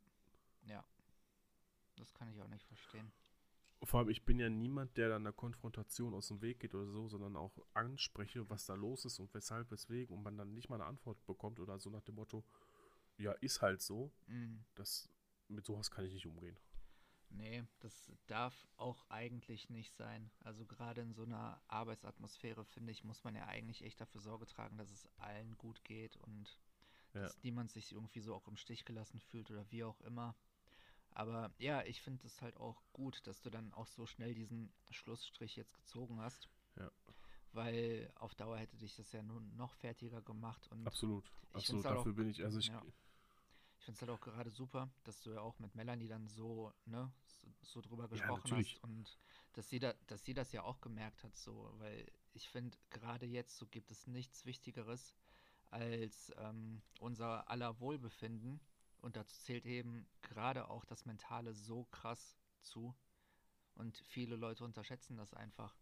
Ja. 0.65 0.83
Das 1.97 2.13
kann 2.13 2.29
ich 2.29 2.41
auch 2.41 2.47
nicht 2.49 2.65
verstehen. 2.65 3.11
Vor 3.83 3.99
allem, 3.99 4.09
ich 4.09 4.25
bin 4.25 4.39
ja 4.39 4.49
niemand, 4.49 4.97
der 4.97 5.09
dann 5.09 5.21
einer 5.21 5.33
Konfrontation 5.33 6.13
aus 6.13 6.29
dem 6.29 6.41
Weg 6.41 6.59
geht 6.59 6.73
oder 6.73 6.89
so, 6.91 7.07
sondern 7.07 7.35
auch 7.35 7.57
anspreche, 7.73 8.49
was 8.49 8.65
da 8.65 8.73
los 8.73 9.05
ist 9.05 9.19
und 9.19 9.33
weshalb, 9.33 9.69
weswegen 9.71 10.15
und 10.15 10.23
man 10.23 10.37
dann 10.37 10.53
nicht 10.53 10.69
mal 10.69 10.75
eine 10.75 10.85
Antwort 10.85 11.23
bekommt 11.25 11.59
oder 11.59 11.77
so 11.79 11.89
nach 11.89 12.01
dem 12.03 12.15
Motto, 12.15 12.43
ja, 13.17 13.31
ist 13.33 13.61
halt 13.61 13.81
so. 13.81 14.11
Mhm. 14.27 14.65
Das, 14.75 15.09
mit 15.47 15.65
sowas 15.65 15.91
kann 15.91 16.05
ich 16.05 16.13
nicht 16.13 16.27
umgehen. 16.27 16.57
Nee, 17.29 17.63
das 17.79 18.11
darf 18.27 18.67
auch 18.77 19.05
eigentlich 19.09 19.69
nicht 19.69 19.93
sein. 19.95 20.31
Also 20.39 20.65
gerade 20.65 21.01
in 21.01 21.13
so 21.13 21.23
einer 21.23 21.61
Arbeitsatmosphäre, 21.67 22.63
finde 22.65 22.91
ich, 22.91 23.03
muss 23.03 23.23
man 23.23 23.35
ja 23.35 23.45
eigentlich 23.45 23.83
echt 23.83 23.99
dafür 23.99 24.21
Sorge 24.21 24.45
tragen, 24.45 24.77
dass 24.77 24.89
es 24.89 25.07
allen 25.17 25.57
gut 25.57 25.83
geht 25.83 26.15
und 26.17 26.59
Ja. 27.13 27.21
dass 27.21 27.43
niemand 27.43 27.71
sich 27.71 27.91
irgendwie 27.91 28.21
so 28.21 28.33
auch 28.33 28.47
im 28.47 28.55
Stich 28.57 28.85
gelassen 28.85 29.19
fühlt 29.19 29.51
oder 29.51 29.69
wie 29.71 29.83
auch 29.83 29.99
immer. 30.01 30.35
Aber 31.17 31.51
ja, 31.57 31.81
ich 31.83 31.99
finde 32.03 32.27
es 32.27 32.43
halt 32.43 32.57
auch 32.57 32.79
gut, 32.93 33.25
dass 33.25 33.41
du 33.41 33.49
dann 33.49 33.73
auch 33.73 33.87
so 33.87 34.05
schnell 34.05 34.35
diesen 34.35 34.71
Schlussstrich 34.91 35.55
jetzt 35.55 35.73
gezogen 35.73 36.21
hast. 36.21 36.47
Ja. 36.75 36.91
Weil 37.53 38.11
auf 38.19 38.35
Dauer 38.35 38.59
hätte 38.59 38.77
dich 38.77 38.95
das 38.95 39.11
ja 39.13 39.23
nun 39.23 39.55
noch 39.55 39.73
fertiger 39.73 40.21
gemacht 40.21 40.67
und 40.67 40.85
Absolut. 40.85 41.31
Absolut. 41.53 41.85
halt 41.85 41.97
Dafür 41.97 42.11
auch- 42.11 42.15
bin 42.15 42.29
ich, 42.29 42.43
also 42.43 42.59
ich, 42.59 42.67
ja. 42.67 42.83
Ich 43.79 43.85
finde 43.85 43.95
es 43.95 44.01
halt 44.01 44.11
auch 44.11 44.21
gerade 44.21 44.51
super, 44.51 44.91
dass 45.05 45.19
du 45.21 45.31
ja 45.31 45.41
auch 45.41 45.57
mit 45.57 45.73
Melanie 45.73 46.07
dann 46.07 46.27
so, 46.27 46.71
ne, 46.85 47.11
so, 47.25 47.47
so 47.63 47.81
drüber 47.81 48.07
gesprochen 48.07 48.41
natürlich. 48.43 48.75
hast 48.75 48.83
und 48.83 49.17
dass 49.53 49.67
sie, 49.69 49.79
da, 49.79 49.93
dass 50.05 50.23
sie 50.23 50.35
das 50.35 50.51
ja 50.51 50.61
auch 50.61 50.81
gemerkt 50.81 51.23
hat, 51.23 51.35
so, 51.35 51.73
weil 51.79 52.05
ich 52.33 52.47
finde, 52.47 52.77
gerade 52.91 53.25
jetzt 53.25 53.57
so 53.57 53.65
gibt 53.65 53.89
es 53.89 54.05
nichts 54.05 54.45
Wichtigeres 54.45 55.15
als 55.71 56.31
ähm, 56.37 56.83
unser 56.99 57.49
aller 57.49 57.79
Wohlbefinden 57.79 58.59
und 59.01 59.15
dazu 59.15 59.35
zählt 59.39 59.65
eben 59.65 60.07
gerade 60.21 60.69
auch 60.69 60.85
das 60.85 61.05
Mentale 61.05 61.53
so 61.53 61.85
krass 61.85 62.37
zu 62.61 62.95
und 63.75 63.97
viele 63.97 64.35
Leute 64.35 64.63
unterschätzen 64.63 65.17
das 65.17 65.33
einfach. 65.33 65.75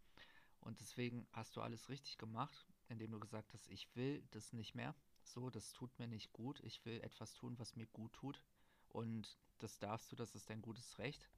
Und 0.59 0.79
deswegen 0.79 1.27
hast 1.31 1.55
du 1.55 1.61
alles 1.61 1.89
richtig 1.89 2.17
gemacht, 2.17 2.65
indem 2.89 3.11
du 3.11 3.19
gesagt 3.19 3.53
hast, 3.53 3.67
ich 3.67 3.95
will 3.95 4.23
das 4.31 4.51
nicht 4.53 4.75
mehr. 4.75 4.95
So, 5.23 5.49
das 5.49 5.73
tut 5.73 5.97
mir 5.99 6.07
nicht 6.07 6.33
gut. 6.33 6.59
Ich 6.61 6.83
will 6.85 7.01
etwas 7.01 7.33
tun, 7.33 7.57
was 7.57 7.75
mir 7.75 7.87
gut 7.87 8.13
tut. 8.13 8.43
Und 8.89 9.37
das 9.59 9.79
darfst 9.79 10.11
du, 10.11 10.15
das 10.15 10.35
ist 10.35 10.49
dein 10.49 10.61
gutes 10.61 10.97
Recht. 10.97 11.29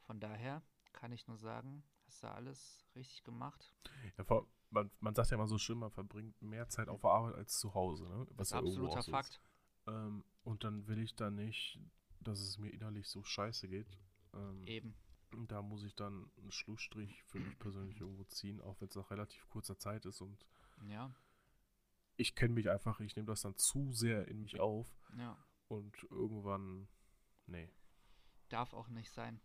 Von 0.00 0.20
daher 0.20 0.62
kann 0.92 1.12
ich 1.12 1.26
nur 1.26 1.36
sagen, 1.36 1.82
hast 2.06 2.22
du 2.22 2.28
alles 2.28 2.84
richtig 2.94 3.24
gemacht. 3.24 3.74
ja, 4.18 4.24
vor, 4.24 4.46
man, 4.70 4.90
man 5.00 5.14
sagt 5.14 5.30
ja 5.30 5.36
immer 5.36 5.48
so 5.48 5.58
schön, 5.58 5.78
man 5.78 5.90
verbringt 5.90 6.40
mehr 6.42 6.68
Zeit 6.68 6.88
auf 6.88 7.00
der 7.00 7.10
Arbeit 7.10 7.34
als 7.34 7.58
zu 7.58 7.74
Hause, 7.74 8.08
ne? 8.08 8.26
Was 8.32 8.50
ja 8.50 8.58
Absoluter 8.58 9.02
so 9.02 9.16
ist. 9.16 9.40
Ähm, 9.86 10.24
und 10.42 10.64
dann 10.64 10.86
will 10.86 10.98
ich 10.98 11.14
da 11.14 11.30
nicht, 11.30 11.78
dass 12.20 12.40
es 12.40 12.58
mir 12.58 12.70
innerlich 12.70 13.08
so 13.08 13.22
scheiße 13.22 13.68
geht. 13.68 13.98
Ähm, 14.32 14.66
Eben. 14.66 14.94
Da 15.48 15.62
muss 15.62 15.82
ich 15.82 15.94
dann 15.94 16.30
einen 16.38 16.52
Schlussstrich 16.52 17.22
für 17.24 17.40
mich 17.40 17.58
persönlich 17.58 18.00
irgendwo 18.00 18.24
ziehen, 18.24 18.60
auch 18.60 18.80
wenn 18.80 18.88
es 18.88 18.94
nach 18.94 19.10
relativ 19.10 19.48
kurzer 19.48 19.76
Zeit 19.78 20.06
ist. 20.06 20.20
Und 20.20 20.46
Ja, 20.88 21.12
ich 22.16 22.34
kenne 22.34 22.54
mich 22.54 22.70
einfach, 22.70 23.00
ich 23.00 23.16
nehme 23.16 23.26
das 23.26 23.42
dann 23.42 23.56
zu 23.56 23.92
sehr 23.92 24.28
in 24.28 24.42
mich 24.42 24.60
auf 24.60 24.88
ja. 25.18 25.36
und 25.68 26.02
irgendwann, 26.10 26.88
nee. 27.46 27.70
Darf 28.48 28.72
auch 28.72 28.88
nicht 28.88 29.10
sein. 29.10 29.40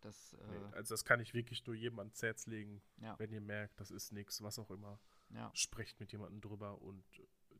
Das, 0.00 0.36
nee. 0.48 0.56
äh, 0.56 0.74
Also 0.74 0.94
das 0.94 1.04
kann 1.04 1.20
ich 1.20 1.32
wirklich 1.32 1.64
nur 1.66 1.74
jedem 1.74 1.98
ans 1.98 2.22
Herz 2.22 2.46
legen, 2.46 2.82
ja. 2.98 3.18
wenn 3.18 3.32
ihr 3.32 3.40
merkt, 3.40 3.80
das 3.80 3.90
ist 3.90 4.12
nichts, 4.12 4.42
was 4.42 4.58
auch 4.58 4.70
immer. 4.70 5.00
Ja. 5.30 5.50
Sprecht 5.54 5.98
mit 5.98 6.12
jemandem 6.12 6.40
drüber 6.40 6.80
und 6.82 7.04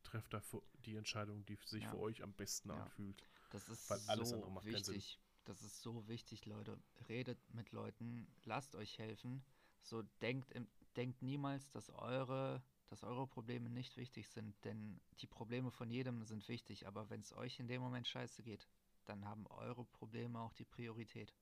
trefft 0.05 0.33
da 0.33 0.43
die 0.85 0.97
Entscheidung, 0.97 1.45
die 1.47 1.59
sich 1.65 1.83
Ja. 1.85 1.91
für 1.91 1.99
euch 1.99 2.23
am 2.23 2.33
besten 2.33 2.71
Ja. 2.71 2.77
anfühlt. 2.85 3.25
Das 3.51 3.69
ist 3.69 3.91
Weil 3.91 4.01
alles 4.07 4.31
andere 4.31 4.47
so 4.47 4.51
macht 4.51 4.67
wichtig. 4.67 5.19
Das 5.45 5.63
ist 5.63 5.83
so 5.83 6.09
wichtig, 6.09 6.47
Leute. 6.47 6.79
Redet 7.09 7.39
mit 7.53 7.73
Leuten, 7.73 8.27
lasst 8.45 8.75
euch 8.77 8.99
helfen. 8.99 9.45
So 9.83 10.03
denkt, 10.23 10.53
denkt 10.97 11.21
niemals, 11.23 11.71
dass 11.71 11.91
eure, 11.91 12.63
dass 12.87 13.03
eure 13.05 13.27
Probleme 13.27 13.69
nicht 13.69 13.97
wichtig 13.97 14.29
sind, 14.29 14.55
denn 14.65 15.01
die 15.21 15.27
Probleme 15.27 15.71
von 15.71 15.91
jedem 15.91 16.25
sind 16.25 16.49
wichtig, 16.49 16.87
aber 16.87 17.11
wenn 17.11 17.21
es 17.21 17.33
euch 17.35 17.61
in 17.61 17.69
dem 17.69 17.83
Moment 17.83 18.07
scheiße 18.09 18.43
geht, 18.43 18.67
dann 19.05 19.27
haben 19.27 19.47
eure 19.49 19.85
Probleme 19.85 20.41
auch 20.41 20.55
die 20.55 20.65
Priorität. 20.65 21.35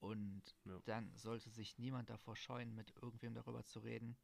Und 0.00 0.42
Ja. 0.64 0.82
dann 0.86 1.14
sollte 1.16 1.50
sich 1.50 1.78
niemand 1.78 2.10
davor 2.10 2.34
scheuen, 2.34 2.74
mit 2.74 2.92
irgendwem 3.02 3.34
darüber 3.34 3.64
zu 3.64 3.80
reden, 3.80 4.16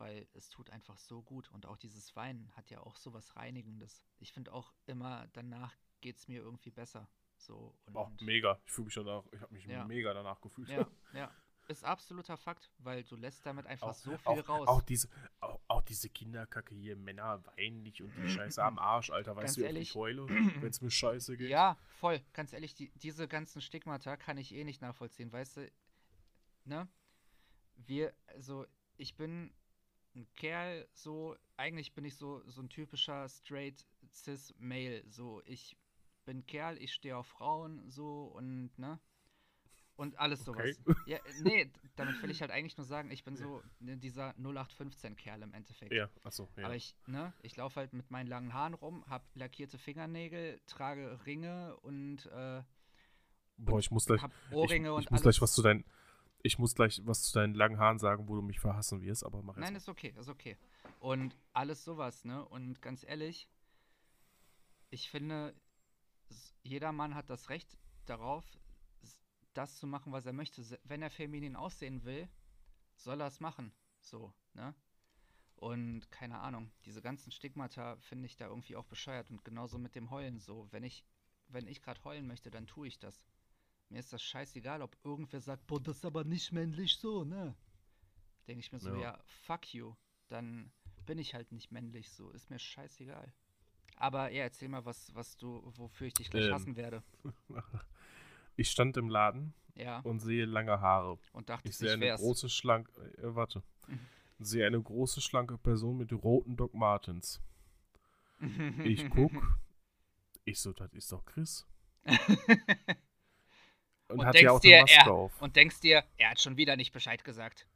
weil 0.00 0.26
es 0.32 0.48
tut 0.48 0.70
einfach 0.70 0.96
so 0.98 1.22
gut. 1.22 1.50
Und 1.52 1.66
auch 1.66 1.76
dieses 1.76 2.16
Weinen 2.16 2.50
hat 2.56 2.70
ja 2.70 2.80
auch 2.80 2.96
so 2.96 3.12
was 3.12 3.36
Reinigendes. 3.36 4.02
Ich 4.18 4.32
finde 4.32 4.52
auch 4.52 4.72
immer, 4.86 5.28
danach 5.34 5.74
geht 6.00 6.16
es 6.16 6.26
mir 6.26 6.40
irgendwie 6.42 6.70
besser. 6.70 7.08
So 7.36 7.74
und 7.86 7.96
Auch 7.96 8.10
mega. 8.20 8.58
Ich 8.66 8.72
fühle 8.72 8.86
mich 8.86 8.94
danach, 8.94 9.24
ich 9.32 9.40
habe 9.40 9.54
mich 9.54 9.64
Ja. 9.66 9.84
mega 9.86 10.12
danach 10.12 10.40
gefühlt. 10.40 10.68
ja, 10.68 10.86
ja. 11.14 11.30
Ist 11.68 11.84
absoluter 11.84 12.36
Fakt, 12.36 12.68
weil 12.78 13.04
du 13.04 13.14
lässt 13.14 13.46
damit 13.46 13.64
einfach 13.66 13.90
Auch, 13.90 13.94
so 13.94 14.10
viel 14.18 14.26
auch, 14.40 14.48
raus. 14.48 14.66
auch 14.68 14.82
diese, 14.82 15.08
auch, 15.38 15.60
auch 15.68 15.82
diese 15.82 16.08
Kinderkacke 16.10 16.74
hier, 16.74 16.96
Männer 16.96 17.44
weinen 17.46 17.82
nicht 17.84 18.02
und 18.02 18.12
die 18.16 18.28
Scheiße 18.28 18.60
am 18.64 18.76
Arsch, 18.80 19.10
Alter. 19.10 19.34
Ganz 19.36 19.44
Weißt 19.50 19.56
du, 19.56 19.60
wie 19.60 19.64
oft 19.66 19.74
ehrlich. 19.74 19.88
ich 19.90 19.94
heule, 19.94 20.26
wenn 20.64 20.68
es 20.70 20.80
mir 20.80 20.90
scheiße 20.90 21.36
geht? 21.36 21.48
Ja, 21.48 21.78
voll. 22.00 22.20
Ganz 22.32 22.52
ehrlich, 22.52 22.74
die, 22.74 22.90
diese 22.96 23.28
ganzen 23.28 23.60
Stigmata 23.62 24.16
kann 24.16 24.36
ich 24.36 24.52
eh 24.52 24.64
nicht 24.64 24.82
nachvollziehen, 24.82 25.30
weißt 25.30 25.58
du? 25.58 25.70
Ne? 26.64 26.88
Wir, 27.76 28.12
also, 28.26 28.66
ich 28.96 29.14
bin 29.16 29.52
ein 30.14 30.26
Kerl, 30.36 30.88
so, 30.92 31.36
eigentlich 31.56 31.92
bin 31.94 32.04
ich 32.04 32.16
so, 32.16 32.42
so 32.46 32.62
ein 32.62 32.68
typischer 32.68 33.28
straight 33.28 33.86
cis 34.12 34.54
Male, 34.58 35.04
so, 35.08 35.42
ich 35.44 35.76
bin 36.24 36.46
Kerl, 36.46 36.78
ich 36.78 36.92
stehe 36.92 37.16
auf 37.16 37.26
Frauen, 37.26 37.88
so, 37.90 38.24
und, 38.24 38.76
ne? 38.78 38.98
Und 39.96 40.18
alles 40.18 40.48
Okay. 40.48 40.72
sowas. 40.72 40.96
Ja, 41.06 41.18
nee, 41.42 41.70
damit 41.96 42.22
will 42.22 42.30
ich 42.30 42.40
halt 42.40 42.50
eigentlich 42.50 42.78
nur 42.78 42.86
sagen, 42.86 43.10
ich 43.10 43.22
bin 43.22 43.36
so 43.36 43.62
ne, 43.80 43.98
dieser 43.98 44.30
0815-Kerl 44.38 45.42
im 45.42 45.52
Endeffekt. 45.52 45.92
Ja, 45.92 46.08
achso, 46.24 46.48
ja. 46.56 46.64
Aber 46.64 46.74
ich, 46.74 46.96
ne, 47.06 47.34
ich 47.42 47.54
laufe 47.56 47.76
halt 47.76 47.92
mit 47.92 48.10
meinen 48.10 48.26
langen 48.26 48.54
Haaren 48.54 48.72
rum, 48.72 49.04
hab 49.10 49.22
lackierte 49.34 49.76
Fingernägel, 49.76 50.58
trage 50.66 51.20
Ringe 51.26 51.76
und 51.82 52.24
äh, 52.26 52.62
Boah, 53.58 53.78
ich 53.78 53.90
muss 53.90 54.06
gleich, 54.06 54.22
ich, 54.22 54.54
Ohrringe 54.54 54.88
ich 54.88 55.10
muss 55.10 55.10
alles. 55.10 55.22
gleich 55.22 55.42
was 55.42 55.52
zu 55.52 55.60
deinen, 55.60 55.84
ich 56.42 56.58
muss 56.58 56.74
gleich 56.74 57.00
was 57.04 57.22
zu 57.22 57.38
deinen 57.38 57.54
langen 57.54 57.78
Haaren 57.78 57.98
sagen, 57.98 58.28
wo 58.28 58.36
du 58.36 58.42
mich 58.42 58.60
verhassen 58.60 59.02
wirst, 59.02 59.24
aber 59.24 59.42
mach 59.42 59.56
jetzt 59.56 59.64
Nein, 59.64 59.76
ist 59.76 59.88
okay, 59.88 60.14
ist 60.18 60.28
okay. 60.28 60.56
Und 60.98 61.36
alles 61.52 61.84
sowas, 61.84 62.24
ne? 62.24 62.44
Und 62.46 62.80
ganz 62.82 63.04
ehrlich, 63.04 63.48
ich 64.90 65.10
finde, 65.10 65.54
jeder 66.62 66.92
Mann 66.92 67.14
hat 67.14 67.30
das 67.30 67.48
Recht 67.50 67.78
darauf, 68.06 68.44
das 69.54 69.76
zu 69.78 69.86
machen, 69.86 70.12
was 70.12 70.26
er 70.26 70.32
möchte. 70.32 70.62
Wenn 70.84 71.02
er 71.02 71.10
feminin 71.10 71.56
aussehen 71.56 72.04
will, 72.04 72.28
soll 72.96 73.20
er 73.20 73.26
es 73.26 73.40
machen. 73.40 73.72
So, 74.00 74.32
ne? 74.54 74.74
Und 75.56 76.10
keine 76.10 76.38
Ahnung, 76.38 76.70
diese 76.86 77.02
ganzen 77.02 77.30
Stigmata 77.30 77.96
finde 77.96 78.26
ich 78.26 78.36
da 78.36 78.46
irgendwie 78.46 78.76
auch 78.76 78.86
bescheuert. 78.86 79.30
Und 79.30 79.44
genauso 79.44 79.78
mit 79.78 79.94
dem 79.94 80.10
Heulen 80.10 80.38
so. 80.38 80.68
Wenn 80.70 80.84
ich, 80.84 81.04
wenn 81.48 81.66
ich 81.66 81.82
gerade 81.82 82.02
heulen 82.04 82.26
möchte, 82.26 82.50
dann 82.50 82.66
tue 82.66 82.88
ich 82.88 82.98
das. 82.98 83.20
Mir 83.90 83.98
ist 83.98 84.12
das 84.12 84.22
scheißegal, 84.22 84.82
ob 84.82 84.96
irgendwer 85.04 85.40
sagt, 85.40 85.66
boah, 85.66 85.80
das 85.80 85.96
ist 85.96 86.04
aber 86.04 86.24
nicht 86.24 86.52
männlich 86.52 86.96
so, 86.96 87.24
ne? 87.24 87.54
Denke 88.46 88.60
ich 88.60 88.72
mir 88.72 88.78
so, 88.78 88.94
Ja. 88.94 89.00
ja, 89.00 89.18
fuck 89.44 89.74
you. 89.74 89.94
Dann 90.28 90.70
bin 91.06 91.18
ich 91.18 91.34
halt 91.34 91.50
nicht 91.50 91.72
männlich 91.72 92.10
so. 92.10 92.30
Ist 92.30 92.50
mir 92.50 92.58
scheißegal. 92.60 93.32
Aber 93.96 94.30
ja, 94.30 94.44
erzähl 94.44 94.68
mal, 94.68 94.84
was, 94.84 95.12
was 95.14 95.36
du, 95.36 95.60
wofür 95.76 96.06
ich 96.06 96.14
dich 96.14 96.30
gleich 96.30 96.46
Ähm. 96.46 96.54
hassen 96.54 96.76
werde. 96.76 97.02
Ich 98.56 98.70
stand 98.70 98.96
im 98.98 99.08
Laden 99.08 99.54
Ja, 99.74 100.00
und 100.00 100.20
sehe 100.20 100.44
lange 100.44 100.80
Haare. 100.82 101.18
und 101.32 101.48
dachte, 101.48 101.68
Ich 101.70 101.78
sehe 101.78 101.88
ich 101.88 101.94
eine 101.94 102.14
große, 102.14 102.50
schlanke, 102.50 102.92
äh, 103.16 103.34
warte. 103.34 103.62
Mhm. 103.86 103.98
Sehe 104.38 104.66
eine 104.66 104.82
große, 104.82 105.22
schlanke 105.22 105.56
Person 105.56 105.96
mit 105.96 106.12
roten 106.12 106.56
Doc 106.56 106.74
Martens. 106.74 107.40
Ich 108.84 109.08
guck. 109.08 109.32
Ich 110.44 110.60
so, 110.60 110.72
das 110.74 110.92
ist 110.92 111.10
doch 111.10 111.24
Chris. 111.24 111.66
Und, 114.10 114.18
Und 114.20 114.26
hat 114.26 114.34
ja 114.34 114.40
denkst 114.40 114.52
auch 114.52 114.60
dir, 114.60 114.74
eine 114.76 114.82
Maske 114.82 114.98
er- 114.98 115.12
auf. 115.12 115.40
Und 115.42 115.56
denkst 115.56 115.80
dir, 115.80 116.04
er 116.16 116.30
hat 116.30 116.40
schon 116.40 116.56
wieder 116.56 116.76
nicht 116.76 116.92
Bescheid 116.92 117.22
gesagt. 117.24 117.66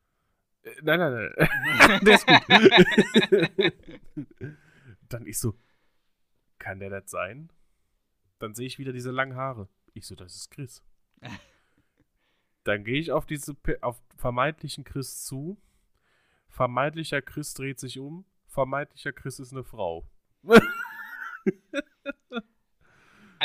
Äh, 0.62 0.70
Nein, 0.82 0.98
nein, 0.98 1.32
nein. 1.36 2.00
der 2.04 2.14
ist 2.14 2.26
gut. 2.26 2.42
Dann 5.08 5.26
ich 5.26 5.38
so, 5.38 5.54
kann 6.58 6.80
der 6.80 6.90
das 6.90 7.10
sein? 7.10 7.50
Dann 8.38 8.54
sehe 8.54 8.66
ich 8.66 8.78
wieder 8.78 8.92
diese 8.92 9.10
langen 9.10 9.36
Haare. 9.36 9.68
Ich 9.92 10.06
so, 10.06 10.14
das 10.14 10.34
ist 10.34 10.50
Chris. 10.50 10.82
Dann 12.64 12.82
gehe 12.84 12.98
ich 12.98 13.12
auf 13.12 13.26
diese 13.26 13.56
auf 13.82 14.00
vermeintlichen 14.16 14.84
Chris 14.84 15.22
zu. 15.24 15.60
Vermeintlicher 16.48 17.20
Chris 17.22 17.52
dreht 17.54 17.78
sich 17.78 17.98
um. 17.98 18.24
Vermeintlicher 18.46 19.12
Chris 19.12 19.38
ist 19.38 19.52
eine 19.52 19.64
Frau. 19.64 20.08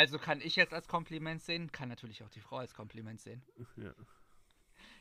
Also 0.00 0.18
kann 0.18 0.40
ich 0.40 0.56
jetzt 0.56 0.72
als 0.72 0.88
Kompliment 0.88 1.42
sehen, 1.42 1.70
kann 1.72 1.90
natürlich 1.90 2.22
auch 2.22 2.30
die 2.30 2.40
Frau 2.40 2.56
als 2.56 2.72
Kompliment 2.72 3.20
sehen. 3.20 3.42
Ja. 3.76 3.92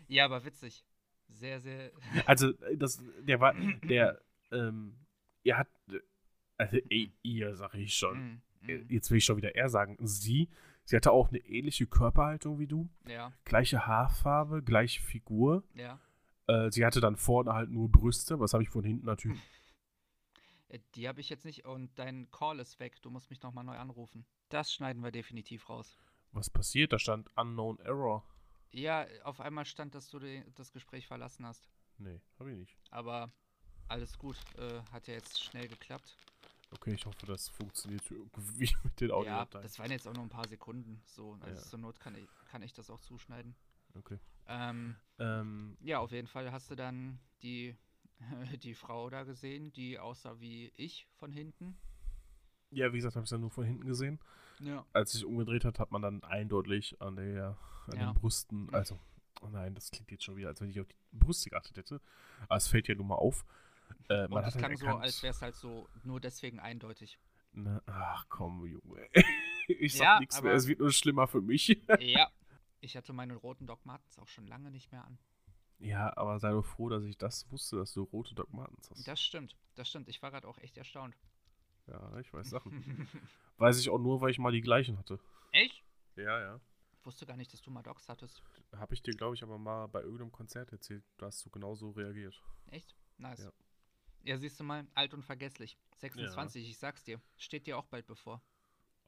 Ja, 0.10 0.26
aber 0.26 0.44
witzig. 0.44 0.84
Sehr, 1.30 1.62
sehr. 1.62 1.92
Also, 2.26 2.50
äh, 2.64 2.76
das, 2.76 3.02
der 3.22 3.40
war, 3.40 3.54
der, 3.84 4.22
ähm, 4.52 4.98
er 5.46 5.60
hat, 5.60 5.70
äh, 5.90 6.00
also, 6.58 6.78
ey, 6.90 7.14
ihr, 7.24 7.56
sag 7.56 7.76
ich 7.76 7.96
schon. 7.96 8.42
Mm, 8.62 8.72
mm, 8.74 8.90
Jetzt 8.90 9.10
will 9.10 9.20
ich 9.20 9.24
schon 9.24 9.38
wieder 9.38 9.56
er 9.56 9.70
sagen. 9.70 9.96
Sie, 10.02 10.50
sie 10.84 10.98
hatte 10.98 11.14
auch 11.14 11.30
eine 11.30 11.38
ähnliche 11.38 11.88
Körperhaltung 11.88 12.60
wie 12.60 12.68
du. 12.68 12.90
ja, 13.08 13.32
Gleiche 13.46 13.88
Haarfarbe, 13.88 14.64
gleiche 14.64 15.02
Figur. 15.02 15.64
ja. 15.76 15.98
Äh, 16.48 16.72
sie 16.72 16.86
hatte 16.86 17.00
dann 17.00 17.16
vorne 17.16 17.54
halt 17.54 17.70
nur 17.70 17.90
Brüste. 17.90 18.38
Was 18.42 18.52
habe 18.52 18.64
ich 18.64 18.70
von 18.70 18.84
hinten 18.84 19.06
natürlich? 19.06 19.40
Die 20.96 21.08
habe 21.08 21.22
ich 21.22 21.30
jetzt 21.30 21.46
nicht 21.46 21.64
und 21.64 21.98
dein 21.98 22.30
Call 22.32 22.60
ist 22.60 22.80
weg. 22.82 23.02
Du 23.02 23.10
musst 23.10 23.30
mich 23.30 23.42
nochmal 23.42 23.64
neu 23.64 23.78
anrufen. 23.78 24.26
Das 24.50 24.74
schneiden 24.74 25.04
wir 25.04 25.12
definitiv 25.12 25.70
raus. 25.70 25.98
Was 26.32 26.50
passiert? 26.50 26.94
Da 26.94 27.00
stand 27.00 27.30
Unknown 27.38 27.80
Error. 27.80 28.24
Ja, 28.72 29.06
auf 29.24 29.40
einmal 29.42 29.66
stand, 29.66 29.96
dass 29.96 30.10
du 30.10 30.20
das 30.56 30.72
Gespräch 30.72 31.08
verlassen 31.08 31.46
hast. 31.46 31.70
Nee, 31.98 32.22
habe 32.40 32.52
ich 32.52 32.58
nicht. 32.58 32.78
Aber 32.92 33.32
alles 33.88 34.18
gut. 34.18 34.38
Äh, 34.58 34.82
hat 34.92 35.08
ja 35.08 35.16
jetzt 35.16 35.44
schnell 35.44 35.68
geklappt. 35.68 36.16
Okay, 36.72 36.94
ich 36.94 37.06
hoffe, 37.08 37.26
das 37.26 37.50
funktioniert 37.50 38.04
irgendwie 38.12 38.70
mit 38.84 39.02
den 39.02 39.10
Ja, 39.10 39.16
Audiodateien. 39.16 39.64
das 39.64 39.80
waren 39.80 39.92
jetzt 39.92 40.08
auch 40.08 40.14
nur 40.14 40.24
ein 40.24 40.30
paar 40.30 40.48
Sekunden. 40.48 41.02
So, 41.08 41.34
also 41.42 41.56
Ja. 41.62 41.68
zur 41.68 41.80
Not 41.80 42.00
kann 42.00 42.16
ich, 42.16 42.30
kann 42.52 42.62
ich 42.62 42.74
das 42.74 42.90
auch 42.92 43.02
zuschneiden. 43.02 43.56
okay. 43.96 44.20
Ähm, 44.48 44.96
Ähm, 45.20 45.78
ja, 45.82 46.00
auf 46.00 46.12
jeden 46.12 46.28
Fall 46.28 46.52
hast 46.52 46.70
du 46.72 46.76
dann 46.76 47.20
die, 47.42 47.76
die 48.64 48.76
Frau 48.76 49.10
da 49.10 49.24
gesehen, 49.24 49.72
die 49.74 49.98
aussah 50.00 50.40
wie 50.40 50.72
ich 50.76 51.08
von 51.18 51.32
hinten. 51.32 51.76
Ja, 52.72 52.92
wie 52.94 52.98
gesagt, 52.98 53.16
habe 53.16 53.24
ich 53.24 53.28
es 53.28 53.32
ja 53.32 53.38
nur 53.38 53.50
von 53.52 53.66
hinten 53.66 53.86
gesehen. 53.86 54.20
Ja. 54.60 54.86
Als 54.94 55.12
sich 55.14 55.26
umgedreht 55.26 55.66
hat, 55.66 55.80
hat 55.80 55.92
man 55.92 56.02
dann 56.02 56.24
eindeutig 56.24 57.02
an 57.02 57.16
der 57.16 57.58
an 57.88 57.98
Ja. 57.98 58.12
den 58.12 58.16
Brüsten, 58.16 58.72
also, 58.74 59.00
oh 59.42 59.48
nein, 59.48 59.74
das 59.74 59.90
klingt 59.90 60.12
jetzt 60.12 60.24
schon 60.24 60.36
wieder, 60.36 60.50
als 60.50 60.62
wenn 60.62 60.70
ich 60.70 60.80
auf 60.80 60.88
die 60.88 60.96
Brüste 61.18 61.50
geachtet 61.50 61.78
hätte. 61.78 62.02
Aber 62.48 62.58
es 62.58 62.68
fällt 62.68 62.88
ja 62.88 62.96
nun 62.96 63.08
mal 63.08 63.16
auf. 63.16 63.46
Äh, 64.10 64.26
Und 64.26 64.32
man 64.32 64.44
es 64.46 64.54
hat 64.54 64.60
klang 64.60 64.70
halt 64.72 64.80
so, 64.80 64.86
erkannt, 64.86 65.04
als 65.06 65.24
wäre 65.24 65.32
es 65.34 65.42
halt 65.42 65.56
so 65.56 65.90
nur 66.04 66.20
deswegen 66.20 66.60
eindeutig. 66.60 67.18
ne, 67.54 67.82
ach 67.88 68.26
komm, 68.30 68.66
Junge. 68.68 69.08
ich 69.68 69.94
sag 69.96 70.04
Ja, 70.04 70.20
nichts 70.20 70.42
mehr, 70.44 70.54
es 70.54 70.68
wird 70.68 70.80
nur 70.80 70.92
schlimmer 70.92 71.28
für 71.28 71.42
mich. 71.42 71.82
ja. 72.00 72.30
Ich 72.82 72.96
hatte 72.96 73.12
meine 73.14 73.36
roten 73.36 73.66
Doc 73.66 73.86
Martens 73.86 74.20
auch 74.20 74.28
schon 74.28 74.46
lange 74.48 74.70
nicht 74.72 74.92
mehr 74.92 75.04
an. 75.04 75.18
ja, 75.80 76.16
aber 76.16 76.40
sei 76.40 76.52
doch 76.52 76.66
froh, 76.66 76.90
dass 76.90 77.04
ich 77.06 77.18
das 77.18 77.50
wusste, 77.52 77.78
dass 77.78 77.94
du 77.94 78.04
rote 78.04 78.36
Doc 78.36 78.54
Martens 78.54 78.90
hast. 78.92 79.08
Das 79.08 79.20
stimmt, 79.20 79.58
das 79.76 79.90
stimmt. 79.90 80.08
Ich 80.10 80.22
war 80.22 80.30
gerade 80.32 80.48
auch 80.48 80.58
echt 80.60 80.78
erstaunt. 80.78 81.16
Ja, 81.90 82.20
ich 82.20 82.32
weiß 82.34 82.50
Sachen. 82.50 83.08
weiß 83.58 83.80
ich 83.80 83.90
auch 83.90 84.00
nur, 84.00 84.22
weil 84.22 84.32
ich 84.32 84.40
mal 84.40 84.52
die 84.52 84.62
gleichen 84.62 84.98
hatte. 84.98 85.20
Echt? 85.52 85.84
Ja, 86.16 86.40
ja. 86.40 86.62
Wusste 87.04 87.26
gar 87.26 87.38
nicht, 87.38 87.52
dass 87.54 87.62
du 87.62 87.72
mal 87.72 87.82
Docs 87.82 88.10
hattest. 88.10 88.44
Habe 88.76 88.94
ich 88.94 89.02
dir, 89.02 89.14
glaube 89.14 89.36
ich, 89.36 89.42
aber 89.44 89.58
mal 89.58 89.88
bei 89.88 90.02
irgendeinem 90.02 90.32
Konzert 90.32 90.72
erzählt. 90.72 91.04
Da 91.18 91.28
hast 91.28 91.46
du 91.46 91.50
genauso 91.50 91.92
reagiert. 91.92 92.42
Echt? 92.68 92.96
Nice. 93.18 93.44
Ja. 93.44 93.52
Ja, 94.24 94.38
siehst 94.38 94.60
du 94.60 94.64
mal, 94.64 94.86
alt 94.96 95.14
und 95.14 95.24
vergesslich. 95.24 95.78
26, 95.98 96.70
ich 96.70 96.78
sag's 96.78 97.04
dir. 97.04 97.22
Steht 97.38 97.68
dir 97.68 97.78
auch 97.78 97.86
bald 97.86 98.06
bevor. 98.06 98.44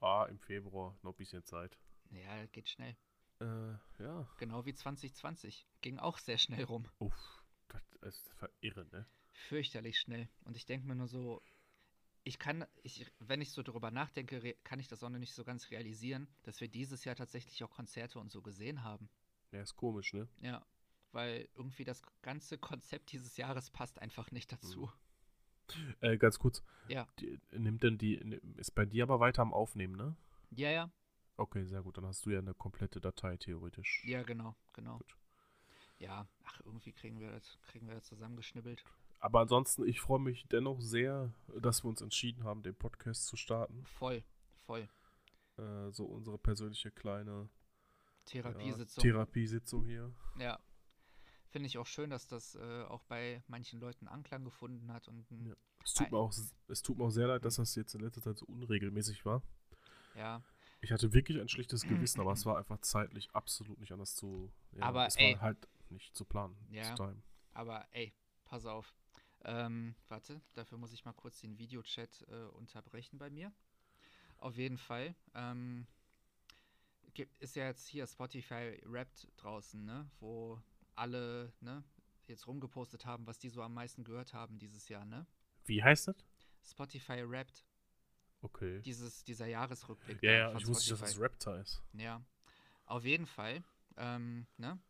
Ah, 0.00 0.26
im 0.28 0.38
Februar, 0.38 0.98
noch 1.02 1.12
ein 1.12 1.16
bisschen 1.16 1.44
Zeit. 1.44 1.78
Ja, 2.10 2.46
geht 2.46 2.68
schnell. 2.68 2.96
Äh, 3.40 4.02
ja. 4.02 4.26
Genau 4.38 4.64
wie 4.64 4.74
2020. 4.74 5.66
Ging 5.80 5.98
auch 5.98 6.18
sehr 6.18 6.38
schnell 6.38 6.64
rum. 6.64 6.88
Uff, 6.98 7.42
das 7.68 7.82
ist 8.02 8.32
verirrend, 8.34 8.92
ne? 8.92 9.06
Fürchterlich 9.32 9.98
schnell. 9.98 10.28
Und 10.44 10.56
ich 10.56 10.66
denke 10.66 10.86
mir 10.86 10.94
nur 10.94 11.08
so, 11.08 11.42
ich 12.24 12.38
kann, 12.38 12.64
ich, 12.82 13.10
wenn 13.18 13.40
ich 13.40 13.50
so 13.50 13.62
drüber 13.62 13.90
nachdenke, 13.90 14.54
kann 14.64 14.78
ich 14.78 14.88
das 14.88 15.02
auch 15.02 15.10
noch 15.10 15.18
nicht 15.18 15.34
so 15.34 15.44
ganz 15.44 15.70
realisieren, 15.70 16.28
dass 16.44 16.60
wir 16.60 16.68
dieses 16.68 17.04
Jahr 17.04 17.16
tatsächlich 17.16 17.62
auch 17.64 17.70
Konzerte 17.70 18.18
und 18.18 18.30
so 18.30 18.42
gesehen 18.42 18.84
haben. 18.84 19.08
Ja, 19.50 19.60
ist 19.60 19.76
komisch, 19.76 20.12
ne? 20.12 20.28
Ja. 20.40 20.64
weil 21.12 21.48
irgendwie 21.54 21.84
das 21.84 22.02
ganze 22.22 22.58
Konzept 22.58 23.12
dieses 23.12 23.36
Jahres 23.36 23.70
passt 23.70 24.00
einfach 24.00 24.30
nicht 24.30 24.52
dazu. 24.52 24.90
Äh, 26.00 26.18
ganz 26.18 26.38
kurz. 26.38 26.62
Ja. 26.88 27.06
Die, 27.20 27.38
nimmt 27.52 27.82
denn 27.82 27.96
die, 27.96 28.16
ist 28.56 28.74
bei 28.74 28.84
dir 28.84 29.04
aber 29.04 29.20
weiter 29.20 29.42
am 29.42 29.54
Aufnehmen, 29.54 29.96
ne? 29.96 30.16
Ja, 30.50 30.70
ja. 30.70 30.90
Okay, 31.36 31.64
sehr 31.64 31.82
gut. 31.82 31.96
Dann 31.96 32.04
hast 32.04 32.26
du 32.26 32.30
ja 32.30 32.40
eine 32.40 32.52
komplette 32.52 33.00
Datei 33.00 33.36
theoretisch. 33.36 34.02
Ja, 34.04 34.22
genau, 34.22 34.54
genau. 34.72 34.98
Gut. 34.98 35.16
Ja, 35.98 36.26
ach, 36.44 36.60
irgendwie 36.64 36.92
kriegen 36.92 37.20
wir 37.20 37.30
das, 37.30 37.58
kriegen 37.62 37.86
wir 37.86 37.94
das 37.94 38.04
zusammengeschnibbelt. 38.04 38.84
Aber 39.22 39.38
ansonsten, 39.38 39.86
ich 39.86 40.00
freue 40.00 40.18
mich 40.18 40.48
dennoch 40.48 40.80
sehr, 40.80 41.32
dass 41.60 41.84
wir 41.84 41.88
uns 41.88 42.00
entschieden 42.02 42.42
haben, 42.42 42.64
den 42.64 42.74
Podcast 42.74 43.28
zu 43.28 43.36
starten. 43.36 43.84
Voll, 43.86 44.24
voll. 44.66 44.88
Äh, 45.58 45.92
so 45.92 46.06
unsere 46.06 46.38
persönliche 46.38 46.90
kleine 46.90 47.48
Therapiesitzung. 48.24 49.04
Ja, 49.04 49.12
Therapiesitzung 49.12 49.84
hier. 49.84 50.12
Ja. 50.40 50.58
Finde 51.50 51.68
ich 51.68 51.78
auch 51.78 51.86
schön, 51.86 52.10
dass 52.10 52.26
das 52.26 52.56
äh, 52.56 52.82
auch 52.82 53.04
bei 53.04 53.44
manchen 53.46 53.78
Leuten 53.78 54.08
Anklang 54.08 54.42
gefunden 54.42 54.92
hat. 54.92 55.06
Und 55.06 55.24
Ja. 55.30 55.54
Es 55.84 55.94
tut, 55.94 56.10
mir 56.10 56.18
auch, 56.18 56.34
es 56.66 56.82
tut 56.82 56.98
mir 56.98 57.04
auch 57.04 57.10
sehr 57.10 57.28
leid, 57.28 57.44
dass 57.44 57.56
das 57.56 57.76
jetzt 57.76 57.94
in 57.94 58.00
letzter 58.00 58.22
Zeit 58.22 58.38
so 58.38 58.46
unregelmäßig 58.46 59.24
war. 59.24 59.42
ja. 60.16 60.42
Ich 60.80 60.90
hatte 60.90 61.12
wirklich 61.12 61.40
ein 61.40 61.48
schlechtes 61.48 61.84
Gewissen, 61.84 62.20
aber 62.20 62.32
es 62.32 62.44
war 62.44 62.58
einfach 62.58 62.80
zeitlich 62.80 63.30
absolut 63.34 63.78
nicht 63.78 63.92
anders 63.92 64.16
zu. 64.16 64.50
Ja, 64.72 64.82
Aber, 64.82 65.06
es 65.06 65.14
ey. 65.14 65.34
war 65.34 65.42
halt 65.42 65.68
nicht 65.90 66.16
zu 66.16 66.24
planen. 66.24 66.56
Ja. 66.70 66.92
Aber 67.52 67.86
ey, 67.92 68.12
pass 68.44 68.66
auf. 68.66 68.92
Ähm, 69.44 69.94
warte, 70.08 70.40
dafür 70.54 70.78
muss 70.78 70.92
ich 70.92 71.04
mal 71.04 71.12
kurz 71.12 71.40
den 71.40 71.58
Videochat 71.58 72.24
äh, 72.28 72.44
unterbrechen 72.56 73.18
bei 73.18 73.30
mir. 73.30 73.52
Auf 74.38 74.56
jeden 74.56 74.78
Fall. 74.78 75.14
Ähm, 75.34 75.86
gibt, 77.14 77.40
ist 77.40 77.56
ja 77.56 77.66
jetzt 77.66 77.86
hier 77.86 78.06
Spotify 78.06 78.80
Wrapped 78.84 79.28
draußen, 79.36 79.84
ne? 79.84 80.10
Wo 80.20 80.60
alle, 80.94 81.52
ne, 81.60 81.84
jetzt 82.26 82.46
rumgepostet 82.46 83.04
haben, 83.06 83.26
was 83.26 83.38
die 83.38 83.48
so 83.48 83.62
am 83.62 83.74
meisten 83.74 84.04
gehört 84.04 84.32
haben 84.34 84.58
dieses 84.58 84.88
Jahr, 84.88 85.04
ne? 85.04 85.26
Wie 85.64 85.82
heißt 85.82 86.08
das? 86.08 86.16
Spotify 86.64 87.28
Wrapped, 87.28 87.64
Okay. 88.42 88.80
dieses, 88.82 89.22
dieser 89.24 89.46
Jahresrückblick. 89.46 90.22
ja, 90.22 90.32
ja, 90.32 90.56
ich 90.56 90.66
wusste 90.66 90.92
nicht, 90.92 91.02
dass 91.02 91.12
das 91.12 91.20
Raptor 91.20 91.58
ist. 91.58 91.82
Ja, 91.92 92.20
auf 92.86 93.04
jeden 93.04 93.26
Fall. 93.26 93.62
Ähm, 93.96 94.46
ne? 94.56 94.80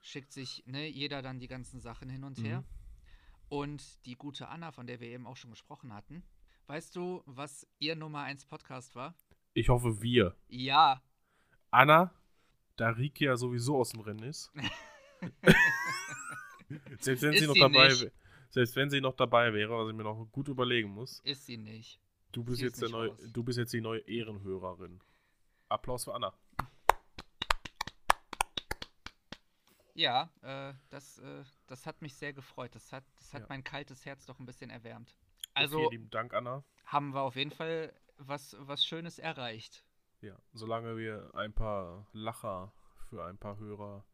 Schickt 0.00 0.32
sich 0.32 0.64
ne, 0.66 0.88
jeder 0.88 1.22
dann 1.22 1.40
die 1.40 1.48
ganzen 1.48 1.80
Sachen 1.80 2.08
hin 2.08 2.24
und 2.24 2.38
her. 2.38 2.60
Mhm. 2.60 2.81
Und 3.52 4.06
die 4.06 4.14
gute 4.14 4.48
Anna, 4.48 4.72
von 4.72 4.86
der 4.86 4.98
wir 4.98 5.08
eben 5.08 5.26
auch 5.26 5.36
schon 5.36 5.50
gesprochen 5.50 5.92
hatten. 5.92 6.22
Weißt 6.68 6.96
du, 6.96 7.22
was 7.26 7.66
ihr 7.80 7.96
Nummer 7.96 8.20
1 8.20 8.46
Podcast 8.46 8.94
war? 8.94 9.14
Ich 9.52 9.68
hoffe, 9.68 10.00
wir. 10.00 10.34
Ja. 10.48 11.02
Anna, 11.70 12.14
da 12.76 12.88
Rike 12.88 13.26
ja 13.26 13.36
sowieso 13.36 13.76
aus 13.76 13.90
dem 13.90 14.00
Rennen 14.00 14.22
ist. 14.22 14.50
selbst 17.00 17.24
wenn 17.24 17.34
Ist 17.34 17.40
sie 17.40 17.46
noch 17.46 17.52
sie 17.52 17.60
dabei 17.60 17.88
nicht. 17.88 18.10
Selbst 18.48 18.74
wenn 18.74 18.88
sie 18.88 19.02
noch 19.02 19.16
dabei 19.16 19.52
wäre, 19.52 19.76
was 19.76 19.90
ich 19.90 19.94
mir 19.94 20.04
noch 20.04 20.24
gut 20.32 20.48
überlegen 20.48 20.88
muss. 20.88 21.20
Ist 21.20 21.44
sie 21.44 21.58
nicht. 21.58 22.00
Du 22.32 22.44
bist 22.44 22.60
Sie 22.60 22.64
jetzt 22.64 22.80
der 22.80 22.88
neue, 22.88 23.10
raus. 23.10 23.20
du 23.34 23.44
bist 23.44 23.58
jetzt 23.58 23.74
die 23.74 23.82
neue 23.82 24.00
Ehrenhörerin. 24.00 25.02
Applaus 25.68 26.04
für 26.04 26.14
Anna. 26.14 26.32
Ja, 29.94 30.30
äh, 30.42 30.74
das, 30.88 31.18
äh, 31.18 31.44
das 31.66 31.86
hat 31.86 32.00
mich 32.00 32.14
sehr 32.14 32.32
gefreut. 32.32 32.74
Das 32.74 32.92
hat, 32.92 33.04
das 33.16 33.34
hat 33.34 33.42
Ja. 33.42 33.46
mein 33.48 33.62
kaltes 33.64 34.04
Herz 34.06 34.24
doch 34.26 34.38
ein 34.38 34.46
bisschen 34.46 34.70
erwärmt. 34.70 35.14
Also, 35.54 35.78
Vielen 35.78 35.90
lieben 35.90 36.10
Dank, 36.10 36.32
Anna. 36.32 36.64
haben 36.86 37.12
wir 37.12 37.20
auf 37.22 37.36
jeden 37.36 37.50
Fall 37.50 37.92
was, 38.16 38.56
was 38.60 38.84
Schönes 38.86 39.18
erreicht. 39.18 39.84
Ja, 40.22 40.36
solange 40.52 40.96
wir 40.96 41.30
ein 41.34 41.52
paar 41.52 42.06
Lacher 42.12 42.72
für 43.10 43.24
ein 43.24 43.36
paar 43.36 43.58
Hörer, 43.58 44.04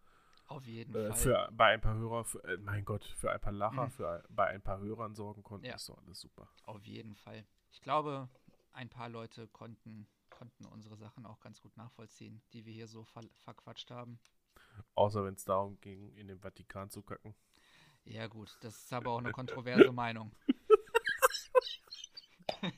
Auf 0.46 0.66
jeden 0.66 0.94
äh, 0.94 1.08
Fall. 1.08 1.16
für, 1.16 1.48
bei 1.52 1.66
ein 1.74 1.80
paar 1.80 1.94
Hörer, 1.94 2.24
für, 2.24 2.42
äh, 2.44 2.56
mein 2.56 2.84
Gott, 2.84 3.04
für 3.04 3.30
ein 3.30 3.40
paar 3.40 3.52
Lacher, 3.52 3.84
Mhm. 3.86 3.90
für, 3.90 4.10
ein- 4.10 4.22
bei 4.30 4.46
ein 4.48 4.62
paar 4.62 4.80
Hörern 4.80 5.14
sorgen 5.14 5.42
konnten, 5.44 5.66
Ja. 5.66 5.74
ist 5.76 5.88
doch 5.88 5.98
alles 5.98 6.18
super. 6.20 6.48
Auf 6.64 6.84
jeden 6.86 7.14
Fall. 7.14 7.46
Ich 7.70 7.80
glaube, 7.82 8.28
ein 8.72 8.88
paar 8.88 9.08
Leute 9.10 9.46
konnten, 9.48 10.08
konnten 10.30 10.64
unsere 10.64 10.96
Sachen 10.96 11.26
auch 11.26 11.38
ganz 11.40 11.60
gut 11.60 11.76
nachvollziehen, 11.76 12.40
die 12.52 12.64
wir 12.64 12.72
hier 12.72 12.88
so 12.88 13.04
ver 13.04 13.22
verquatscht 13.44 13.90
haben. 13.90 14.18
Außer 14.94 15.24
wenn 15.24 15.34
es 15.34 15.44
darum 15.44 15.80
ging, 15.80 16.12
in 16.16 16.28
den 16.28 16.40
Vatikan 16.40 16.90
zu 16.90 17.02
kacken. 17.02 17.34
Ja, 18.04 18.26
gut, 18.26 18.56
das 18.62 18.76
ist 18.84 18.92
aber 18.92 19.12
auch 19.12 19.18
eine 19.18 19.32
kontroverse 19.32 19.92
Meinung. 19.92 20.32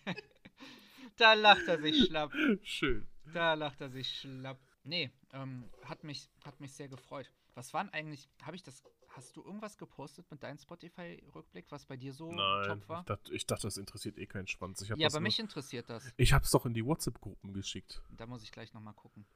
da 1.16 1.34
lacht 1.34 1.66
er 1.68 1.80
sich 1.80 2.06
schlapp. 2.06 2.32
Schön. 2.62 3.06
Da 3.32 3.54
lacht 3.54 3.80
er 3.80 3.90
sich 3.90 4.08
schlapp. 4.18 4.58
Nee, 4.82 5.10
ähm, 5.32 5.68
hat 5.84 6.04
mich, 6.04 6.28
hat 6.44 6.58
mich 6.60 6.72
sehr 6.72 6.88
gefreut. 6.88 7.30
Was 7.54 7.74
waren 7.74 7.88
eigentlich, 7.90 8.28
habe 8.42 8.56
ich 8.56 8.62
das, 8.62 8.82
hast 9.08 9.36
du 9.36 9.44
irgendwas 9.44 9.76
gepostet 9.76 10.30
mit 10.30 10.42
deinem 10.42 10.58
Spotify-Rückblick, 10.58 11.66
was 11.70 11.84
bei 11.84 11.96
dir 11.96 12.12
so 12.12 12.32
Nein, 12.32 12.66
top 12.66 12.78
ich 12.82 12.88
war? 12.88 13.04
dachte, 13.04 13.34
ich 13.34 13.46
dachte, 13.46 13.66
das 13.66 13.76
interessiert 13.76 14.16
eh 14.18 14.26
keinen 14.26 14.46
Schwanz. 14.46 14.80
Ich 14.82 14.88
Ja, 14.88 14.94
aber 15.08 15.20
nur- 15.20 15.22
mich 15.22 15.38
interessiert 15.38 15.90
das. 15.90 16.10
Ich 16.16 16.32
hab's 16.32 16.50
doch 16.50 16.64
in 16.64 16.74
die 16.74 16.84
WhatsApp-Gruppen 16.84 17.52
geschickt. 17.52 18.02
Da 18.10 18.26
muss 18.26 18.42
ich 18.42 18.52
gleich 18.52 18.72
nochmal 18.72 18.94
gucken. 18.94 19.26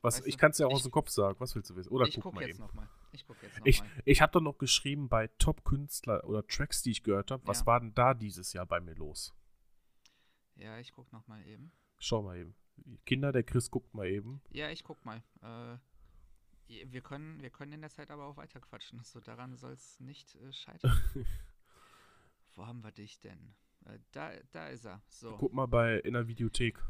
Was, 0.00 0.18
Weißt 0.18 0.26
ich 0.28 0.34
du, 0.36 0.40
kann 0.40 0.50
es 0.52 0.58
ja 0.58 0.66
auch 0.66 0.72
aus 0.72 0.78
ich- 0.80 0.82
dem 0.84 0.92
Kopf 0.92 1.08
sagen. 1.10 1.40
Was 1.40 1.54
willst 1.56 1.70
du 1.70 1.76
wissen? 1.76 1.90
Oder 1.90 2.06
ich 2.06 2.14
guck 2.14 2.24
gucke 2.24 2.36
mal 2.36 2.42
jetzt 2.46 2.56
eben. 2.56 2.64
nochmal. 2.66 2.88
Ich 3.12 3.26
gucke 3.26 3.44
jetzt 3.44 3.60
Ich, 3.64 3.82
ich 4.04 4.20
habe 4.22 4.30
doch 4.32 4.40
noch 4.40 4.56
geschrieben 4.58 5.08
bei 5.08 5.26
Top-Künstler 5.38 6.22
oder 6.24 6.46
Tracks, 6.46 6.82
die 6.82 6.92
ich 6.92 7.02
gehört 7.02 7.30
habe. 7.32 7.44
Was 7.46 7.60
Ja. 7.60 7.66
war 7.66 7.80
denn 7.80 7.94
da 7.94 8.14
dieses 8.14 8.52
Jahr 8.52 8.66
bei 8.66 8.80
mir 8.80 8.94
los? 8.94 9.34
Ja, 10.54 10.78
ich 10.78 10.92
gucke 10.92 11.14
nochmal 11.14 11.44
eben. 11.46 11.72
Schau 11.98 12.22
mal 12.22 12.36
eben. 12.38 12.54
Kinder, 13.06 13.32
der 13.32 13.42
Chris 13.42 13.70
guckt 13.70 13.92
mal 13.94 14.06
eben. 14.06 14.40
Ja, 14.50 14.70
ich 14.70 14.84
guck 14.84 15.04
mal. 15.04 15.22
Äh, 15.42 15.78
wir, 16.86 17.00
können, 17.00 17.40
wir 17.42 17.50
können 17.50 17.72
in 17.72 17.80
der 17.80 17.90
Zeit 17.90 18.10
aber 18.12 18.26
auch 18.26 18.36
weiter 18.36 18.60
quatschen. 18.60 19.02
So, 19.02 19.18
daran 19.20 19.56
soll 19.56 19.72
es 19.72 19.98
nicht 19.98 20.34
äh, 20.36 20.52
scheitern. 20.52 20.92
Wo 22.54 22.66
haben 22.66 22.82
wir 22.84 22.92
dich 22.92 23.18
denn? 23.20 23.54
Äh, 23.84 23.98
da, 24.12 24.30
da 24.52 24.68
ist 24.68 24.84
er. 24.84 25.02
So. 25.08 25.36
Guck 25.38 25.52
mal 25.52 25.66
bei 25.66 25.98
in 26.00 26.12
der 26.14 26.28
Videothek. 26.28 26.80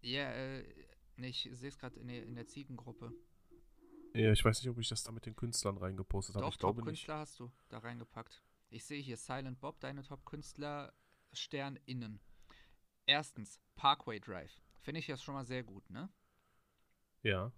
Ja, 0.00 0.30
äh, 0.32 0.64
nee, 1.22 1.28
ich 1.28 1.48
sehe 1.52 1.68
es 1.68 1.78
gerade 1.78 1.98
in, 2.00 2.08
der- 2.08 2.24
in 2.24 2.34
der 2.34 2.46
Ziegengruppe. 2.46 3.12
Ja, 4.14 4.30
ich 4.32 4.44
weiß 4.44 4.60
nicht, 4.60 4.68
ob 4.68 4.78
ich 4.78 4.88
das 4.88 5.02
da 5.04 5.10
mit 5.12 5.24
den 5.24 5.34
Künstlern 5.36 5.78
reingepostet 5.78 6.34
habe. 6.36 6.44
Doch. 6.44 6.56
Top-Künstler 6.56 7.18
hast 7.18 7.40
du 7.40 7.50
da 7.70 7.78
reingepackt. 7.78 8.42
Ich 8.68 8.84
sehe 8.84 9.00
hier 9.00 9.16
Silent 9.16 9.60
Bob, 9.60 9.80
deine 9.80 10.02
Top-Künstler 10.02 10.92
Stern 11.32 11.78
innen. 11.86 12.20
Erstens, 13.06 13.58
Parkway 13.74 14.20
Drive. 14.20 14.60
Finde 14.80 14.98
ich 15.00 15.06
das 15.06 15.22
schon 15.22 15.34
mal 15.34 15.44
sehr 15.46 15.62
gut, 15.62 15.88
ne? 15.90 16.10
Ja. 17.22 17.52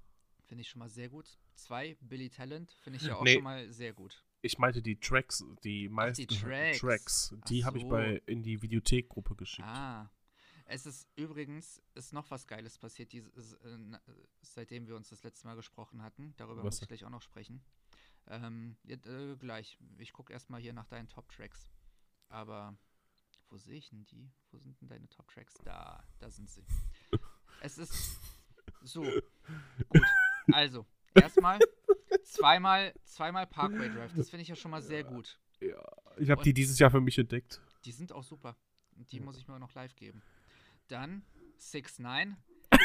Finde 0.45 0.63
ich 0.63 0.69
schon 0.69 0.79
mal 0.81 0.89
sehr 0.89 1.09
gut. 1.09 1.39
Zwei, 1.55 1.97
Billy 2.01 2.31
Talent. 2.31 2.71
Finde 2.83 2.99
ich 2.99 3.03
ja 3.05 3.15
auch 3.17 3.25
Nee. 3.25 3.35
schon 3.35 3.43
mal 3.45 3.73
sehr 3.73 3.93
gut. 3.93 4.25
Ich 4.43 4.59
meinte 4.59 4.83
die 4.83 4.97
Tracks, 5.01 5.43
die 5.65 5.89
meisten 5.89 6.29
Tracks. 6.29 6.79
Tracks. 6.81 7.35
Ach 7.41 7.45
die 7.49 7.65
habe 7.65 7.79
ich 7.79 7.85
bei 7.89 8.21
in 8.27 8.43
die 8.43 8.61
Videothek-Gruppe 8.61 9.35
geschickt. 9.37 9.67
Ah. 9.67 10.11
Es 10.67 10.87
ist 10.87 11.07
übrigens 11.17 11.83
ist 11.95 12.13
noch 12.13 12.31
was 12.31 12.47
Geiles 12.47 12.79
passiert, 12.79 13.13
dieses, 13.13 13.53
äh, 13.55 13.79
seitdem 14.41 14.87
wir 14.87 14.97
uns 14.97 15.11
das 15.11 15.23
letzte 15.23 15.47
Mal 15.47 15.57
gesprochen 15.57 16.03
hatten. 16.03 16.35
Darüber 16.37 16.59
Was 16.59 16.65
muss 16.77 16.83
ich 16.83 16.89
gleich 16.89 17.05
auch 17.05 17.11
noch 17.11 17.23
sprechen. 17.23 17.63
Ähm, 18.27 18.77
ja, 18.85 18.97
äh, 18.97 19.37
gleich. 19.37 19.79
Ich 19.99 20.13
gucke 20.13 20.33
erstmal 20.33 20.61
hier 20.61 20.73
nach 20.73 20.87
deinen 20.87 21.09
Top-Tracks. 21.09 21.71
Aber 22.29 22.77
wo 23.51 23.59
sehe 23.59 23.77
ich 23.77 23.91
denn 23.91 24.07
die? 24.07 24.31
Wo 24.51 24.59
sind 24.59 24.81
denn 24.81 24.89
deine 24.89 25.09
Top-Tracks? 25.11 25.55
Da, 25.65 26.03
da 26.19 26.31
sind 26.31 26.49
sie. 26.49 26.65
es 27.61 27.77
ist 27.77 28.19
so. 28.83 29.03
Gut. 29.89 30.03
Also, 30.53 30.87
erstmal 31.15 31.59
zweimal, 32.23 32.95
zweimal 33.05 33.47
Parkway 33.47 33.91
Drive. 33.91 34.15
Das 34.15 34.31
finde 34.31 34.43
ich 34.43 34.49
ja 34.49 34.57
schon 34.57 34.71
mal 34.71 34.83
sehr 34.83 35.05
gut. 35.05 35.39
Ja. 35.61 35.83
Ich 36.17 36.31
habe 36.31 36.43
die 36.43 36.55
dieses 36.55 36.79
Jahr 36.79 36.91
für 36.91 37.01
mich 37.01 37.19
entdeckt. 37.19 37.61
Die 37.85 37.93
sind 37.93 38.13
auch 38.13 38.25
super. 38.25 38.57
Die 38.93 39.19
Ja. 39.19 39.23
muss 39.23 39.37
ich 39.37 39.47
mir 39.47 39.55
auch 39.55 39.59
noch 39.59 39.75
live 39.75 39.95
geben. 39.97 40.23
Dann 40.89 41.25
6 41.59 41.99
9 42.01 42.37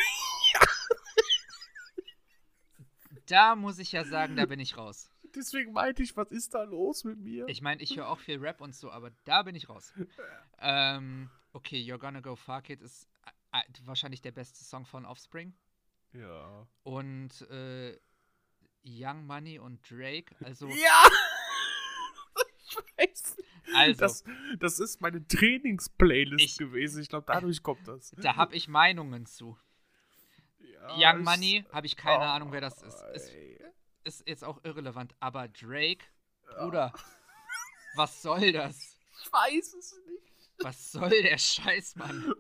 Da 3.28 3.56
muss 3.56 3.78
ich 3.80 3.92
ja 3.92 4.06
sagen, 4.06 4.36
da 4.36 4.46
bin 4.46 4.60
ich 4.60 4.78
raus. 4.78 5.10
Deswegen 5.36 5.74
meinte 5.74 6.02
ich, 6.02 6.18
was 6.18 6.32
ist 6.32 6.54
da 6.56 6.64
los 6.64 7.04
mit 7.04 7.20
mir? 7.20 7.48
Ich 7.48 7.62
meine, 7.62 7.82
ich 7.84 7.96
höre 7.96 8.08
auch 8.10 8.20
viel 8.20 8.40
Rap 8.40 8.62
und 8.62 8.76
so, 8.76 8.90
aber 8.92 9.12
da 9.26 9.44
bin 9.44 9.56
ich 9.56 9.70
raus. 9.70 9.94
Ähm, 10.62 11.30
okay, 11.54 11.78
You're 11.78 12.00
Gonna 12.00 12.20
Go 12.20 12.36
Fuck 12.36 12.70
It 12.70 12.82
ist 12.82 13.08
äh, 13.54 13.62
wahrscheinlich 13.86 14.22
der 14.22 14.34
beste 14.34 14.62
Song 14.62 14.86
von 14.86 15.06
Offspring. 15.06 15.54
ja. 16.12 16.68
Und 16.84 17.42
äh, 17.50 17.98
Young 18.84 19.26
Money 19.26 19.58
und 19.58 19.80
Drake, 19.90 20.36
also, 20.44 20.68
Ja! 20.68 21.10
ich 22.68 22.76
weiß. 22.98 23.19
Also 23.76 24.00
Das, 24.00 24.24
das 24.60 24.80
ist 24.80 25.02
meine 25.02 25.26
Trainingsplaylist 25.28 26.44
Ich- 26.44 26.58
gewesen. 26.58 27.02
Ich 27.02 27.10
glaube, 27.10 27.26
dadurch 27.28 27.62
kommt 27.64 27.88
das. 27.88 28.12
da 28.18 28.36
habe 28.36 28.56
ich 28.56 28.68
Meinungen 28.68 29.26
zu. 29.26 29.58
Ja, 30.98 31.14
Young 31.14 31.24
Money, 31.24 31.66
habe 31.72 31.88
ich 31.88 31.96
keine 31.98 32.20
Oh, 32.24 32.28
Ahnung, 32.28 32.52
wer 32.52 32.62
das 32.62 32.82
ist. 32.82 33.02
ist. 33.14 33.32
Ist 34.04 34.28
jetzt 34.28 34.44
auch 34.44 34.64
irrelevant, 34.64 35.14
aber 35.20 35.48
Drake, 35.50 36.06
Bruder, 36.58 36.94
was 37.96 38.22
soll 38.22 38.52
das? 38.54 38.98
Ich 39.22 39.32
weiß 39.32 39.74
es 39.74 40.00
nicht. 40.08 40.24
Was 40.64 40.92
soll 40.92 41.10
der 41.10 41.38
Scheiß, 41.38 41.96
Mann? 41.98 42.34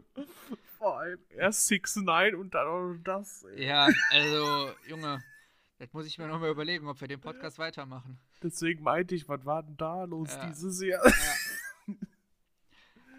Vor 0.78 1.00
allem 1.00 1.20
erst 1.30 1.68
6 1.68 1.98
9 1.98 2.36
und 2.36 2.54
dann 2.54 2.68
auch 2.68 2.96
das. 3.04 3.44
Ey. 3.44 3.66
Ja, 3.68 3.88
also, 4.12 4.72
Junge, 4.88 5.22
Das 5.78 5.92
muss 5.94 6.06
ich 6.06 6.18
mir 6.18 6.28
nochmal 6.28 6.50
überlegen, 6.52 6.88
ob 6.88 7.00
wir 7.02 7.08
den 7.08 7.20
Podcast 7.22 7.60
weitermachen. 7.60 8.20
Deswegen 8.42 8.84
meinte 8.84 9.16
ich, 9.16 9.28
was 9.28 9.46
war 9.46 9.64
denn 9.64 9.78
da 9.78 10.04
los 10.06 10.30
Ja. 10.30 10.46
dieses 10.48 10.82
Jahr? 10.82 11.06
Ja. 11.08 11.14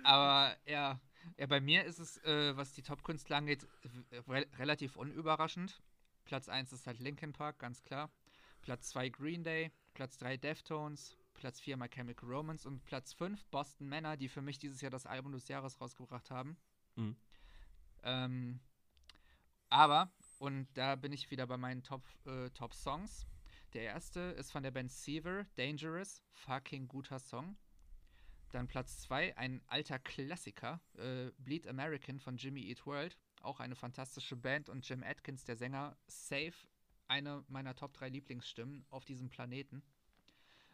Aber 0.04 0.56
ja, 0.66 1.00
ja, 1.36 1.46
bei 1.46 1.60
mir 1.60 1.84
ist 1.84 1.98
es, 1.98 2.18
äh, 2.24 2.56
was 2.56 2.72
die 2.72 2.82
Top-Künstler 2.82 3.36
angeht, 3.36 3.66
re 4.28 4.46
relativ 4.58 4.96
unüberraschend. 4.96 5.82
Platz 6.24 6.48
1 6.48 6.72
ist 6.72 6.86
halt 6.86 7.00
Linkin 7.00 7.32
Park, 7.32 7.58
ganz 7.58 7.82
klar. 7.82 8.10
Platz 8.62 8.90
2 8.90 9.08
Green 9.10 9.42
Day, 9.42 9.72
Platz 9.94 10.16
3 10.18 10.36
Deftones, 10.36 11.16
Platz 11.34 11.60
4 11.60 11.76
My 11.76 11.88
Chemical 11.88 12.28
Romance 12.28 12.66
und 12.66 12.84
Platz 12.84 13.12
5 13.14 13.44
Boston 13.46 13.88
Manor, 13.88 14.16
die 14.16 14.28
für 14.28 14.42
mich 14.42 14.58
dieses 14.58 14.80
Jahr 14.80 14.90
das 14.90 15.06
Album 15.06 15.32
des 15.32 15.48
Jahres 15.48 15.80
rausgebracht 15.80 16.30
haben. 16.30 16.56
Mhm. 16.96 17.16
Ähm, 18.02 18.60
aber, 19.68 20.10
und 20.38 20.66
da 20.74 20.96
bin 20.96 21.12
ich 21.12 21.30
wieder 21.30 21.46
bei 21.46 21.56
meinen 21.56 21.82
Top, 21.82 22.02
äh, 22.26 22.50
Top 22.50 22.74
Songs. 22.74 23.26
Der 23.72 23.82
erste 23.82 24.20
ist 24.20 24.50
von 24.50 24.62
der 24.62 24.72
Band 24.72 24.90
Seaver, 24.90 25.46
Dangerous, 25.54 26.22
fucking 26.32 26.88
guter 26.88 27.20
Song. 27.20 27.56
Dann 28.50 28.66
Platz 28.66 29.00
2, 29.02 29.36
ein 29.36 29.62
alter 29.68 30.00
Klassiker, 30.00 30.80
äh, 30.98 31.30
Bleed 31.38 31.68
American 31.68 32.18
von 32.18 32.36
Jimmy 32.36 32.68
Eat 32.68 32.84
World. 32.84 33.16
Auch 33.42 33.60
eine 33.60 33.76
fantastische 33.76 34.36
Band 34.36 34.68
und 34.68 34.88
Jim 34.88 35.04
Atkins, 35.04 35.44
der 35.44 35.56
Sänger, 35.56 35.96
safe 36.08 36.66
eine 37.06 37.44
meiner 37.48 37.74
Top 37.74 37.92
3 37.94 38.08
Lieblingsstimmen 38.08 38.84
auf 38.88 39.04
diesem 39.04 39.28
Planeten. 39.28 39.82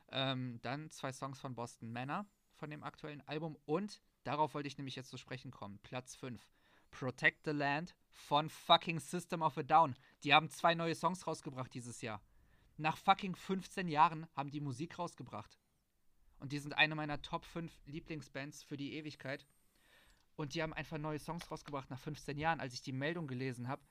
Ähm, 0.08 0.58
dann 0.62 0.90
zwei 0.90 1.12
Songs 1.12 1.40
von 1.40 1.54
Boston 1.54 1.92
Manor 1.92 2.26
von 2.54 2.70
dem 2.70 2.82
aktuellen 2.82 3.26
Album 3.26 3.58
und 3.66 4.00
darauf 4.24 4.54
wollte 4.54 4.68
ich 4.68 4.78
nämlich 4.78 4.96
jetzt 4.96 5.10
zu 5.10 5.18
sprechen 5.18 5.50
kommen. 5.50 5.78
Platz 5.82 6.14
5. 6.14 6.46
Protect 6.90 7.44
the 7.44 7.50
Land 7.50 7.94
von 8.08 8.48
fucking 8.48 9.00
System 9.00 9.42
of 9.42 9.58
a 9.58 9.62
Down. 9.62 9.96
Die 10.24 10.32
haben 10.32 10.48
zwei 10.48 10.74
neue 10.74 10.94
Songs 10.94 11.26
rausgebracht 11.26 11.74
dieses 11.74 12.00
Jahr. 12.00 12.22
Nach 12.76 12.96
fucking 12.96 13.34
15 13.34 13.88
Jahren 13.88 14.26
haben 14.34 14.50
die 14.50 14.60
Musik 14.60 14.98
rausgebracht. 14.98 15.58
Und 16.38 16.52
die 16.52 16.58
sind 16.58 16.74
eine 16.74 16.94
meiner 16.94 17.22
Top 17.22 17.44
5 17.46 17.72
Lieblingsbands 17.86 18.62
für 18.62 18.76
die 18.76 18.94
Ewigkeit. 18.94 19.46
Und 20.36 20.54
die 20.54 20.62
haben 20.62 20.74
einfach 20.74 20.98
neue 20.98 21.18
Songs 21.18 21.50
rausgebracht 21.50 21.88
nach 21.88 21.98
15 21.98 22.36
Jahren. 22.36 22.60
Als 22.60 22.74
ich 22.74 22.82
die 22.82 22.92
Meldung 22.92 23.26
gelesen 23.26 23.68
habe, 23.68 23.82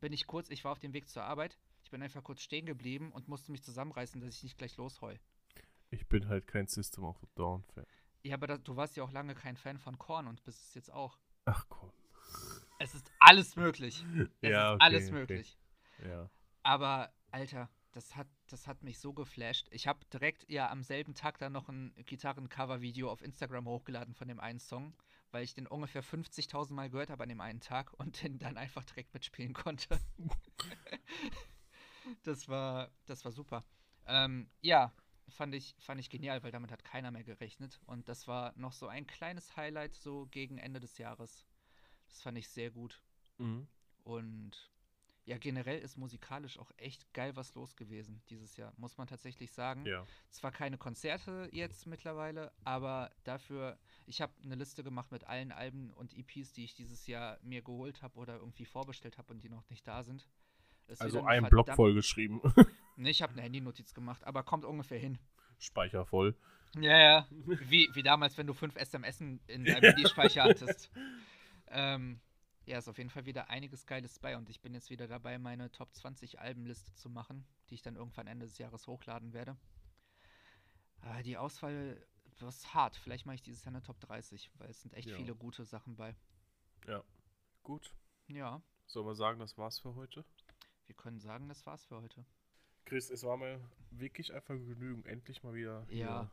bin 0.00 0.12
ich 0.12 0.26
kurz, 0.26 0.50
ich 0.50 0.64
war 0.64 0.72
auf 0.72 0.80
dem 0.80 0.92
Weg 0.92 1.08
zur 1.08 1.22
Arbeit, 1.22 1.56
ich 1.84 1.90
bin 1.90 2.02
einfach 2.02 2.24
kurz 2.24 2.42
stehen 2.42 2.66
geblieben 2.66 3.12
und 3.12 3.28
musste 3.28 3.52
mich 3.52 3.62
zusammenreißen, 3.62 4.20
dass 4.20 4.34
ich 4.34 4.42
nicht 4.42 4.58
gleich 4.58 4.76
losheul. 4.76 5.20
Ich 5.90 6.08
bin 6.08 6.26
halt 6.26 6.48
kein 6.48 6.66
System 6.66 7.04
of 7.04 7.22
a 7.22 7.26
Dawn-Fan. 7.36 7.86
Ja, 8.24 8.34
aber 8.34 8.48
da, 8.48 8.58
du 8.58 8.74
warst 8.74 8.96
ja 8.96 9.04
auch 9.04 9.12
lange 9.12 9.34
kein 9.34 9.56
Fan 9.56 9.78
von 9.78 9.98
Korn 9.98 10.26
und 10.26 10.42
bist 10.42 10.60
es 10.60 10.74
jetzt 10.74 10.92
auch. 10.92 11.18
Ach 11.44 11.66
komm. 11.68 11.92
Es 12.80 12.94
ist 12.94 13.12
alles 13.20 13.54
möglich. 13.54 14.04
Es 14.40 14.50
Ja, 14.50 14.70
ist 14.70 14.74
okay, 14.74 14.84
alles 14.84 15.04
okay. 15.04 15.12
möglich. 15.12 15.58
Ja. 16.04 16.30
Aber, 16.64 17.12
Alter, 17.30 17.68
das 17.92 18.16
hat, 18.16 18.26
das 18.48 18.66
hat 18.66 18.82
mich 18.82 18.98
so 18.98 19.12
geflasht. 19.12 19.68
Ich 19.70 19.86
habe 19.86 20.00
direkt 20.12 20.48
ja 20.50 20.70
am 20.70 20.82
selben 20.82 21.14
Tag 21.14 21.38
dann 21.38 21.52
noch 21.52 21.68
ein 21.68 21.94
Gitarren-Cover-Video 22.06 23.10
auf 23.10 23.22
Instagram 23.22 23.66
hochgeladen 23.66 24.14
von 24.14 24.28
dem 24.28 24.40
einen 24.40 24.58
Song, 24.58 24.94
weil 25.30 25.44
ich 25.44 25.54
den 25.54 25.66
ungefähr 25.66 26.02
50.000 26.02 26.72
Mal 26.72 26.90
gehört 26.90 27.10
habe 27.10 27.22
an 27.22 27.28
dem 27.28 27.40
einen 27.40 27.60
Tag 27.60 27.92
und 27.98 28.14
den 28.22 28.38
dann 28.38 28.56
einfach 28.56 28.84
direkt 28.84 29.12
mitspielen 29.14 29.52
konnte. 29.52 30.00
das 32.24 32.48
war, 32.48 32.90
das 33.06 33.24
war 33.24 33.32
super. 33.32 33.64
Ähm, 34.06 34.48
ja, 34.60 34.92
fand 35.28 35.54
ich, 35.54 35.76
fand 35.78 36.00
ich 36.00 36.08
genial, 36.08 36.42
weil 36.42 36.50
damit 36.50 36.72
hat 36.72 36.84
keiner 36.84 37.10
mehr 37.10 37.24
gerechnet. 37.24 37.78
Und 37.86 38.08
das 38.08 38.26
war 38.26 38.52
noch 38.56 38.72
so 38.72 38.88
ein 38.88 39.06
kleines 39.06 39.56
Highlight 39.56 39.94
so 39.94 40.26
gegen 40.26 40.58
Ende 40.58 40.80
des 40.80 40.96
Jahres. 40.96 41.46
Das 42.08 42.22
fand 42.22 42.38
ich 42.38 42.48
sehr 42.48 42.70
gut. 42.70 43.02
Mhm. 43.36 43.68
Und 44.02 44.72
ja, 45.24 45.38
generell 45.38 45.78
ist 45.78 45.96
musikalisch 45.96 46.58
auch 46.58 46.70
echt 46.76 47.12
geil 47.14 47.36
was 47.36 47.54
los 47.54 47.76
gewesen 47.76 48.22
dieses 48.28 48.56
Jahr, 48.56 48.72
muss 48.76 48.98
man 48.98 49.06
tatsächlich 49.06 49.52
sagen. 49.52 49.86
Ja. 49.86 50.04
Zwar 50.30 50.50
keine 50.50 50.78
Konzerte 50.78 51.48
jetzt 51.52 51.86
mittlerweile, 51.86 52.52
aber 52.64 53.10
dafür, 53.24 53.78
ich 54.06 54.20
habe 54.20 54.32
eine 54.42 54.56
Liste 54.56 54.82
gemacht 54.82 55.12
mit 55.12 55.24
allen 55.24 55.52
Alben 55.52 55.92
und 55.92 56.16
EPs, 56.16 56.52
die 56.52 56.64
ich 56.64 56.74
dieses 56.74 57.06
Jahr 57.06 57.38
mir 57.42 57.62
geholt 57.62 58.02
habe 58.02 58.18
oder 58.18 58.36
irgendwie 58.36 58.64
vorbestellt 58.64 59.16
habe 59.16 59.32
und 59.32 59.44
die 59.44 59.48
noch 59.48 59.68
nicht 59.70 59.86
da 59.86 60.02
sind. 60.02 60.26
Ist 60.88 61.00
Also 61.00 61.18
wieder 61.18 61.28
ein 61.28 61.38
eine 61.38 61.48
Block 61.48 61.70
voll 61.70 61.94
geschrieben. 61.94 62.40
Nee, 62.94 63.08
ich 63.08 63.22
habe 63.22 63.32
eine 63.32 63.40
Handynotiz 63.40 63.94
gemacht, 63.94 64.22
aber 64.24 64.42
kommt 64.42 64.66
ungefähr 64.66 64.98
hin. 64.98 65.18
Speicher 65.58 66.04
voll. 66.04 66.36
Ja, 66.78 66.98
ja. 66.98 67.28
Wie, 67.30 67.88
wie 67.94 68.02
damals, 68.02 68.36
wenn 68.36 68.46
du 68.46 68.52
fünf 68.52 68.76
SMS 68.76 69.18
in 69.22 69.40
in 69.46 69.64
deinem 69.64 69.82
Handyspeicher 69.96 70.42
hattest. 70.42 70.90
Ähm, 71.68 72.20
ja, 72.66 72.78
ist 72.78 72.88
auf 72.88 72.98
jeden 72.98 73.10
Fall 73.10 73.26
wieder 73.26 73.50
einiges 73.50 73.86
Geiles 73.86 74.18
bei 74.18 74.36
und 74.36 74.48
ich 74.48 74.60
bin 74.60 74.74
jetzt 74.74 74.90
wieder 74.90 75.06
dabei, 75.08 75.38
meine 75.38 75.70
Top 75.72 75.94
20 75.94 76.40
Albenliste 76.40 76.92
zu 76.94 77.08
machen, 77.10 77.44
die 77.70 77.74
ich 77.74 77.82
dann 77.82 77.96
irgendwann 77.96 78.26
Ende 78.26 78.46
des 78.46 78.58
Jahres 78.58 78.86
hochladen 78.86 79.32
werde. 79.32 79.56
Aber 81.00 81.22
die 81.22 81.36
Auswahl 81.36 82.00
ist 82.40 82.74
hart. 82.74 82.96
Vielleicht 82.96 83.26
mache 83.26 83.34
ich 83.36 83.42
dieses 83.42 83.64
Jahr 83.64 83.74
eine 83.74 83.82
Top 83.82 84.00
30, 84.00 84.50
weil 84.58 84.70
es 84.70 84.80
sind 84.82 84.94
echt 84.94 85.08
Ja. 85.10 85.16
viele 85.16 85.34
gute 85.34 85.64
Sachen 85.64 85.96
bei. 85.96 86.14
Gut. 87.62 87.94
Ja, 88.28 88.60
Sollen 88.86 89.06
wir 89.06 89.14
sagen, 89.14 89.38
das 89.38 89.56
war's 89.56 89.78
für 89.78 89.94
heute? 89.94 90.24
wir 90.86 90.96
können 90.96 91.20
sagen, 91.20 91.48
das 91.48 91.64
war's 91.64 91.84
für 91.86 92.00
heute. 92.02 92.24
Chris, 92.84 93.08
es 93.10 93.22
war 93.22 93.36
mir 93.36 93.60
wirklich 93.92 94.34
einfach 94.34 94.54
genügend, 94.54 95.06
endlich 95.06 95.42
mal 95.42 95.54
wieder 95.54 95.86
hier 95.88 95.98
Ja. 96.06 96.30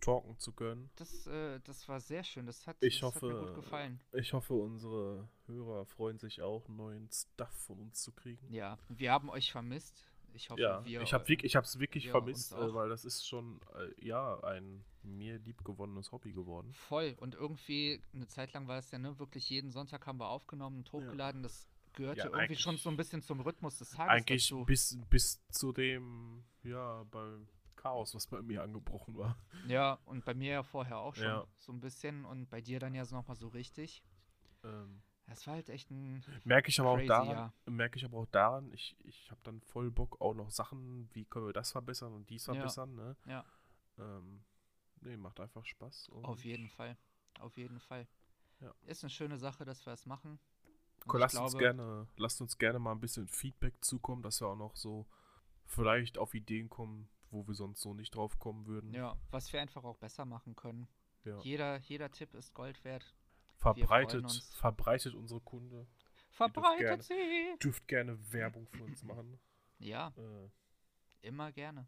Talken 0.00 0.38
zu 0.38 0.52
können. 0.52 0.90
Das, 0.96 1.26
äh, 1.26 1.60
das 1.64 1.88
war 1.88 2.00
sehr 2.00 2.24
schön. 2.24 2.46
Das 2.46 2.66
hat, 2.66 2.76
Ich 2.80 3.00
das 3.00 3.14
hat 3.14 3.22
mir 3.22 3.32
hoffe, 3.34 3.46
gut 3.46 3.54
gefallen. 3.54 4.00
Ich 4.12 4.32
hoffe, 4.32 4.54
unsere 4.54 5.28
Hörer 5.46 5.86
freuen 5.86 6.18
sich 6.18 6.42
auch, 6.42 6.68
neuen 6.68 7.08
Stuff 7.10 7.52
von 7.66 7.80
uns 7.80 8.02
zu 8.02 8.12
kriegen. 8.12 8.46
Ja, 8.52 8.78
wir 8.88 9.12
haben 9.12 9.30
euch 9.30 9.50
vermisst. 9.52 10.04
Ich 10.34 10.50
hoffe, 10.50 10.60
Ja, 10.60 10.84
wir. 10.84 11.00
ich 11.00 11.14
habe 11.14 11.24
hab's 11.24 11.78
wirklich 11.78 12.04
wir 12.06 12.10
vermisst, 12.10 12.52
äh, 12.52 12.74
weil 12.74 12.88
das 12.88 13.04
ist 13.04 13.26
schon 13.26 13.60
äh, 13.76 14.04
ja 14.06 14.40
ein 14.42 14.84
mir 15.02 15.38
liebgewonnenes 15.38 16.12
Hobby 16.12 16.32
geworden. 16.32 16.72
Voll. 16.72 17.14
Und 17.20 17.34
irgendwie, 17.34 18.02
eine 18.12 18.26
Zeit 18.26 18.52
lang 18.52 18.66
war 18.66 18.78
es 18.78 18.90
ja, 18.90 18.98
ne, 18.98 19.18
wirklich 19.18 19.48
jeden 19.50 19.70
Sonntag 19.70 20.06
haben 20.06 20.18
wir 20.18 20.28
aufgenommen 20.28 20.78
und 20.78 20.92
hochgeladen. 20.92 21.42
Das 21.42 21.68
gehörte 21.92 22.20
Ja, 22.20 22.26
irgendwie 22.26 22.56
schon 22.56 22.76
so 22.78 22.90
ein 22.90 22.96
bisschen 22.96 23.22
zum 23.22 23.40
Rhythmus 23.40 23.78
des 23.78 23.90
Tages 23.90 24.10
Eigentlich 24.12 24.48
dazu. 24.48 24.64
bis 24.64 24.98
bis 25.08 25.40
zu 25.50 25.72
dem 25.72 26.42
ja 26.64 27.04
beim 27.10 27.46
Chaos, 27.84 28.14
was 28.14 28.26
bei 28.26 28.40
mir 28.40 28.62
angebrochen 28.62 29.16
war. 29.18 29.36
Ja, 29.68 29.98
und 30.06 30.24
bei 30.24 30.32
mir 30.34 30.52
ja 30.52 30.62
vorher 30.62 30.98
auch 30.98 31.14
schon 31.14 31.26
Ja. 31.26 31.46
so 31.58 31.70
ein 31.70 31.80
bisschen 31.80 32.24
und 32.24 32.48
bei 32.48 32.62
dir 32.62 32.80
dann 32.80 32.94
ja 32.94 33.04
so 33.04 33.14
nochmal 33.14 33.36
so 33.36 33.48
richtig. 33.48 34.02
Ähm, 34.64 35.02
Das 35.26 35.46
war 35.46 35.54
halt 35.54 35.68
echt 35.68 35.90
ein. 35.90 36.24
merke 36.44 36.70
ich 36.70 36.80
aber 36.80 36.90
auch 36.90 36.96
Crazy, 36.96 37.08
daran, 37.08 37.28
ja. 37.28 37.52
merke 37.66 37.98
ich 37.98 38.04
aber 38.06 38.18
auch 38.18 38.26
daran, 38.26 38.72
ich, 38.72 38.96
ich 39.04 39.30
habe 39.30 39.40
dann 39.44 39.60
voll 39.60 39.90
Bock 39.90 40.18
auch 40.20 40.32
noch 40.34 40.50
Sachen, 40.50 41.08
wie 41.12 41.26
können 41.26 41.46
wir 41.46 41.52
das 41.52 41.72
verbessern 41.72 42.14
und 42.14 42.28
dies 42.30 42.46
Ja. 42.46 42.54
verbessern, 42.54 42.94
ne? 42.94 43.16
Ja. 43.26 43.44
Ähm, 43.98 44.42
nee, 45.02 45.16
macht 45.18 45.38
einfach 45.40 45.64
Spaß. 45.66 46.10
Auf 46.22 46.42
jeden 46.44 46.68
Fall. 46.70 46.96
Auf 47.38 47.56
jeden 47.58 47.80
Fall. 47.80 48.06
Ja. 48.60 48.74
Ist 48.86 49.04
eine 49.04 49.10
schöne 49.10 49.36
Sache, 49.38 49.64
dass 49.66 49.84
wir 49.84 49.92
es 49.92 50.06
machen. 50.06 50.38
Und 51.02 51.06
Ko- 51.08 51.18
ich 51.18 51.20
Lasst 51.20 51.36
uns 51.36 51.52
glaube- 51.52 51.64
gerne, 51.64 52.08
lasst 52.16 52.40
uns 52.40 52.56
gerne 52.56 52.78
mal 52.78 52.92
ein 52.92 53.00
bisschen 53.00 53.28
Feedback 53.28 53.74
zukommen, 53.84 54.22
dass 54.22 54.40
wir 54.40 54.48
auch 54.48 54.56
noch 54.56 54.74
so 54.74 55.06
vielleicht 55.66 56.16
auf 56.18 56.32
Ideen 56.34 56.68
kommen, 56.70 57.08
wo 57.34 57.46
wir 57.46 57.54
sonst 57.54 57.80
so 57.82 57.92
nicht 57.92 58.14
drauf 58.14 58.38
kommen 58.38 58.66
würden. 58.66 58.92
Ja, 58.94 59.16
was 59.30 59.52
wir 59.52 59.60
einfach 59.60 59.84
auch 59.84 59.98
besser 59.98 60.24
machen 60.24 60.56
können. 60.56 60.88
Ja. 61.24 61.38
Jeder, 61.40 61.78
jeder 61.80 62.10
Tipp 62.10 62.34
ist 62.34 62.54
Gold 62.54 62.82
wert. 62.84 63.14
Verbreitet, 63.56 64.22
uns. 64.24 64.54
verbreitet 64.54 65.14
unsere 65.14 65.40
Kunde. 65.40 65.86
Verbreitet 66.30 66.78
gerne. 66.86 67.02
sie! 67.02 67.58
Dürft 67.62 67.86
gerne 67.86 68.18
Werbung 68.32 68.66
für 68.68 68.84
uns 68.84 69.02
machen. 69.02 69.38
Ja, 69.78 70.12
Äh, 70.16 70.48
immer 71.28 71.52
gerne. 71.52 71.86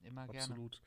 Immer 0.00 0.26
gerne. 0.26 0.38
absolut. 0.38 0.80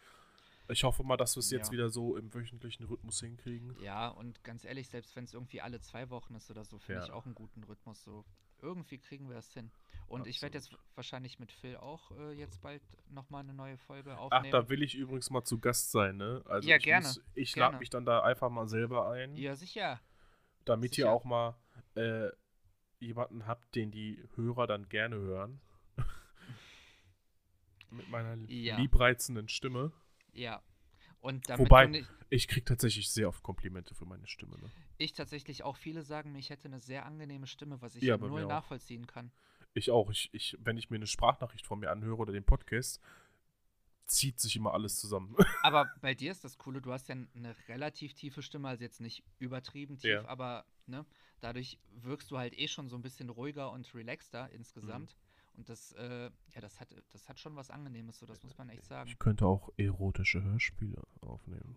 Ich 0.67 0.83
hoffe 0.83 1.03
mal, 1.03 1.17
dass 1.17 1.35
wir 1.35 1.39
es 1.41 1.51
jetzt 1.51 1.67
Ja. 1.67 1.73
wieder 1.73 1.89
so 1.89 2.17
im 2.17 2.33
wöchentlichen 2.33 2.85
Rhythmus 2.85 3.19
hinkriegen. 3.19 3.75
Ja, 3.81 4.07
und 4.07 4.43
ganz 4.43 4.63
ehrlich, 4.65 4.89
selbst 4.89 5.15
wenn 5.15 5.23
es 5.25 5.33
irgendwie 5.33 5.61
alle 5.61 5.79
zwei 5.79 6.09
Wochen 6.09 6.33
ist 6.35 6.49
oder 6.49 6.63
so, 6.65 6.79
finde 6.79 7.01
Ja. 7.01 7.05
ich 7.05 7.11
auch 7.11 7.25
einen 7.25 7.35
guten 7.35 7.63
Rhythmus. 7.63 8.03
So 8.03 8.25
irgendwie 8.61 8.97
kriegen 8.97 9.29
wir 9.29 9.37
es 9.37 9.53
hin. 9.53 9.69
Und 10.07 10.25
ich 10.27 10.41
werde 10.41 10.57
jetzt 10.57 10.67
Absolut. 10.67 10.85
wahrscheinlich 10.95 11.39
mit 11.39 11.51
Phil 11.51 11.75
auch 11.77 12.11
äh, 12.17 12.31
jetzt 12.33 12.61
bald 12.61 12.81
nochmal 13.09 13.41
eine 13.43 13.53
neue 13.53 13.77
Folge 13.77 14.13
Ach, 14.13 14.19
aufnehmen. 14.21 14.51
da 14.51 14.69
will 14.69 14.81
ich 14.81 14.95
übrigens 14.95 15.29
mal 15.29 15.43
zu 15.43 15.59
Gast 15.59 15.91
sein, 15.91 16.17
ne? 16.17 16.41
Also 16.45 16.67
Ja, 16.67 16.77
ich 16.77 16.83
gerne, 16.83 17.05
Muss, 17.07 17.21
ich 17.35 17.53
gerne. 17.53 17.71
lade 17.73 17.79
mich 17.79 17.89
dann 17.91 18.05
da 18.05 18.21
einfach 18.21 18.49
mal 18.49 18.67
selber 18.67 19.09
ein, 19.11 19.35
ja, 19.35 19.55
sicher. 19.55 19.99
damit 20.63 20.95
sicher. 20.95 21.07
ihr 21.07 21.11
auch 21.11 21.25
mal 21.25 21.55
äh, 21.95 22.29
jemanden 22.99 23.45
habt, 23.45 23.75
den 23.75 23.91
die 23.91 24.23
Hörer 24.35 24.65
dann 24.67 24.89
gerne 24.89 25.17
hören. 25.17 25.59
Mit 27.91 28.07
meiner 28.09 28.35
Ja. 28.49 28.77
liebreizenden 28.77 29.47
Stimme. 29.47 29.91
Ja. 30.35 30.61
Und 31.21 31.49
damit 31.49 31.65
Wobei- 31.65 31.87
nicht, 31.87 32.07
Ich 32.29 32.47
kriege 32.47 32.65
tatsächlich 32.65 33.09
sehr 33.09 33.27
oft 33.29 33.41
Komplimente 33.41 33.95
für 33.95 34.05
meine 34.05 34.27
Stimme. 34.27 34.57
Ne? 34.59 34.69
ich 34.97 35.13
tatsächlich 35.13 35.63
auch 35.63 35.75
viele 35.75 36.03
sagen 36.03 36.31
mir, 36.31 36.39
ich 36.39 36.49
hätte 36.51 36.67
eine 36.67 36.79
sehr 36.79 37.05
angenehme 37.05 37.47
Stimme, 37.47 37.81
was 37.81 37.95
ich 37.95 38.03
Ja, 38.03 38.17
null 38.17 38.29
mir 38.31 38.45
auch. 38.45 38.49
nachvollziehen 38.49 39.07
kann. 39.07 39.31
Ich 39.73 39.91
auch. 39.91 40.09
Ich, 40.11 40.29
ich, 40.33 40.55
wenn 40.61 40.77
ich 40.77 40.89
mir 40.89 40.95
eine 40.97 41.07
Sprachnachricht 41.07 41.65
von 41.65 41.79
mir 41.79 41.89
anhöre 41.91 42.17
oder 42.17 42.31
den 42.31 42.45
Podcast, 42.45 43.01
zieht 44.05 44.39
sich 44.39 44.55
immer 44.55 44.73
alles 44.73 44.99
zusammen. 44.99 45.35
Aber 45.63 45.89
bei 46.01 46.13
dir 46.13 46.31
ist 46.31 46.43
das 46.43 46.57
Coole, 46.57 46.81
du 46.81 46.91
hast 46.93 47.09
ja 47.09 47.15
eine 47.15 47.55
relativ 47.67 48.13
tiefe 48.13 48.41
Stimme, 48.43 48.69
also 48.69 48.83
jetzt 48.83 49.01
nicht 49.01 49.23
übertrieben 49.39 49.97
tief, 49.97 50.11
Ja. 50.11 50.25
aber 50.27 50.65
ne, 50.85 51.05
dadurch 51.41 51.79
wirkst 51.91 52.29
du 52.29 52.37
halt 52.37 52.57
eh 52.57 52.67
schon 52.67 52.87
so 52.87 52.95
ein 52.95 53.01
bisschen 53.01 53.29
ruhiger 53.29 53.71
und 53.71 53.91
relaxter 53.95 54.49
insgesamt. 54.51 55.13
Mhm. 55.15 55.24
Und 55.57 55.69
das, 55.69 55.93
äh, 55.93 56.29
ja, 56.53 56.61
das 56.61 56.79
hat, 56.79 56.93
das 57.11 57.29
hat 57.29 57.39
schon 57.39 57.55
was 57.55 57.69
Angenehmes, 57.69 58.19
so 58.19 58.25
das 58.25 58.43
muss 58.43 58.57
man 58.57 58.69
echt 58.69 58.85
sagen. 58.85 59.09
Ich 59.09 59.17
könnte 59.19 59.45
auch 59.45 59.69
erotische 59.77 60.43
Hörspiele 60.43 61.01
aufnehmen. 61.21 61.75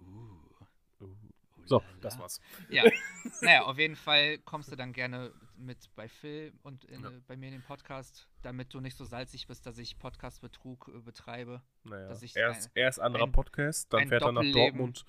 Uh. 1.00 1.04
Uh. 1.04 1.16
So, 1.64 1.76
Ulala. 1.76 1.92
das 2.00 2.18
war's. 2.18 2.40
Ja, 2.70 2.82
naja, 3.42 3.64
auf 3.64 3.78
jeden 3.78 3.94
Fall 3.96 4.38
kommst 4.38 4.72
du 4.72 4.76
dann 4.76 4.92
gerne 4.92 5.32
mit 5.56 5.94
bei 5.96 6.08
Phil 6.08 6.52
und 6.62 6.84
in, 6.86 7.02
Ja. 7.02 7.10
bei 7.26 7.36
mir 7.36 7.46
in 7.46 7.52
den 7.52 7.62
Podcast, 7.62 8.28
damit 8.42 8.72
du 8.74 8.80
nicht 8.80 8.96
so 8.96 9.04
salzig 9.04 9.46
bist, 9.46 9.66
dass 9.66 9.76
ich 9.78 9.98
Podcastbetrug 9.98 10.88
äh, 10.94 11.00
betreibe. 11.00 11.62
Naja, 11.84 12.08
dass 12.08 12.22
ich 12.22 12.34
erst, 12.36 12.68
ein- 12.68 12.72
erst 12.74 13.00
anderer 13.00 13.24
ein- 13.24 13.32
Podcast, 13.32 13.92
dann 13.92 14.08
fährt 14.08 14.22
er 14.22 14.32
nach 14.32 14.42
Dortmund, 14.52 15.04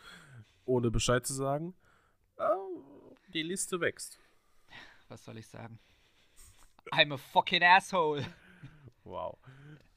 ohne 0.65 0.91
Bescheid 0.91 1.26
zu 1.26 1.34
sagen. 1.34 1.74
Oh, 2.38 3.15
die 3.34 3.43
Liste 3.43 3.80
wächst. 3.80 4.20
Was 5.07 5.24
soll 5.26 5.38
ich 5.38 5.47
sagen? 5.47 5.80
I'm 6.91 7.13
a 7.13 7.17
fucking 7.17 7.63
asshole. 7.63 8.26
Wow. 9.10 9.39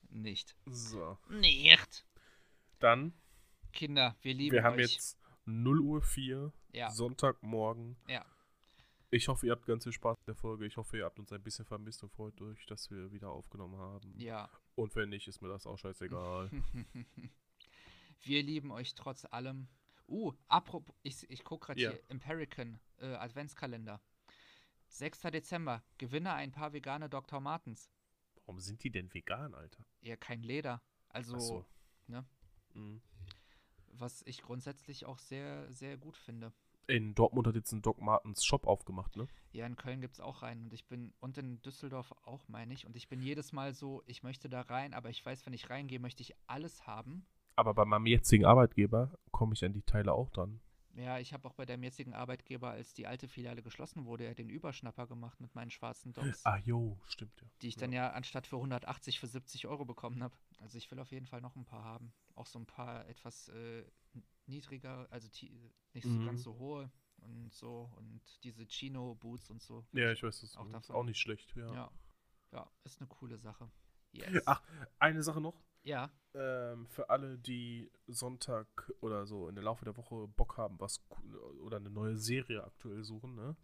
Nicht. 0.08 0.56
So, 0.66 1.18
Nicht. 1.28 2.06
dann, 2.78 3.12
Kinder, 3.72 4.16
wir 4.22 4.32
lieben 4.34 4.54
wir 4.56 4.62
haben 4.64 4.76
euch. 4.78 4.92
jetzt 4.92 5.18
0 5.44 5.80
Uhr 5.80 6.00
4, 6.02 6.50
Ja. 6.72 6.90
Sonntagmorgen. 6.90 7.96
Ja. 8.08 8.24
Ich 9.10 9.28
hoffe, 9.28 9.44
ihr 9.46 9.52
habt 9.52 9.66
ganz 9.66 9.84
viel 9.84 9.92
Spaß 9.92 10.16
mit 10.20 10.28
der 10.28 10.34
Folge. 10.34 10.64
Ich 10.64 10.78
hoffe, 10.78 10.96
ihr 10.96 11.04
habt 11.04 11.18
uns 11.18 11.30
ein 11.32 11.42
bisschen 11.42 11.66
vermisst 11.66 12.02
und 12.02 12.10
freut 12.10 12.40
euch, 12.40 12.64
dass 12.66 12.90
wir 12.90 13.12
wieder 13.12 13.28
aufgenommen 13.30 13.76
haben. 13.78 14.14
Ja. 14.18 14.48
Und 14.76 14.94
wenn 14.96 15.10
nicht, 15.10 15.28
ist 15.28 15.42
mir 15.42 15.48
das 15.48 15.66
auch 15.66 15.76
scheißegal. 15.76 16.50
wir 18.22 18.42
lieben 18.42 18.70
euch 18.70 18.94
trotz 18.94 19.26
allem. 19.26 19.68
Uh, 20.08 20.32
apropos, 20.48 20.94
ich, 21.02 21.28
ich 21.30 21.44
gucke 21.44 21.66
gerade 21.66 21.80
Ja. 21.80 21.90
hier, 21.90 22.00
Empirican 22.08 22.80
äh, 23.00 23.14
Adventskalender. 23.14 24.00
6. 24.88 25.20
Dezember, 25.32 25.82
gewinne 25.98 26.32
ein 26.32 26.52
paar 26.52 26.72
vegane 26.72 27.08
Dr. 27.10 27.40
Martens. 27.40 27.90
Warum 28.47 28.61
sind 28.61 28.82
die 28.82 28.90
denn 28.90 29.12
vegan, 29.12 29.55
Alter? 29.55 29.84
Ja, 30.01 30.16
kein 30.16 30.43
Leder. 30.43 30.82
Also, 31.09 31.38
so. 31.38 31.64
ne? 32.07 32.24
Mhm. 32.74 33.03
was 33.93 34.22
ich 34.26 34.43
grundsätzlich 34.43 35.05
auch 35.05 35.18
sehr, 35.18 35.70
sehr 35.70 35.97
gut 35.99 36.16
finde. 36.16 36.53
In 36.86 37.14
Dortmund 37.14 37.47
hat 37.47 37.55
jetzt 37.55 37.72
ein 37.72 37.82
Doc 37.82 38.01
Martens 38.01 38.45
Shop 38.45 38.66
aufgemacht, 38.66 39.16
ne? 39.16 39.28
Ja, 39.53 39.66
in 39.66 39.76
Köln 39.76 40.01
gibt 40.01 40.14
es 40.14 40.20
auch 40.20 40.43
rein 40.43 40.62
und 40.62 40.72
ich 40.72 40.86
bin, 40.86 41.12
und 41.20 41.38
in 41.38 41.61
Düsseldorf 41.62 42.12
auch, 42.24 42.49
meine 42.49 42.74
ich. 42.74 42.86
Und 42.86 42.97
ich 42.97 43.09
bin 43.09 43.22
jedes 43.22 43.53
Mal 43.53 43.74
so, 43.74 44.03
ich 44.07 44.22
möchte 44.22 44.49
da 44.49 44.62
rein, 44.62 44.95
aber 44.95 45.11
ich 45.11 45.24
weiß, 45.24 45.47
wenn 45.47 45.53
ich 45.53 45.70
reingehe, 45.70 46.01
möchte 46.01 46.22
ich 46.22 46.34
alles 46.47 46.86
haben. 46.86 47.24
Aber 47.55 47.74
bei 47.74 47.84
meinem 47.84 48.07
jetzigen 48.07 48.47
Arbeitgeber 48.47 49.16
komme 49.30 49.55
ich 49.55 49.64
an 49.64 49.74
die 49.74 49.82
Teile 49.82 50.12
auch 50.12 50.30
dran. 50.30 50.61
Ja, 50.95 51.18
ich 51.18 51.32
habe 51.32 51.49
auch 51.49 51.55
bei 51.55 51.64
deinem 51.64 51.82
jetzigen 51.84 52.12
Arbeitgeber, 52.12 52.70
als 52.70 52.93
die 52.93 53.07
alte 53.07 53.26
Filiale 53.26 53.62
geschlossen 53.62 54.05
wurde, 54.05 54.24
ja 54.24 54.34
den 54.34 54.51
Überschnapper 54.51 55.07
gemacht 55.07 55.40
mit 55.40 55.55
meinen 55.55 55.70
schwarzen 55.70 56.12
Dogs, 56.12 56.45
Ah, 56.45 56.59
jo, 56.59 56.99
stimmt 57.07 57.40
ja. 57.40 57.49
die 57.62 57.68
ich 57.68 57.76
dann 57.76 57.93
ja 57.93 58.11
anstatt 58.12 58.47
für 58.47 58.57
180 58.57 59.18
für 59.18 59.26
70 59.26 59.66
Euro 59.66 59.84
bekommen 59.86 60.22
habe. 60.22 60.36
Also 60.61 60.76
ich 60.78 60.90
will 60.90 60.99
auf 60.99 61.11
jeden 61.11 61.26
Fall 61.26 61.40
noch 61.40 61.57
ein 61.57 61.64
paar 61.64 61.84
haben. 61.84 62.12
Auch 62.34 62.47
so 62.47 62.59
ein 62.59 62.66
paar 62.66 63.09
etwas 63.09 63.49
äh, 63.49 63.84
niedriger, 64.47 65.07
also 65.11 65.28
nicht 65.95 66.05
so 66.05 66.11
Mhm. 66.11 66.26
ganz 66.26 66.43
so 66.43 66.59
hohe 66.59 66.90
und 67.18 67.53
so. 67.55 67.90
Und 67.97 68.20
diese 68.45 68.66
Chino-Boots 68.66 69.51
und 69.51 69.62
so. 69.62 69.86
Ja, 69.93 70.12
ich 70.12 70.22
weiß, 70.22 70.40
das 70.43 70.57
Auch 70.57 70.66
ist 70.66 70.90
auch 70.90 71.05
nicht 71.05 71.18
schlecht. 71.20 71.55
Ja. 71.57 71.72
Ja. 71.74 71.90
ja, 72.53 72.70
ist 72.84 73.01
eine 73.01 73.09
coole 73.09 73.38
Sache. 73.38 73.70
Yes. 74.12 74.43
Ach, 74.47 74.62
eine 74.99 75.22
Sache 75.22 75.40
noch. 75.40 75.55
Ja, 75.83 76.11
Ähm, 76.35 76.87
für 76.87 77.11
alle, 77.11 77.37
die 77.39 77.91
Sonntag 78.07 78.91
oder 79.01 79.26
so 79.26 79.49
in 79.49 79.55
der 79.55 79.64
Laufe 79.64 79.85
der 79.85 79.97
Woche 79.99 80.26
Bock 80.28 80.57
haben, 80.57 80.80
was 80.80 81.01
oder 81.62 81.76
eine 81.76 81.91
neue 81.91 82.16
Serie 82.16 82.64
aktuell 82.64 83.05
suchen, 83.05 83.35
ne? 83.35 83.55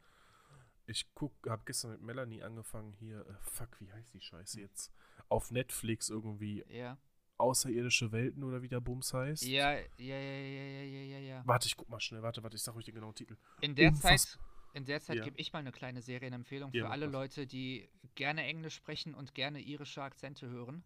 Ich 0.86 1.06
guck, 1.14 1.32
habe 1.48 1.62
gestern 1.64 1.92
mit 1.92 2.02
Melanie 2.02 2.42
angefangen 2.42 2.92
hier, 2.94 3.20
äh, 3.26 3.34
fuck, 3.40 3.80
wie 3.80 3.90
heißt 3.90 4.12
die 4.12 4.20
Scheiße 4.20 4.60
jetzt? 4.60 4.92
Auf 5.28 5.50
Netflix 5.50 6.10
irgendwie 6.10 6.64
ja. 6.68 6.98
Außerirdische 7.38 8.10
Welten 8.12 8.42
oder 8.42 8.60
wie 8.62 8.68
der 8.68 8.80
Bums 8.80 9.14
heißt. 9.14 9.44
Ja, 9.44 9.72
ja, 9.72 9.84
ja, 9.98 10.16
ja, 10.18 10.62
ja, 10.64 10.82
ja, 10.82 11.02
ja, 11.04 11.18
ja. 11.20 11.42
Warte, 11.46 11.68
ich 11.68 11.76
guck 11.76 11.88
mal 11.88 12.00
schnell, 12.00 12.20
warte, 12.22 12.42
warte, 12.42 12.56
ich 12.56 12.62
sag 12.62 12.74
euch 12.76 12.84
den 12.84 12.94
genauen 12.96 13.14
Titel. 13.14 13.36
In 13.60 13.76
der 13.76 13.90
Unfass- 13.92 14.32
Zeit, 14.32 14.38
in 14.74 14.84
der 14.84 15.00
Zeit 15.00 15.18
Ja. 15.18 15.24
gebe 15.24 15.38
ich 15.38 15.52
mal 15.52 15.60
eine 15.60 15.72
kleine 15.72 16.02
Serienempfehlung 16.02 16.72
Ja, 16.74 16.84
für 16.86 16.90
alle 16.90 17.06
das. 17.06 17.12
Leute, 17.12 17.46
die 17.46 17.88
gerne 18.14 18.42
Englisch 18.42 18.74
sprechen 18.74 19.14
und 19.14 19.34
gerne 19.34 19.60
irische 19.60 20.02
Akzente 20.02 20.48
hören. 20.50 20.82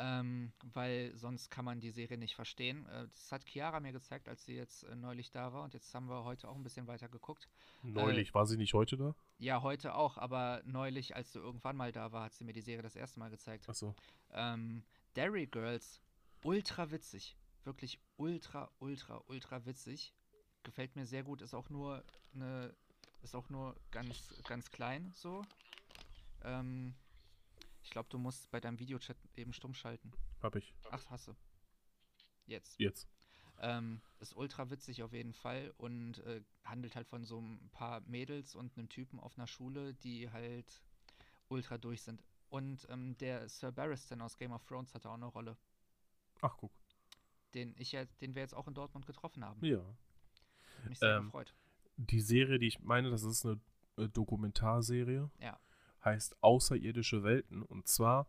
Ähm, 0.00 0.52
weil 0.74 1.12
sonst 1.16 1.50
kann 1.50 1.64
man 1.64 1.80
die 1.80 1.90
Serie 1.90 2.18
nicht 2.18 2.36
verstehen. 2.36 2.86
Äh, 2.86 3.08
das 3.08 3.32
hat 3.32 3.44
Chiara 3.44 3.80
mir 3.80 3.90
gezeigt, 3.90 4.28
als 4.28 4.44
sie 4.44 4.54
jetzt 4.54 4.84
äh, 4.84 4.94
neulich 4.94 5.32
da 5.32 5.52
war 5.52 5.64
und 5.64 5.74
jetzt 5.74 5.92
haben 5.92 6.08
wir 6.08 6.22
heute 6.22 6.48
auch 6.48 6.54
ein 6.54 6.62
bisschen 6.62 6.86
weiter 6.86 7.08
geguckt. 7.08 7.48
Neulich, 7.82 8.32
war 8.32 8.46
sie 8.46 8.56
nicht 8.56 8.74
heute 8.74 8.96
da? 8.96 9.16
Ja, 9.38 9.62
heute 9.62 9.96
auch, 9.96 10.16
aber 10.16 10.62
neulich, 10.64 11.16
als 11.16 11.32
du 11.32 11.40
irgendwann 11.40 11.76
mal 11.76 11.90
da 11.90 12.12
war, 12.12 12.24
hat 12.24 12.34
sie 12.34 12.44
mir 12.44 12.52
die 12.52 12.60
Serie 12.60 12.82
das 12.82 12.94
erste 12.94 13.18
Mal 13.18 13.28
gezeigt. 13.30 13.68
Achso. 13.68 13.96
Ähm, 14.30 14.84
Derry 15.16 15.46
Girls, 15.46 16.00
ultra 16.44 16.92
witzig. 16.92 17.36
Wirklich 17.64 17.98
ultra, 18.16 18.70
ultra, 18.78 19.20
ultra 19.26 19.66
witzig. 19.66 20.14
Gefällt 20.62 20.94
mir 20.94 21.06
sehr 21.06 21.24
gut. 21.24 21.42
Ist 21.42 21.54
auch 21.54 21.70
nur 21.70 22.04
eine, 22.34 22.72
ist 23.22 23.34
auch 23.34 23.48
nur 23.48 23.74
ganz, 23.90 24.32
ganz 24.46 24.70
klein 24.70 25.10
so. 25.12 25.44
Ähm, 26.44 26.94
ich 27.88 27.92
glaube, 27.92 28.10
du 28.10 28.18
musst 28.18 28.50
bei 28.50 28.60
deinem 28.60 28.78
Videochat 28.78 29.16
eben 29.34 29.54
stumm 29.54 29.72
schalten. 29.72 30.12
Hab 30.42 30.54
ich. 30.56 30.74
Ach, 30.90 31.08
hasse. 31.08 31.34
Jetzt. 32.44 32.78
Jetzt. 32.78 33.08
Ähm, 33.60 34.02
ist 34.20 34.36
ultra 34.36 34.68
witzig 34.68 35.02
auf 35.02 35.14
jeden 35.14 35.32
Fall 35.32 35.72
und 35.78 36.18
äh, 36.18 36.42
handelt 36.64 36.94
halt 36.96 37.08
von 37.08 37.24
so 37.24 37.40
ein 37.40 37.70
paar 37.72 38.02
Mädels 38.02 38.54
und 38.54 38.76
einem 38.76 38.90
Typen 38.90 39.18
auf 39.18 39.38
einer 39.38 39.46
Schule, 39.46 39.94
die 39.94 40.30
halt 40.30 40.82
ultra 41.48 41.78
durch 41.78 42.02
sind. 42.02 42.22
Und 42.50 42.86
ähm, 42.90 43.16
der 43.16 43.48
Sir 43.48 43.72
Barristan 43.72 44.20
aus 44.20 44.36
Game 44.36 44.52
of 44.52 44.64
Thrones 44.66 44.92
hatte 44.94 45.08
auch 45.08 45.14
eine 45.14 45.26
Rolle, 45.26 45.56
Ach, 46.42 46.54
guck. 46.58 46.72
den 47.54 47.74
ich 47.78 47.96
den 48.20 48.34
wir 48.34 48.42
jetzt 48.42 48.54
auch 48.54 48.68
in 48.68 48.74
Dortmund 48.74 49.06
getroffen 49.06 49.42
haben. 49.42 49.64
Ja. 49.64 49.82
Mich 50.86 50.98
sehr 50.98 51.16
Ähm, 51.16 51.24
gefreut. 51.24 51.54
Die 51.96 52.20
Serie, 52.20 52.58
die 52.58 52.66
ich 52.68 52.80
meine, 52.80 53.08
das 53.10 53.22
ist 53.22 53.46
eine 53.46 53.58
äh, 53.96 54.08
Dokumentarserie. 54.08 55.30
Ja. 55.40 55.58
Heißt 56.04 56.36
Außerirdische 56.42 57.22
Welten. 57.22 57.62
Und 57.62 57.86
zwar 57.88 58.26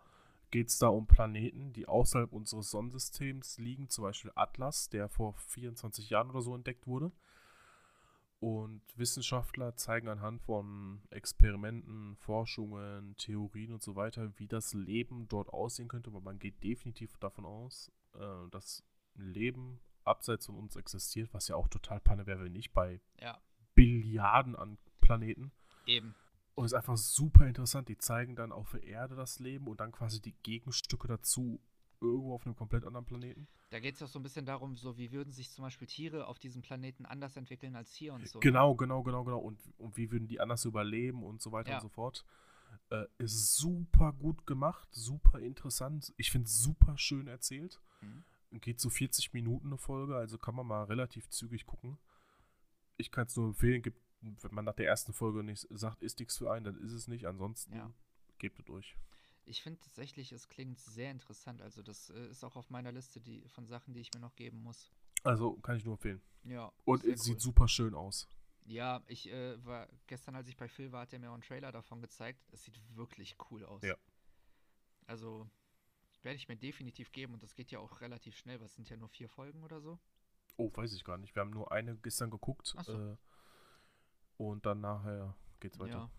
geht 0.51 0.69
es 0.69 0.79
da 0.79 0.87
um 0.87 1.07
Planeten, 1.07 1.73
die 1.73 1.87
außerhalb 1.87 2.31
unseres 2.33 2.71
Sonnensystems 2.71 3.57
liegen. 3.59 3.89
Zum 3.89 4.03
Beispiel 4.03 4.31
Atlas, 4.35 4.89
der 4.89 5.07
vor 5.09 5.33
24 5.35 6.09
Jahren 6.09 6.29
oder 6.29 6.41
so 6.41 6.55
entdeckt 6.55 6.87
wurde. 6.87 7.11
Und 8.39 8.81
Wissenschaftler 8.95 9.75
zeigen 9.75 10.07
anhand 10.07 10.41
von 10.41 11.01
Experimenten, 11.09 12.15
Forschungen, 12.15 13.17
Theorien 13.17 13.73
und 13.73 13.83
so 13.83 13.97
weiter, 13.97 14.31
wie 14.37 14.47
das 14.47 14.73
Leben 14.73 15.27
dort 15.27 15.49
aussehen 15.49 15.89
könnte. 15.89 16.09
Aber 16.09 16.21
man 16.21 16.39
geht 16.39 16.63
definitiv 16.63 17.17
davon 17.17 17.45
aus, 17.45 17.91
äh, 18.13 18.49
dass 18.49 18.81
Leben 19.15 19.81
abseits 20.05 20.45
von 20.45 20.55
uns 20.55 20.77
existiert, 20.77 21.33
was 21.33 21.49
ja 21.49 21.55
auch 21.57 21.67
total 21.67 21.99
Panne 21.99 22.25
wäre, 22.25 22.45
wenn 22.45 22.53
nicht 22.53 22.71
bei 22.73 23.01
Ja, 23.19 23.37
Billiarden 23.75 24.55
an 24.55 24.77
Planeten. 25.01 25.51
eben. 25.85 26.15
Und 26.59 26.65
ist 26.65 26.73
einfach 26.73 26.97
super 26.97 27.47
interessant. 27.47 27.87
Die 27.89 27.97
zeigen 27.97 28.35
dann 28.35 28.51
auf 28.51 28.71
der 28.71 28.83
Erde 28.83 29.15
das 29.15 29.39
Leben 29.39 29.67
und 29.67 29.79
dann 29.79 29.91
quasi 29.91 30.21
die 30.21 30.35
Gegenstücke 30.43 31.07
dazu 31.07 31.59
irgendwo 32.01 32.33
auf 32.33 32.45
einem 32.45 32.55
komplett 32.55 32.85
anderen 32.85 33.05
Planeten. 33.05 33.47
Da 33.69 33.79
geht 33.79 33.95
es 33.95 34.01
auch 34.01 34.07
so 34.07 34.19
ein 34.19 34.23
bisschen 34.23 34.45
darum, 34.45 34.75
so 34.75 34.97
wie 34.97 35.11
würden 35.11 35.31
sich 35.31 35.51
zum 35.51 35.63
Beispiel 35.63 35.87
Tiere 35.87 36.27
auf 36.27 36.39
diesem 36.39 36.61
Planeten 36.61 37.05
anders 37.05 37.35
entwickeln 37.35 37.75
als 37.75 37.93
hier 37.93 38.13
und 38.13 38.27
so. 38.27 38.39
ne? 38.39 38.41
Genau, 38.41 38.75
genau, 38.75 39.03
genau, 39.03 39.23
genau. 39.23 39.39
Und, 39.39 39.59
und 39.77 39.95
wie 39.97 40.11
würden 40.11 40.27
die 40.27 40.39
anders 40.39 40.65
überleben 40.65 41.23
und 41.23 41.41
so 41.41 41.51
weiter 41.51 41.71
Ja. 41.71 41.75
und 41.77 41.81
so 41.81 41.89
fort. 41.89 42.25
Äh, 42.89 43.05
ist 43.19 43.55
super 43.55 44.13
gut 44.13 44.45
gemacht, 44.47 44.87
super 44.91 45.39
interessant. 45.39 46.13
Ich 46.17 46.31
finde 46.31 46.45
es 46.45 46.61
super 46.61 46.97
schön 46.97 47.27
erzählt. 47.27 47.79
Mhm. 48.01 48.23
Geht 48.61 48.79
so 48.79 48.89
40 48.89 49.33
Minuten 49.33 49.67
eine 49.67 49.77
Folge, 49.77 50.15
also 50.15 50.37
kann 50.37 50.55
man 50.55 50.65
mal 50.65 50.83
relativ 50.85 51.29
zügig 51.29 51.65
gucken. 51.65 51.99
Ich 52.97 53.11
kann 53.11 53.27
es 53.27 53.35
nur 53.35 53.47
empfehlen, 53.47 53.81
gibt, 53.81 54.01
wenn 54.21 54.53
man 54.53 54.65
nach 54.65 54.75
der 54.75 54.87
ersten 54.87 55.13
Folge 55.13 55.43
nicht 55.43 55.67
sagt, 55.69 56.01
ist 56.01 56.19
nichts 56.19 56.37
für 56.37 56.51
einen, 56.51 56.65
dann 56.65 56.77
ist 56.79 56.91
es 56.91 57.07
nicht. 57.07 57.25
Ansonsten 57.25 57.75
Ja. 57.75 57.91
gebt 58.37 58.59
es 58.59 58.65
durch. 58.65 58.95
Ich 59.45 59.63
finde 59.63 59.79
tatsächlich, 59.79 60.31
es 60.31 60.47
klingt 60.47 60.79
sehr 60.79 61.09
interessant. 61.11 61.61
Also 61.61 61.81
das 61.81 62.09
äh, 62.11 62.27
ist 62.27 62.43
auch 62.43 62.55
auf 62.55 62.69
meiner 62.69 62.91
Liste 62.91 63.19
die, 63.19 63.47
von 63.49 63.65
Sachen, 63.65 63.93
die 63.93 63.99
ich 64.01 64.13
mir 64.13 64.19
noch 64.19 64.35
geben 64.35 64.61
muss. 64.61 64.91
Also 65.23 65.55
kann 65.57 65.75
ich 65.77 65.85
nur 65.85 65.93
empfehlen. 65.95 66.21
Ja. 66.43 66.71
Und 66.85 67.03
es 67.03 67.23
sieht 67.23 67.35
cool. 67.35 67.41
super 67.41 67.67
schön 67.67 67.95
aus. 67.95 68.27
Ja, 68.65 69.01
ich 69.07 69.27
äh, 69.31 69.63
war 69.65 69.87
gestern, 70.05 70.35
als 70.35 70.47
ich 70.47 70.55
bei 70.55 70.67
Phil 70.67 70.91
war, 70.91 71.01
hat 71.01 71.13
er 71.13 71.19
mir 71.19 71.29
auch 71.29 71.33
einen 71.33 71.41
Trailer 71.41 71.71
davon 71.71 72.01
gezeigt. 72.01 72.39
Es 72.51 72.63
sieht 72.63 72.79
wirklich 72.95 73.35
cool 73.49 73.65
aus. 73.65 73.81
Ja. 73.81 73.95
Also 75.07 75.49
werde 76.21 76.35
ich 76.35 76.47
mir 76.47 76.57
definitiv 76.57 77.11
geben 77.11 77.33
und 77.33 77.41
das 77.41 77.55
geht 77.55 77.71
ja 77.71 77.79
auch 77.79 78.01
relativ 78.01 78.37
schnell. 78.37 78.59
Was 78.61 78.75
sind 78.75 78.89
ja 78.89 78.97
nur 78.97 79.09
vier 79.09 79.29
Folgen 79.29 79.63
oder 79.63 79.81
so? 79.81 79.97
Oh, 80.57 80.69
weiß 80.73 80.93
ich 80.93 81.03
gar 81.03 81.17
nicht. 81.17 81.35
Wir 81.35 81.41
haben 81.41 81.51
nur 81.51 81.71
eine 81.71 81.95
gestern 81.97 82.29
geguckt. 82.29 82.75
Ach 82.77 82.83
so. 82.83 83.13
Äh, 83.13 83.17
und 84.39 84.65
dann 84.65 84.79
nachher 84.81 85.35
geht's 85.59 85.77
weiter. 85.79 85.97
Ja. 85.97 86.11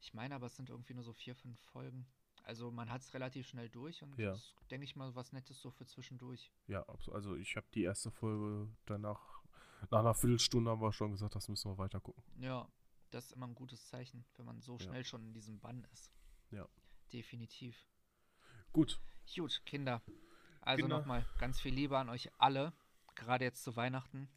Ich 0.00 0.12
meine 0.12 0.34
aber, 0.34 0.46
es 0.46 0.56
sind 0.56 0.68
irgendwie 0.68 0.94
nur 0.94 1.02
so 1.02 1.12
vier, 1.14 1.34
fünf 1.34 1.58
Folgen. 1.60 2.06
Also 2.42 2.70
man 2.70 2.90
hat 2.90 3.00
es 3.00 3.14
relativ 3.14 3.46
schnell 3.48 3.70
durch 3.70 4.02
und 4.02 4.18
Ja. 4.18 4.32
das 4.32 4.54
denke 4.70 4.84
ich 4.84 4.96
mal 4.96 5.14
was 5.14 5.32
Nettes 5.32 5.60
so 5.60 5.70
für 5.70 5.86
zwischendurch. 5.86 6.52
Ja, 6.66 6.82
also 7.10 7.34
ich 7.36 7.56
habe 7.56 7.66
die 7.74 7.82
erste 7.84 8.10
Folge 8.10 8.70
danach, 8.84 9.42
nach 9.90 10.00
einer 10.00 10.14
Viertelstunde 10.14 10.70
haben 10.70 10.82
wir 10.82 10.92
schon 10.92 11.12
gesagt, 11.12 11.34
das 11.34 11.48
müssen 11.48 11.70
wir 11.70 11.78
weiter 11.78 12.00
gucken. 12.00 12.22
Ja, 12.38 12.68
das 13.10 13.26
ist 13.26 13.32
immer 13.32 13.46
ein 13.46 13.54
gutes 13.54 13.86
Zeichen, 13.86 14.26
wenn 14.36 14.44
man 14.44 14.60
so 14.60 14.74
Ja. 14.74 14.80
schnell 14.80 15.04
schon 15.04 15.24
in 15.24 15.32
diesem 15.32 15.58
Bann 15.58 15.84
ist. 15.92 16.12
Ja. 16.50 16.68
Definitiv. 17.14 17.88
Gut. 18.72 19.00
Gut, 19.34 19.62
Kinder. 19.64 20.02
Also 20.60 20.86
nochmal 20.86 21.24
ganz 21.38 21.60
viel 21.60 21.72
Liebe 21.72 21.96
an 21.98 22.10
euch 22.10 22.30
alle. 22.38 22.74
Gerade 23.14 23.44
jetzt 23.44 23.64
zu 23.64 23.74
Weihnachten. 23.76 24.28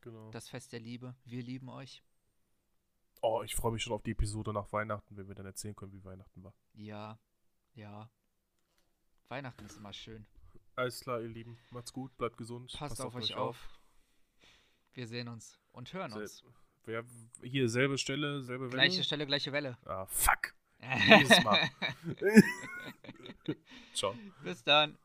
Genau. 0.00 0.30
Das 0.30 0.48
Fest 0.48 0.72
der 0.72 0.80
Liebe. 0.80 1.16
Wir 1.24 1.42
lieben 1.42 1.68
euch. 1.68 2.04
Oh, 3.20 3.42
ich 3.42 3.54
freue 3.54 3.72
mich 3.72 3.82
schon 3.82 3.92
auf 3.92 4.02
die 4.02 4.12
Episode 4.12 4.52
nach 4.52 4.72
Weihnachten, 4.72 5.16
wenn 5.16 5.28
wir 5.28 5.34
dann 5.34 5.46
erzählen 5.46 5.74
können, 5.74 5.92
wie 5.92 6.04
Weihnachten 6.04 6.42
war. 6.42 6.54
Ja, 6.74 7.18
ja. 7.74 8.10
Weihnachten 9.28 9.64
ist 9.66 9.76
immer 9.76 9.92
schön. 9.92 10.26
Alles 10.76 11.00
klar, 11.00 11.20
ihr 11.20 11.28
Lieben. 11.28 11.58
Macht's 11.70 11.92
gut, 11.92 12.16
bleibt 12.16 12.36
gesund. 12.36 12.72
Passt, 12.76 13.00
auf, 13.00 13.14
euch 13.14 13.34
auf. 13.34 13.56
Wir 14.92 15.06
sehen 15.06 15.28
uns 15.28 15.58
und 15.72 15.92
hören 15.92 16.10
Sel- 16.12 16.22
uns. 16.22 16.44
Wer, 16.84 17.04
hier, 17.42 17.68
selbe 17.68 17.98
Stelle, 17.98 18.42
selbe 18.42 18.72
Welle. 18.72 18.82
Gleiche 18.82 19.04
Stelle, 19.04 19.26
gleiche 19.26 19.52
Welle. 19.52 19.76
Ah, 19.84 20.06
fuck. 20.06 20.54
Jedes 21.08 21.42
Mal. 21.44 21.68
Ciao. 23.94 24.14
Bis 24.42 24.62
dann. 24.64 24.98